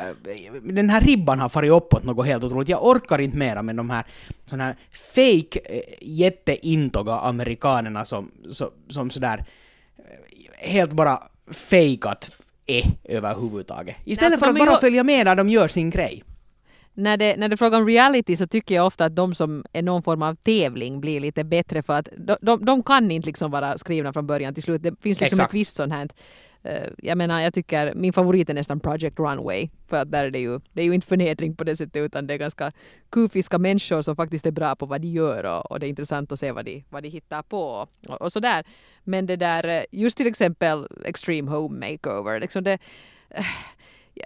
den 0.62 0.90
här 0.90 1.00
ribban 1.00 1.38
har 1.40 1.48
farit 1.48 1.70
uppåt 1.72 2.04
något 2.04 2.26
helt 2.26 2.44
otroligt. 2.44 2.68
Jag 2.68 2.86
orkar 2.86 3.11
inte 3.20 3.36
mera 3.36 3.62
med 3.62 3.76
de 3.76 3.90
här 3.90 4.04
såna 4.46 4.64
här 4.64 4.76
fake 4.92 5.60
eh, 5.64 5.80
jätteintoga 6.00 7.12
amerikanerna 7.12 8.04
som, 8.04 8.30
som, 8.50 8.68
som 8.88 9.10
sådär 9.10 9.44
eh, 9.98 10.68
helt 10.70 10.92
bara 10.92 11.22
fejkat 11.50 12.30
är 12.66 12.82
överhuvudtaget. 13.04 13.96
Istället 14.04 14.32
Alltså, 14.32 14.44
för 14.44 14.50
att 14.52 14.58
bara 14.66 14.70
ju- 14.76 14.80
följa 14.80 15.04
med 15.04 15.24
när 15.26 15.34
de 15.34 15.48
gör 15.48 15.68
sin 15.68 15.90
grej. 15.90 16.22
när 16.94 17.16
det, 17.16 17.36
när 17.36 17.48
det 17.48 17.54
är 17.54 17.56
fråga 17.56 17.76
om 17.76 17.86
reality 17.86 18.36
så 18.36 18.46
tycker 18.46 18.74
jag 18.74 18.86
ofta 18.86 19.04
att 19.04 19.16
de 19.16 19.34
som 19.34 19.64
är 19.72 19.82
någon 19.82 20.02
form 20.02 20.22
av 20.22 20.34
tävling 20.34 21.00
blir 21.00 21.20
lite 21.20 21.44
bättre 21.44 21.82
för 21.82 21.92
att 21.98 22.08
de, 22.18 22.36
de, 22.42 22.64
de 22.64 22.82
kan 22.82 23.10
inte 23.10 23.26
liksom 23.26 23.50
vara 23.50 23.78
skrivna 23.78 24.12
från 24.12 24.26
början 24.26 24.54
till 24.54 24.62
slut. 24.62 24.82
Det 24.82 24.94
finns 25.02 25.20
liksom 25.20 25.36
Exakt. 25.36 25.50
ett 25.50 25.54
visst 25.60 25.74
sånt 25.74 25.92
här 25.92 26.02
eh, 26.02 26.08
Eh, 26.64 26.88
jag 26.98 27.18
menar, 27.18 27.40
jag 27.40 27.54
tycker 27.54 27.94
min 27.94 28.12
favorit 28.12 28.50
är 28.50 28.54
nästan 28.54 28.80
Project 28.80 29.18
Runway. 29.18 29.68
För 29.88 29.96
att 29.96 30.10
där 30.10 30.24
är 30.24 30.30
det 30.30 30.38
ju, 30.38 30.60
det 30.72 30.82
är 30.82 30.84
ju 30.84 30.94
inte 30.94 31.06
förnedring 31.06 31.56
på 31.56 31.64
det 31.64 31.76
sättet 31.76 31.96
utan 31.96 32.26
det 32.26 32.34
är 32.34 32.38
ganska 32.38 32.72
kufiska 33.10 33.58
människor 33.58 34.02
som 34.02 34.16
faktiskt 34.16 34.46
är 34.46 34.50
bra 34.50 34.76
på 34.76 34.86
vad 34.86 35.00
de 35.00 35.08
gör 35.08 35.44
och, 35.44 35.70
och 35.70 35.80
det 35.80 35.86
är 35.86 35.88
intressant 35.88 36.32
att 36.32 36.38
se 36.38 36.52
vad 36.52 36.64
de, 36.64 36.84
vad 36.90 37.02
de 37.02 37.08
hittar 37.08 37.42
på 37.42 37.88
och, 38.08 38.22
och 38.22 38.32
sådär. 38.32 38.64
Men 39.04 39.26
det 39.26 39.36
där, 39.36 39.64
eh, 39.68 39.82
just 39.90 40.16
till 40.16 40.26
exempel 40.26 40.88
Extreme 41.04 41.50
Home 41.50 41.90
Makeover, 41.90 42.40
liksom 42.40 42.64
det, 42.64 42.78
eh, 43.30 43.44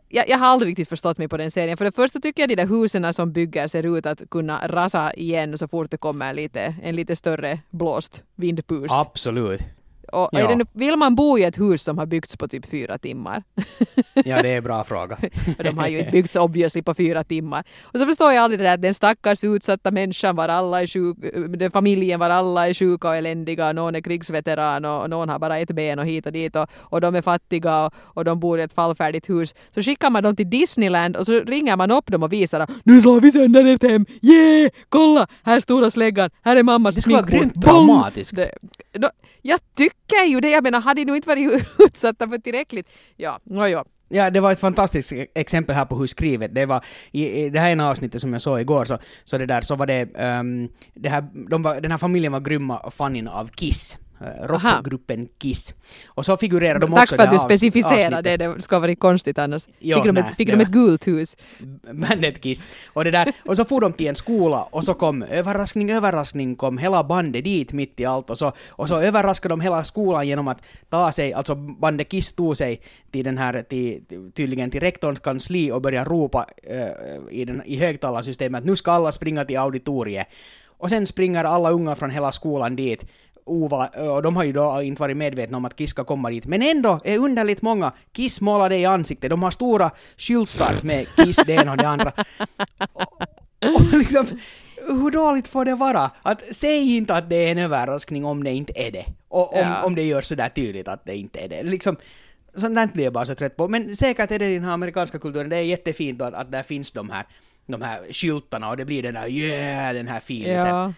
jag, 0.09 0.29
jag 0.29 0.39
har 0.39 0.47
aldrig 0.47 0.71
riktigt 0.71 0.89
förstått 0.89 1.19
mig 1.19 1.29
på 1.29 1.37
den 1.37 1.51
serien. 1.51 1.77
För 1.77 1.85
det 1.85 1.93
första 1.93 2.21
tycker 2.21 2.43
jag 2.43 2.49
de 2.49 2.55
där 2.55 2.67
husen 2.67 3.13
som 3.13 3.33
bygger 3.33 3.67
ser 3.67 3.97
ut 3.97 4.07
att 4.07 4.31
kunna 4.31 4.69
rasa 4.69 5.13
igen 5.15 5.59
så 5.59 5.69
fort 5.69 5.91
det 5.91 5.97
kommer 5.97 6.35
lite, 6.35 6.75
en 6.83 6.97
lite 6.97 7.17
större 7.17 7.61
blåst 7.71 8.23
vindpust. 8.35 8.95
Absolut. 8.95 9.76
Och 10.13 10.29
Ja. 10.33 10.55
det 10.55 10.67
vill 10.73 10.97
man 10.97 11.15
bo 11.15 11.39
i 11.39 11.45
ett 11.45 11.59
hus 11.61 11.83
som 11.83 11.99
har 11.99 12.07
byggts 12.07 12.37
på 12.37 12.49
typ 12.49 12.67
fyra 12.71 12.99
timmar? 12.99 13.43
Ja, 14.25 14.43
det 14.43 14.49
är 14.53 14.57
en 14.57 14.65
bra 14.65 14.85
fråga. 14.85 15.19
Och 15.59 15.65
de 15.65 15.79
har 15.79 15.89
ju 15.89 15.99
inte 15.99 16.11
byggts 16.11 16.37
obviously 16.37 16.83
på 16.83 16.95
fyra 16.95 17.25
timmar. 17.25 17.65
Och 17.83 17.99
så 18.01 18.07
förstår 18.07 18.33
jag 18.33 18.45
aldrig 18.45 18.61
det 18.61 18.65
där 18.65 18.75
att 18.75 18.83
den 18.83 18.95
stackars 18.95 19.45
utsatta 19.45 19.91
människan 19.91 20.37
var 20.37 20.49
alla 20.49 20.83
är 20.83 20.87
sjuk, 20.87 21.17
den 21.59 21.71
familjen 21.71 22.21
var 22.21 22.31
alla 22.31 22.69
är 22.69 22.75
sjuka 22.75 23.09
och 23.09 23.17
eländiga 23.17 23.69
och 23.69 23.75
någon 23.75 23.95
är 23.95 24.01
krigsveteran 24.01 24.85
och, 24.85 25.11
någon 25.11 25.29
har 25.29 25.39
bara 25.39 25.59
ett 25.59 25.71
ben 25.71 25.99
och 25.99 26.07
hit 26.07 26.27
och 26.27 26.33
dit 26.33 26.57
och, 26.57 26.67
och 26.75 27.01
de 27.01 27.15
är 27.15 27.23
fattiga 27.23 27.85
och, 27.87 27.93
och 27.99 28.25
de 28.25 28.41
bor 28.41 28.59
i 28.59 28.63
ett 28.63 28.73
fallfärdigt 28.73 29.29
hus. 29.31 29.55
Så 29.75 29.83
skickar 29.83 30.11
man 30.11 30.23
dem 30.23 30.37
till 30.37 30.51
Disneyland 30.51 31.17
och 31.17 31.27
så 31.27 31.33
ringer 31.41 31.77
man 31.77 31.91
upp 31.91 32.07
dem 32.13 32.23
och 32.23 32.33
visar 32.33 32.61
att 32.61 32.71
nu 32.85 33.01
slår 33.01 33.21
vi 33.21 33.33
sönder 33.33 33.65
ert 33.75 33.83
hem, 33.83 34.07
yeah! 34.23 34.71
Kolla! 34.89 35.27
Här 35.45 35.57
är 35.57 35.61
stora 35.61 35.91
släggan, 35.91 36.31
här 36.43 36.57
är 36.57 36.63
mammas 36.63 36.95
Det 36.95 37.01
skulle 37.01 37.17
vara 37.17 37.27
sminkbord. 37.27 37.53
grymt 37.53 37.55
Bong! 37.55 37.87
traumatiskt. 37.87 38.37
Det, 38.37 38.51
då, 38.93 39.11
jag 39.47 39.61
tycker 39.75 40.25
ju 40.27 40.41
det, 40.41 40.51
jag 40.51 40.63
menar 40.63 40.81
hade 40.81 41.01
de 41.01 41.05
nog 41.05 41.17
inte 41.17 41.29
varit 41.29 41.67
utsatta 41.79 42.29
för 42.29 42.39
tillräckligt. 42.39 42.89
Ja, 43.17 43.41
nåjo. 43.45 43.85
Ja, 44.09 44.31
det 44.31 44.41
var 44.41 44.53
ett 44.53 44.61
fantastiskt 44.61 45.13
e- 45.13 45.27
exempel 45.35 45.77
här 45.77 45.85
på 45.85 45.97
hur 45.97 46.07
skrivet 46.07 46.55
det 46.55 46.67
var. 46.67 46.85
I, 47.13 47.45
i 47.45 47.51
det 47.51 47.61
här 47.61 47.71
ena 47.71 47.91
avsnittet 47.91 48.21
som 48.21 48.33
jag 48.33 48.43
såg 48.43 48.61
igår 48.61 48.85
så, 48.85 48.99
så 49.25 49.39
det 49.39 49.47
där 49.47 49.61
så 49.61 49.77
var 49.77 49.87
det, 49.87 50.03
um, 50.03 50.69
det 50.95 51.09
här, 51.09 51.25
de 51.51 51.63
var, 51.63 51.81
den 51.81 51.91
här 51.91 51.99
familjen 51.99 52.33
var 52.33 52.41
grymma 52.41 52.91
fanin 52.91 53.29
av 53.29 53.49
Kiss 53.49 53.99
eh, 54.21 54.47
Rockgruppen 54.47 55.29
Kiss. 55.39 55.75
Och 56.09 56.25
så 56.25 56.37
figurerar 56.37 56.79
de 56.79 56.91
Tack 56.91 57.03
också 57.03 57.17
för 57.17 57.23
att 57.23 57.31
du 57.31 57.39
avsnittet. 58.15 58.25
det, 58.25 58.37
det 58.37 58.63
ska 58.63 58.79
vara 58.79 58.97
konstigt 58.97 59.39
annars. 59.39 59.67
Jo, 59.79 59.97
fick 59.97 60.05
de, 60.05 60.13
nej, 60.13 60.25
ett, 60.31 60.37
fick 60.37 60.51
de 60.51 60.61
ett 60.61 60.69
gult 60.69 61.07
hus? 61.07 61.37
bandet 61.93 62.41
Kiss. 62.41 62.69
Och 62.93 63.05
det 63.05 63.11
där, 63.11 63.33
och 63.45 63.57
så 63.57 63.65
for 63.65 63.81
de 63.81 63.93
till 63.93 64.07
en 64.07 64.17
skola 64.17 64.63
och 64.63 64.85
så 64.85 64.95
kom 64.95 65.23
överraskning, 65.23 65.91
överraskning 65.91 66.57
kom 66.57 66.79
hela 66.79 67.05
bandet 67.05 67.45
dit 67.45 67.73
mitt 67.73 68.01
i 68.01 68.05
allt 68.05 68.31
och 68.31 68.39
så, 68.39 68.53
och 68.69 68.89
så 68.89 69.01
överraskade 69.01 69.53
de 69.53 69.61
hela 69.61 69.85
skolan 69.85 70.29
genom 70.29 70.49
att 70.49 70.63
ta 70.89 71.13
sig, 71.13 71.33
alltså 71.33 71.55
bandet 71.55 72.09
Kiss 72.09 72.33
tog 72.33 72.57
sig 72.57 72.81
till 73.11 73.25
den 73.25 73.39
här, 73.39 73.63
till, 73.63 74.03
tydligen 74.35 74.71
till 74.71 74.81
rektorns 74.81 75.21
kansli 75.21 75.73
och 75.73 75.83
börja 75.83 76.05
ropa 76.05 76.47
eh, 76.63 77.41
i, 77.41 77.45
den, 77.45 77.63
i 77.65 77.77
högtalarsystemet 77.77 78.59
att 78.59 78.67
nu 78.67 78.77
ska 78.77 78.93
alla 78.93 79.13
springa 79.13 79.45
till 79.45 79.59
auditoriet. 79.59 80.27
Och 80.79 80.89
sen 80.91 81.07
springer 81.07 81.45
alla 81.45 81.71
unga 81.71 81.95
från 81.95 82.11
hela 82.11 82.33
skolan 82.33 82.77
dit 82.77 83.05
ova, 83.47 83.87
och 83.87 84.23
de 84.23 84.37
har 84.37 84.45
ju 84.45 84.53
då 84.53 84.83
inte 84.83 85.01
varit 85.01 85.17
medvetna 85.17 85.57
om 85.57 85.65
att 85.65 85.77
Kiss 85.77 85.91
ska 85.91 86.05
komma 86.05 86.31
dit. 86.31 86.47
Men 86.47 86.63
ändå 86.63 87.01
är 87.05 87.19
underligt 87.19 87.63
många 87.63 87.93
Kiss 88.13 88.41
målade 88.41 88.77
i 88.77 88.85
ansiktet. 88.85 89.31
De 89.31 89.43
har 89.43 89.51
stora 89.51 89.91
skyltar 90.17 90.85
med 90.85 91.07
Kiss 91.17 91.37
det 91.47 91.53
ena 91.53 91.71
och 91.73 91.79
det 91.79 91.89
andra. 91.89 92.13
Och, 92.93 93.25
och 93.75 93.99
liksom, 93.99 94.27
hur 94.89 95.11
dåligt 95.11 95.49
får 95.49 95.65
det 95.65 95.75
vara? 95.75 96.11
Att 96.23 96.43
säg 96.43 96.97
inte 96.97 97.15
att 97.15 97.31
det 97.31 97.37
är 97.37 97.53
en 97.53 97.59
överraskning 97.59 98.25
om 98.25 98.45
det 98.45 98.51
inte 98.51 98.73
är 98.77 98.91
det. 98.91 99.05
Och 99.29 99.53
om, 99.53 99.59
Ja. 99.59 99.83
om 99.83 99.95
det 99.95 100.03
görs 100.03 100.25
sådär 100.25 100.49
tydligt 100.49 100.89
att 100.89 101.07
det 101.07 101.17
inte 101.17 101.39
är 101.39 101.49
det. 101.49 101.63
Liksom, 101.63 101.97
sånt 102.57 102.93
blir 102.93 103.05
jag 103.05 103.13
bara 103.13 103.25
så 103.25 103.35
trött 103.35 103.57
på. 103.57 103.69
Men 103.69 103.97
säkert 103.97 104.31
är 104.31 104.39
det 104.39 104.55
den 104.55 104.65
här 104.65 104.73
amerikanska 104.73 105.19
kulturen, 105.19 105.49
det 105.49 105.57
är 105.57 105.61
jättefint 105.63 106.23
att, 106.23 106.35
att 106.35 106.53
där 106.53 106.63
finns 106.63 106.93
de 106.93 107.11
här, 107.11 107.25
de 107.67 107.83
här 107.83 107.99
skyltarna 108.13 108.69
och 108.69 108.77
det 108.77 108.85
blir 108.85 109.03
den 109.03 109.15
där 109.15 109.29
yeah, 109.29 109.95
den 109.95 110.09
här 110.09 110.19
feelingen. 110.19 110.67
Ja. 110.67 110.93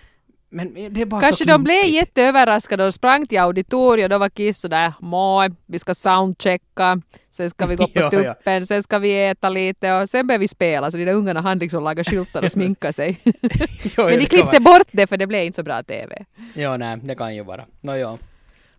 Men 0.50 0.74
det 0.90 1.00
är 1.00 1.06
bara 1.06 1.20
Kanske 1.20 1.44
de 1.44 1.64
blev 1.64 1.84
jätteöverraskade 1.84 2.84
och 2.86 2.94
sprang 2.94 3.26
till 3.26 3.38
auditoriet 3.38 4.04
och 4.04 4.10
då 4.10 4.18
var 4.18 4.28
Kiss 4.28 4.60
sådär 4.60 4.92
moj, 5.00 5.50
vi 5.66 5.78
ska 5.78 5.94
soundchecka, 5.94 7.00
sen 7.30 7.50
ska 7.50 7.66
vi 7.66 7.76
gå 7.76 7.86
på 7.94 8.00
ja. 8.00 8.10
tuppen, 8.10 8.66
sen 8.66 8.82
ska 8.82 8.98
vi 8.98 9.26
äta 9.26 9.48
lite 9.48 9.92
och 9.92 10.10
sen 10.10 10.26
börjar 10.26 10.38
vi 10.38 10.48
spela. 10.48 10.90
Så 10.90 10.96
de 10.96 11.04
där 11.04 11.12
ungarna 11.12 11.40
hann 11.40 11.58
liksom 11.58 11.84
laga 11.84 12.04
skyltar 12.04 12.42
och 12.44 12.52
sminka 12.52 12.92
sig. 12.92 13.20
Jo, 13.96 14.04
Men 14.04 14.18
de 14.18 14.26
klippte 14.26 14.60
bort 14.60 14.88
det 14.92 15.06
för 15.06 15.16
det 15.16 15.26
blev 15.26 15.44
inte 15.44 15.56
så 15.56 15.62
bra 15.62 15.82
TV. 15.82 16.24
Ja, 16.54 16.76
nej, 16.76 16.98
det 17.02 17.14
kan 17.14 17.34
ju 17.34 17.42
vara. 17.42 17.64
Nå, 17.80 17.96
ja. 17.96 18.18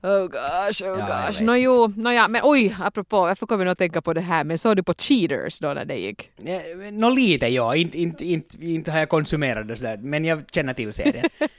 Oh 0.01 0.27
gosh, 0.27 0.83
oh 0.83 0.87
jag 0.87 0.97
gosh. 0.97 1.39
vet 1.39 1.41
Nå 1.41 1.55
jo, 1.55 1.93
nå 1.95 2.11
ja, 2.11 2.27
men 2.27 2.41
oj, 2.43 2.75
apropå, 2.81 3.21
varför 3.21 3.45
kommer 3.45 3.65
jag 3.65 3.71
att 3.71 3.77
tänka 3.77 4.01
på 4.01 4.13
det 4.13 4.21
här, 4.21 4.43
men 4.43 4.57
såg 4.57 4.75
du 4.75 4.83
på 4.83 4.93
Cheaters 4.93 5.59
då 5.59 5.73
när 5.73 5.85
det 5.85 5.95
gick? 5.95 6.31
Eh, 6.45 6.91
Nå 6.91 7.09
lite, 7.09 7.47
ja. 7.47 7.75
Inte, 7.75 8.01
inte, 8.01 8.25
inte, 8.25 8.65
inte 8.65 8.91
har 8.91 8.99
jag 8.99 9.09
konsumerat 9.09 9.67
det 9.67 9.75
sådär, 9.75 9.97
men 9.97 10.25
jag 10.25 10.43
känner 10.51 10.73
till 10.73 10.93
serien. 10.93 11.25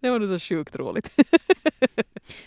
Det 0.00 0.10
var 0.10 0.18
nog 0.18 0.28
så 0.28 0.38
sjukt 0.38 0.76
roligt. 0.76 1.10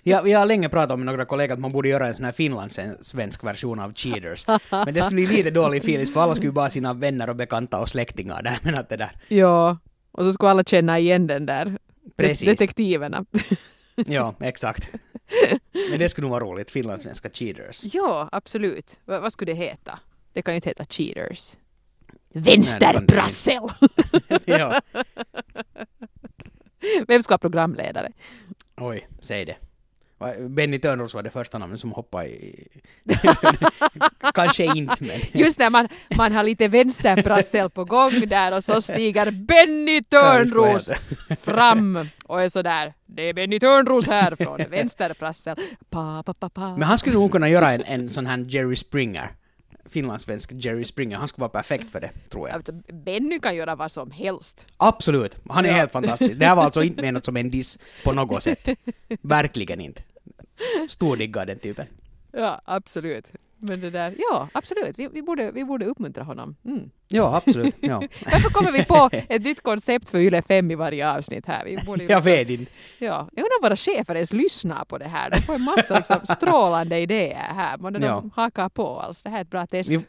Jag, 0.04 0.24
vi 0.24 0.34
har 0.34 0.46
länge 0.46 0.70
pratat 0.70 1.00
med 1.00 1.06
några 1.06 1.26
kollegor 1.26 1.54
att 1.54 1.60
man 1.60 1.72
borde 1.72 1.90
göra 1.90 2.08
en 2.08 2.14
sån 2.14 2.26
här 2.26 2.32
finlandssvensk 2.32 3.44
version 3.44 3.80
av 3.80 3.94
Cheaters. 3.94 4.48
Men 4.72 4.94
det 4.94 5.02
skulle 5.02 5.28
bli 5.28 5.38
lite 5.38 5.52
dålig 5.52 5.78
feeling 5.78 6.08
för 6.08 6.22
alla 6.22 6.36
skulle 6.36 6.48
ju 6.48 6.54
bara 6.54 6.70
sina 6.70 6.94
vänner 6.94 7.30
och 7.30 7.36
bekanta 7.36 7.80
och 7.80 7.90
släktingar 7.90 8.44
där. 8.44 8.60
Men 8.64 8.76
att 8.76 8.90
det 8.90 8.98
där, 8.98 9.12
ja, 9.28 9.78
och 10.12 10.24
så 10.24 10.34
skulle 10.34 10.52
alla 10.52 10.64
känna 10.64 11.00
igen 11.00 11.28
den 11.28 11.46
där 11.46 11.78
Precis. 12.18 12.48
detektiverna. 12.48 13.26
ja, 13.96 14.36
exakt. 14.40 14.92
Men 15.90 16.00
det 16.00 16.10
skulle 16.10 16.26
nog 16.26 16.32
vara 16.32 16.44
roligt, 16.44 16.72
finlandssvenska 16.72 17.30
Cheaters. 17.30 17.84
ja, 17.94 18.30
absolut. 18.32 19.00
Va, 19.06 19.20
vad 19.20 19.34
skulle 19.34 19.52
det 19.52 19.58
heta? 19.58 20.00
Det 20.34 20.42
kan 20.42 20.54
ju 20.54 20.56
inte 20.56 20.70
heta 20.70 20.86
Cheaters. 20.86 21.58
Vänsterprassel! 22.34 23.64
ja. 24.46 24.82
Vem 27.08 27.24
ska 27.24 27.32
vara 27.32 27.40
programledare? 27.40 28.12
Oj, 28.78 29.08
säg 29.22 29.46
det. 29.46 29.56
Benny 30.50 30.80
Törnros 30.80 31.14
var 31.14 31.24
det 31.24 31.30
första 31.30 31.58
namnet 31.58 31.80
som 31.80 31.92
hoppade 31.92 32.28
i... 32.28 32.68
Kanske 34.34 34.64
inte, 34.64 35.04
men... 35.04 35.22
Just 35.34 35.60
när 35.60 35.70
man, 35.70 35.88
man 36.18 36.32
har 36.32 36.44
lite 36.44 36.68
vänsterprassel 36.68 37.70
på 37.70 37.86
gång 37.86 38.28
där 38.28 38.56
och 38.56 38.64
så 38.64 38.82
stiger 38.82 39.32
Benny 39.32 40.04
Törnros 40.04 40.92
fram 41.42 42.08
och 42.28 42.42
är 42.42 42.50
sådär. 42.50 42.94
Det 43.06 43.22
är 43.30 43.34
Benny 43.34 43.60
Törnros 43.60 44.08
här 44.08 44.36
från 44.36 44.58
vänsterprassel. 44.70 45.58
Pa, 45.90 46.24
pa, 46.26 46.34
pa, 46.34 46.50
pa. 46.50 46.72
Men 46.78 46.84
han 46.84 46.98
skulle 46.98 47.16
nog 47.16 47.32
kunna 47.32 47.50
göra 47.50 47.72
en, 47.74 47.84
en 47.84 48.10
sån 48.10 48.26
här 48.26 48.46
Jerry 48.48 48.76
Springer. 48.76 49.32
Finlandssvensk 49.90 50.52
Jerry 50.54 50.86
Springer. 50.86 51.18
Han 51.18 51.28
skulle 51.28 51.42
vara 51.42 51.50
perfekt 51.50 51.92
för 51.92 52.02
det, 52.02 52.12
tror 52.30 52.48
jag. 52.48 52.56
Alltså, 52.56 52.72
Benny 52.94 53.40
kan 53.40 53.56
göra 53.56 53.76
vad 53.76 53.92
som 53.92 54.12
helst. 54.12 54.68
Absolut. 54.78 55.38
Han 55.50 55.66
är 55.66 55.70
Ja. 55.70 55.76
helt 55.76 55.92
fantastisk. 55.92 56.40
Det 56.40 56.46
här 56.46 56.56
var 56.56 56.64
alltså 56.64 56.84
inte 56.84 57.02
menat 57.02 57.26
som 57.26 57.38
en 57.38 57.50
diss 57.52 57.80
på 58.04 58.14
något 58.14 58.44
sätt. 58.44 58.70
Verkligen 59.22 59.82
inte. 59.82 60.02
Stordiggar 60.90 61.46
den 61.46 61.60
typen. 61.60 61.86
Ja, 62.32 62.62
absolut. 62.66 63.26
Men 63.58 63.82
det 63.82 63.90
där, 63.90 64.14
ja, 64.18 64.48
absolut. 64.52 65.00
Vi, 65.00 65.08
vi, 65.08 65.22
borde, 65.22 65.52
vi 65.52 65.66
borde 65.66 65.86
uppmuntra 65.86 66.24
honom. 66.24 66.56
Mm. 66.66 66.90
Ja, 67.08 67.36
absolut. 67.46 67.76
Ja. 67.80 68.00
Varför 68.26 68.50
kommer 68.50 68.72
vi 68.72 68.86
på 68.86 69.10
ett 69.30 69.42
nytt 69.44 69.62
koncept 69.64 70.10
för 70.10 70.18
Yle 70.18 70.42
5 70.42 70.72
i 70.72 70.76
varje 70.76 71.12
avsnitt 71.12 71.46
här? 71.46 71.66
Vi 71.66 71.78
borde, 71.86 72.04
Jag 72.04 72.22
vet 72.22 72.50
inte. 72.50 72.72
Ja, 73.00 73.30
jag 73.34 73.44
undrar 73.44 73.58
om 73.62 73.64
våra 73.64 73.76
chefer 73.76 74.16
ens 74.16 74.34
lyssnar 74.34 74.86
på 74.86 74.98
det 74.98 75.08
här. 75.08 75.30
De 75.30 75.42
får 75.42 75.56
en 75.56 75.62
massa 75.62 75.96
liksom, 75.98 76.20
strålande 76.36 77.00
idéer 77.00 77.54
här. 77.56 77.78
Månde 77.78 78.00
de 78.00 78.06
Ja. 78.06 78.24
hakar 78.36 78.70
på 78.70 79.00
alls. 79.00 79.24
Det 79.24 79.30
här 79.30 79.38
är 79.38 79.42
ett 79.42 79.50
bra 79.50 79.68
test. 79.68 79.90
Vi, 79.90 80.06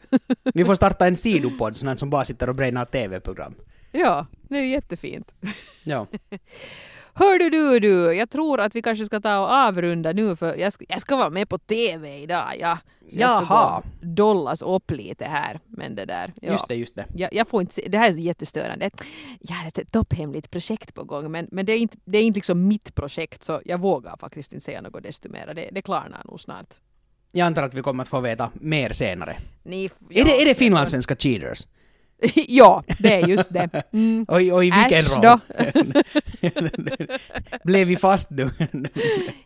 vi 0.53 0.65
får 0.65 0.75
starta 0.75 1.07
en 1.07 1.15
sidopodd, 1.15 1.77
sån 1.77 1.97
som 1.97 2.09
bara 2.09 2.25
sitter 2.25 2.49
och 2.49 2.55
bränner 2.55 2.85
TV-program. 2.85 3.53
Ja, 3.91 4.25
det 4.49 4.57
är 4.57 4.61
jättefint. 4.63 5.31
Ja. 5.83 6.07
Hördu 7.17 7.49
du, 7.49 7.79
du, 7.79 8.13
jag 8.13 8.29
tror 8.29 8.59
att 8.59 8.75
vi 8.75 8.81
kanske 8.81 9.05
ska 9.05 9.19
ta 9.19 9.39
och 9.39 9.51
avrunda 9.51 10.13
nu 10.13 10.35
för 10.35 10.55
jag 10.55 10.73
ska, 10.73 10.85
jag 10.89 11.01
ska 11.01 11.15
vara 11.15 11.29
med 11.29 11.49
på 11.49 11.57
TV 11.57 12.17
idag. 12.17 12.55
Ja. 12.59 12.77
Så 13.09 13.19
jag 13.19 13.45
ska 13.45 13.81
dollas 14.01 14.61
upp 14.61 14.91
lite 14.91 15.25
här. 15.25 15.59
Men 15.67 15.95
det 15.95 16.05
där, 16.05 16.33
ja. 16.41 16.51
Just 16.51 16.67
det, 16.67 16.75
just 16.75 16.95
det. 16.95 17.05
Jag, 17.15 17.33
jag 17.33 17.47
får 17.47 17.61
inte 17.61 17.73
se, 17.73 17.87
det 17.89 17.97
här 17.97 18.09
är 18.09 18.17
jättestörande. 18.17 18.89
Jag 19.39 19.55
har 19.55 19.67
ett 19.67 19.91
topphemligt 19.91 20.51
projekt 20.51 20.93
på 20.93 21.03
gång 21.03 21.31
men, 21.31 21.47
men 21.51 21.65
det, 21.65 21.73
är 21.73 21.77
inte, 21.77 21.97
det 22.05 22.17
är 22.17 22.23
inte 22.23 22.37
liksom 22.37 22.67
mitt 22.67 22.95
projekt 22.95 23.43
så 23.43 23.61
jag 23.65 23.77
vågar 23.79 24.17
faktiskt 24.17 24.53
inte 24.53 24.65
säga 24.65 24.81
något 24.81 25.03
desto 25.03 25.29
mer. 25.29 25.53
Det, 25.55 25.69
det 25.71 25.81
klarnar 25.81 26.21
nog 26.25 26.39
snart. 26.39 26.73
Jag 27.31 27.45
antar 27.45 27.63
att 27.63 27.73
vi 27.73 27.81
kommer 27.81 28.03
att 28.03 28.09
få 28.09 28.19
veta 28.19 28.49
mer 28.53 28.89
senare. 28.89 29.37
Ni, 29.63 29.85
Är 30.09 30.25
det, 30.25 30.41
är 30.41 30.45
det 30.45 30.55
finlandssvenska 30.55 31.15
cheaters? 31.15 31.67
ja, 32.47 32.83
det 32.99 33.13
är 33.13 33.27
just 33.27 33.53
det. 33.53 33.69
Mm. 33.93 34.25
Och 34.27 34.41
i 34.41 34.71
vilken 34.71 34.99
Äsch 34.99 35.23
roll? 35.23 35.39
Blev 37.63 37.87
vi 37.87 37.97
fast 37.97 38.29
nu? 38.31 38.49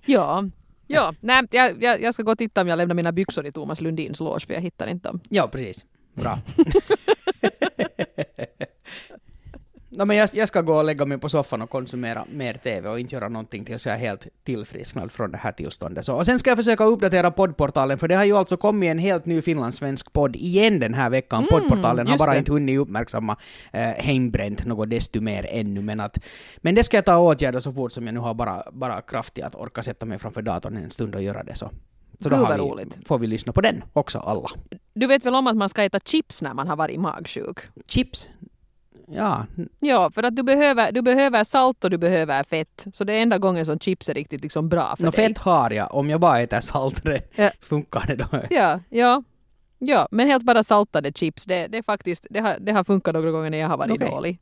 Ja, 0.05 0.43
ja. 0.87 1.13
Nej, 1.19 1.43
jag, 1.51 1.83
jag, 1.83 2.01
jag 2.01 2.13
ska 2.13 2.23
gå 2.23 2.31
och 2.31 2.37
titta 2.37 2.61
om 2.61 2.67
jag 2.67 2.77
lämnar 2.77 2.95
mina 2.95 3.11
byxor 3.11 3.45
i 3.45 3.51
Thomas 3.51 3.81
Lundins 3.81 4.19
loge 4.19 4.45
för 4.47 4.53
jag 4.53 4.61
hittar 4.61 4.87
inte 4.87 5.09
dem. 5.09 5.19
ja, 5.29 5.47
precis. 5.47 5.85
Bra. 6.13 6.39
No, 10.01 10.05
men 10.05 10.17
jag, 10.17 10.29
jag 10.33 10.47
ska 10.47 10.61
gå 10.61 10.73
och 10.73 10.83
lägga 10.83 11.05
mig 11.05 11.17
på 11.17 11.29
soffan 11.29 11.61
och 11.61 11.69
konsumera 11.69 12.25
mer 12.31 12.53
TV 12.53 12.89
och 12.89 12.99
inte 12.99 13.15
göra 13.15 13.29
någonting 13.29 13.65
tills 13.65 13.85
jag 13.85 13.95
är 13.95 13.99
helt 13.99 14.27
tillfrisknad 14.43 15.11
från 15.11 15.31
det 15.31 15.37
här 15.37 15.51
tillståndet. 15.51 16.05
Så, 16.05 16.15
och 16.15 16.25
sen 16.25 16.39
ska 16.39 16.49
jag 16.49 16.57
försöka 16.57 16.83
uppdatera 16.83 17.31
poddportalen, 17.31 17.97
för 17.97 18.07
det 18.07 18.15
har 18.15 18.23
ju 18.23 18.37
alltså 18.37 18.57
kommit 18.57 18.91
en 18.91 18.99
helt 18.99 19.25
ny 19.25 19.41
finlandssvensk 19.41 20.13
podd 20.13 20.35
igen 20.35 20.79
den 20.79 20.93
här 20.93 21.09
veckan. 21.09 21.47
poddportalen 21.49 22.07
har 22.07 22.17
bara 22.17 22.31
det. 22.31 22.37
inte 22.37 22.51
hunnit 22.51 22.79
uppmärksamma 22.79 23.37
eh, 23.73 23.81
Heimbränt 23.81 24.65
något 24.65 24.89
desto 24.89 25.21
mer 25.21 25.47
ännu, 25.49 25.81
men, 25.81 25.99
att, 25.99 26.17
men 26.57 26.75
det 26.75 26.83
ska 26.83 26.97
jag 26.97 27.05
ta 27.05 27.17
åtgärda 27.17 27.61
så 27.61 27.73
fort 27.73 27.91
som 27.91 28.05
jag 28.05 28.13
nu 28.13 28.19
har 28.19 28.33
bara, 28.33 28.63
bara 28.71 29.01
kraft 29.01 29.39
att 29.39 29.55
orka 29.55 29.83
sätta 29.83 30.05
mig 30.05 30.19
framför 30.19 30.41
datorn 30.41 30.77
en 30.77 30.91
stund 30.91 31.15
och 31.15 31.23
göra 31.23 31.43
det. 31.43 31.55
Så 31.55 31.69
Så 32.19 32.29
då 32.29 32.35
vi, 32.35 32.57
roligt. 32.57 33.07
får 33.07 33.19
vi 33.19 33.27
lyssna 33.27 33.53
på 33.53 33.61
den 33.61 33.83
också 33.93 34.19
alla. 34.19 34.49
Du 34.93 35.07
vet 35.07 35.25
väl 35.25 35.35
om 35.35 35.47
att 35.47 35.57
man 35.57 35.69
ska 35.69 35.83
äta 35.83 35.99
chips 35.99 36.41
när 36.41 36.53
man 36.53 36.67
har 36.67 36.75
varit 36.75 36.99
magsjuk? 36.99 37.59
Chips. 37.87 38.29
Ja, 39.13 39.45
Ja, 39.79 40.11
för 40.15 40.23
att 40.23 40.35
du 40.35 40.43
behöver, 40.43 40.91
du 40.91 41.01
behöver 41.01 41.43
salt 41.43 41.83
och 41.83 41.89
du 41.89 41.97
behöver 41.97 42.43
fett. 42.43 42.87
Så 42.93 43.03
det 43.03 43.13
är 43.13 43.21
enda 43.21 43.37
gången 43.37 43.65
som 43.65 43.79
chips 43.79 44.09
är 44.09 44.13
riktigt 44.13 44.41
liksom 44.41 44.69
bra 44.69 44.95
för 44.95 45.03
Nå 45.03 45.11
dig. 45.11 45.27
fett 45.27 45.37
har 45.37 45.71
jag. 45.71 45.93
Om 45.95 46.09
jag 46.09 46.19
bara 46.19 46.39
äter 46.39 46.59
saltare, 46.59 47.21
Ja. 47.35 47.49
funkar 47.61 48.03
det 48.07 48.15
då? 48.15 48.27
Ja, 48.49 48.79
ja. 48.89 49.23
Ja, 49.83 50.07
men 50.11 50.27
helt 50.27 50.43
bara 50.43 50.63
saltade 50.63 51.11
chips, 51.13 51.45
det, 51.45 51.67
det, 51.67 51.77
är 51.77 51.81
faktiskt, 51.81 52.27
det, 52.29 52.39
har, 52.39 52.57
det 52.59 52.71
har 52.71 52.83
funkat 52.83 53.13
några 53.13 53.31
gånger 53.31 53.49
när 53.49 53.57
jag 53.57 53.67
har 53.67 53.77
varit 53.77 53.91
Okej. 53.91 54.09
dålig. 54.09 54.39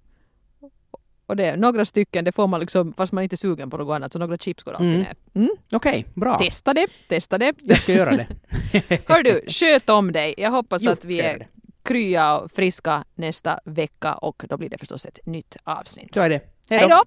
Och 1.26 1.36
det, 1.36 1.55
några 1.55 1.86
stycken, 1.86 2.26
det 2.26 2.32
får 2.32 2.47
man 2.47 2.59
liksom, 2.59 2.93
fast 2.93 3.13
man 3.13 3.24
inte 3.24 3.34
är 3.34 3.38
sugen 3.38 3.70
på 3.70 3.78
något 3.78 3.95
annat, 3.95 4.13
så 4.13 4.20
några 4.20 4.38
chips 4.38 4.63
går 4.63 4.72
alltid 4.72 4.88
Mm. 4.89 4.99
ner. 5.01 5.15
Mm. 5.34 5.49
Okej, 5.74 6.05
bra. 6.15 6.38
Testa 6.39 6.74
det, 6.74 6.88
testa 7.09 7.38
det. 7.38 7.53
Jag 7.63 7.80
ska 7.80 7.93
göra 7.93 8.11
det. 8.11 8.28
Hör 9.07 9.24
du, 9.24 9.41
sköt 9.47 9.89
om 9.89 10.11
dig. 10.11 10.34
Jag 10.38 10.51
hoppas 10.51 10.82
Jo, 10.84 10.91
att 10.91 11.05
vi 11.05 11.20
är 11.20 11.39
det. 11.39 11.47
Krya 11.90 12.38
och 12.38 12.52
friska 12.52 13.06
nästa 13.16 13.60
vecka 13.66 14.14
och 14.14 14.46
då 14.50 14.58
blir 14.58 14.70
det 14.70 14.78
förstås 14.78 15.06
ett 15.06 15.20
nytt 15.26 15.58
avsnitt. 15.64 16.14
Så 16.14 16.22
är 16.22 16.30
det. 16.30 16.42
Hej 16.70 16.88
då! 16.90 17.04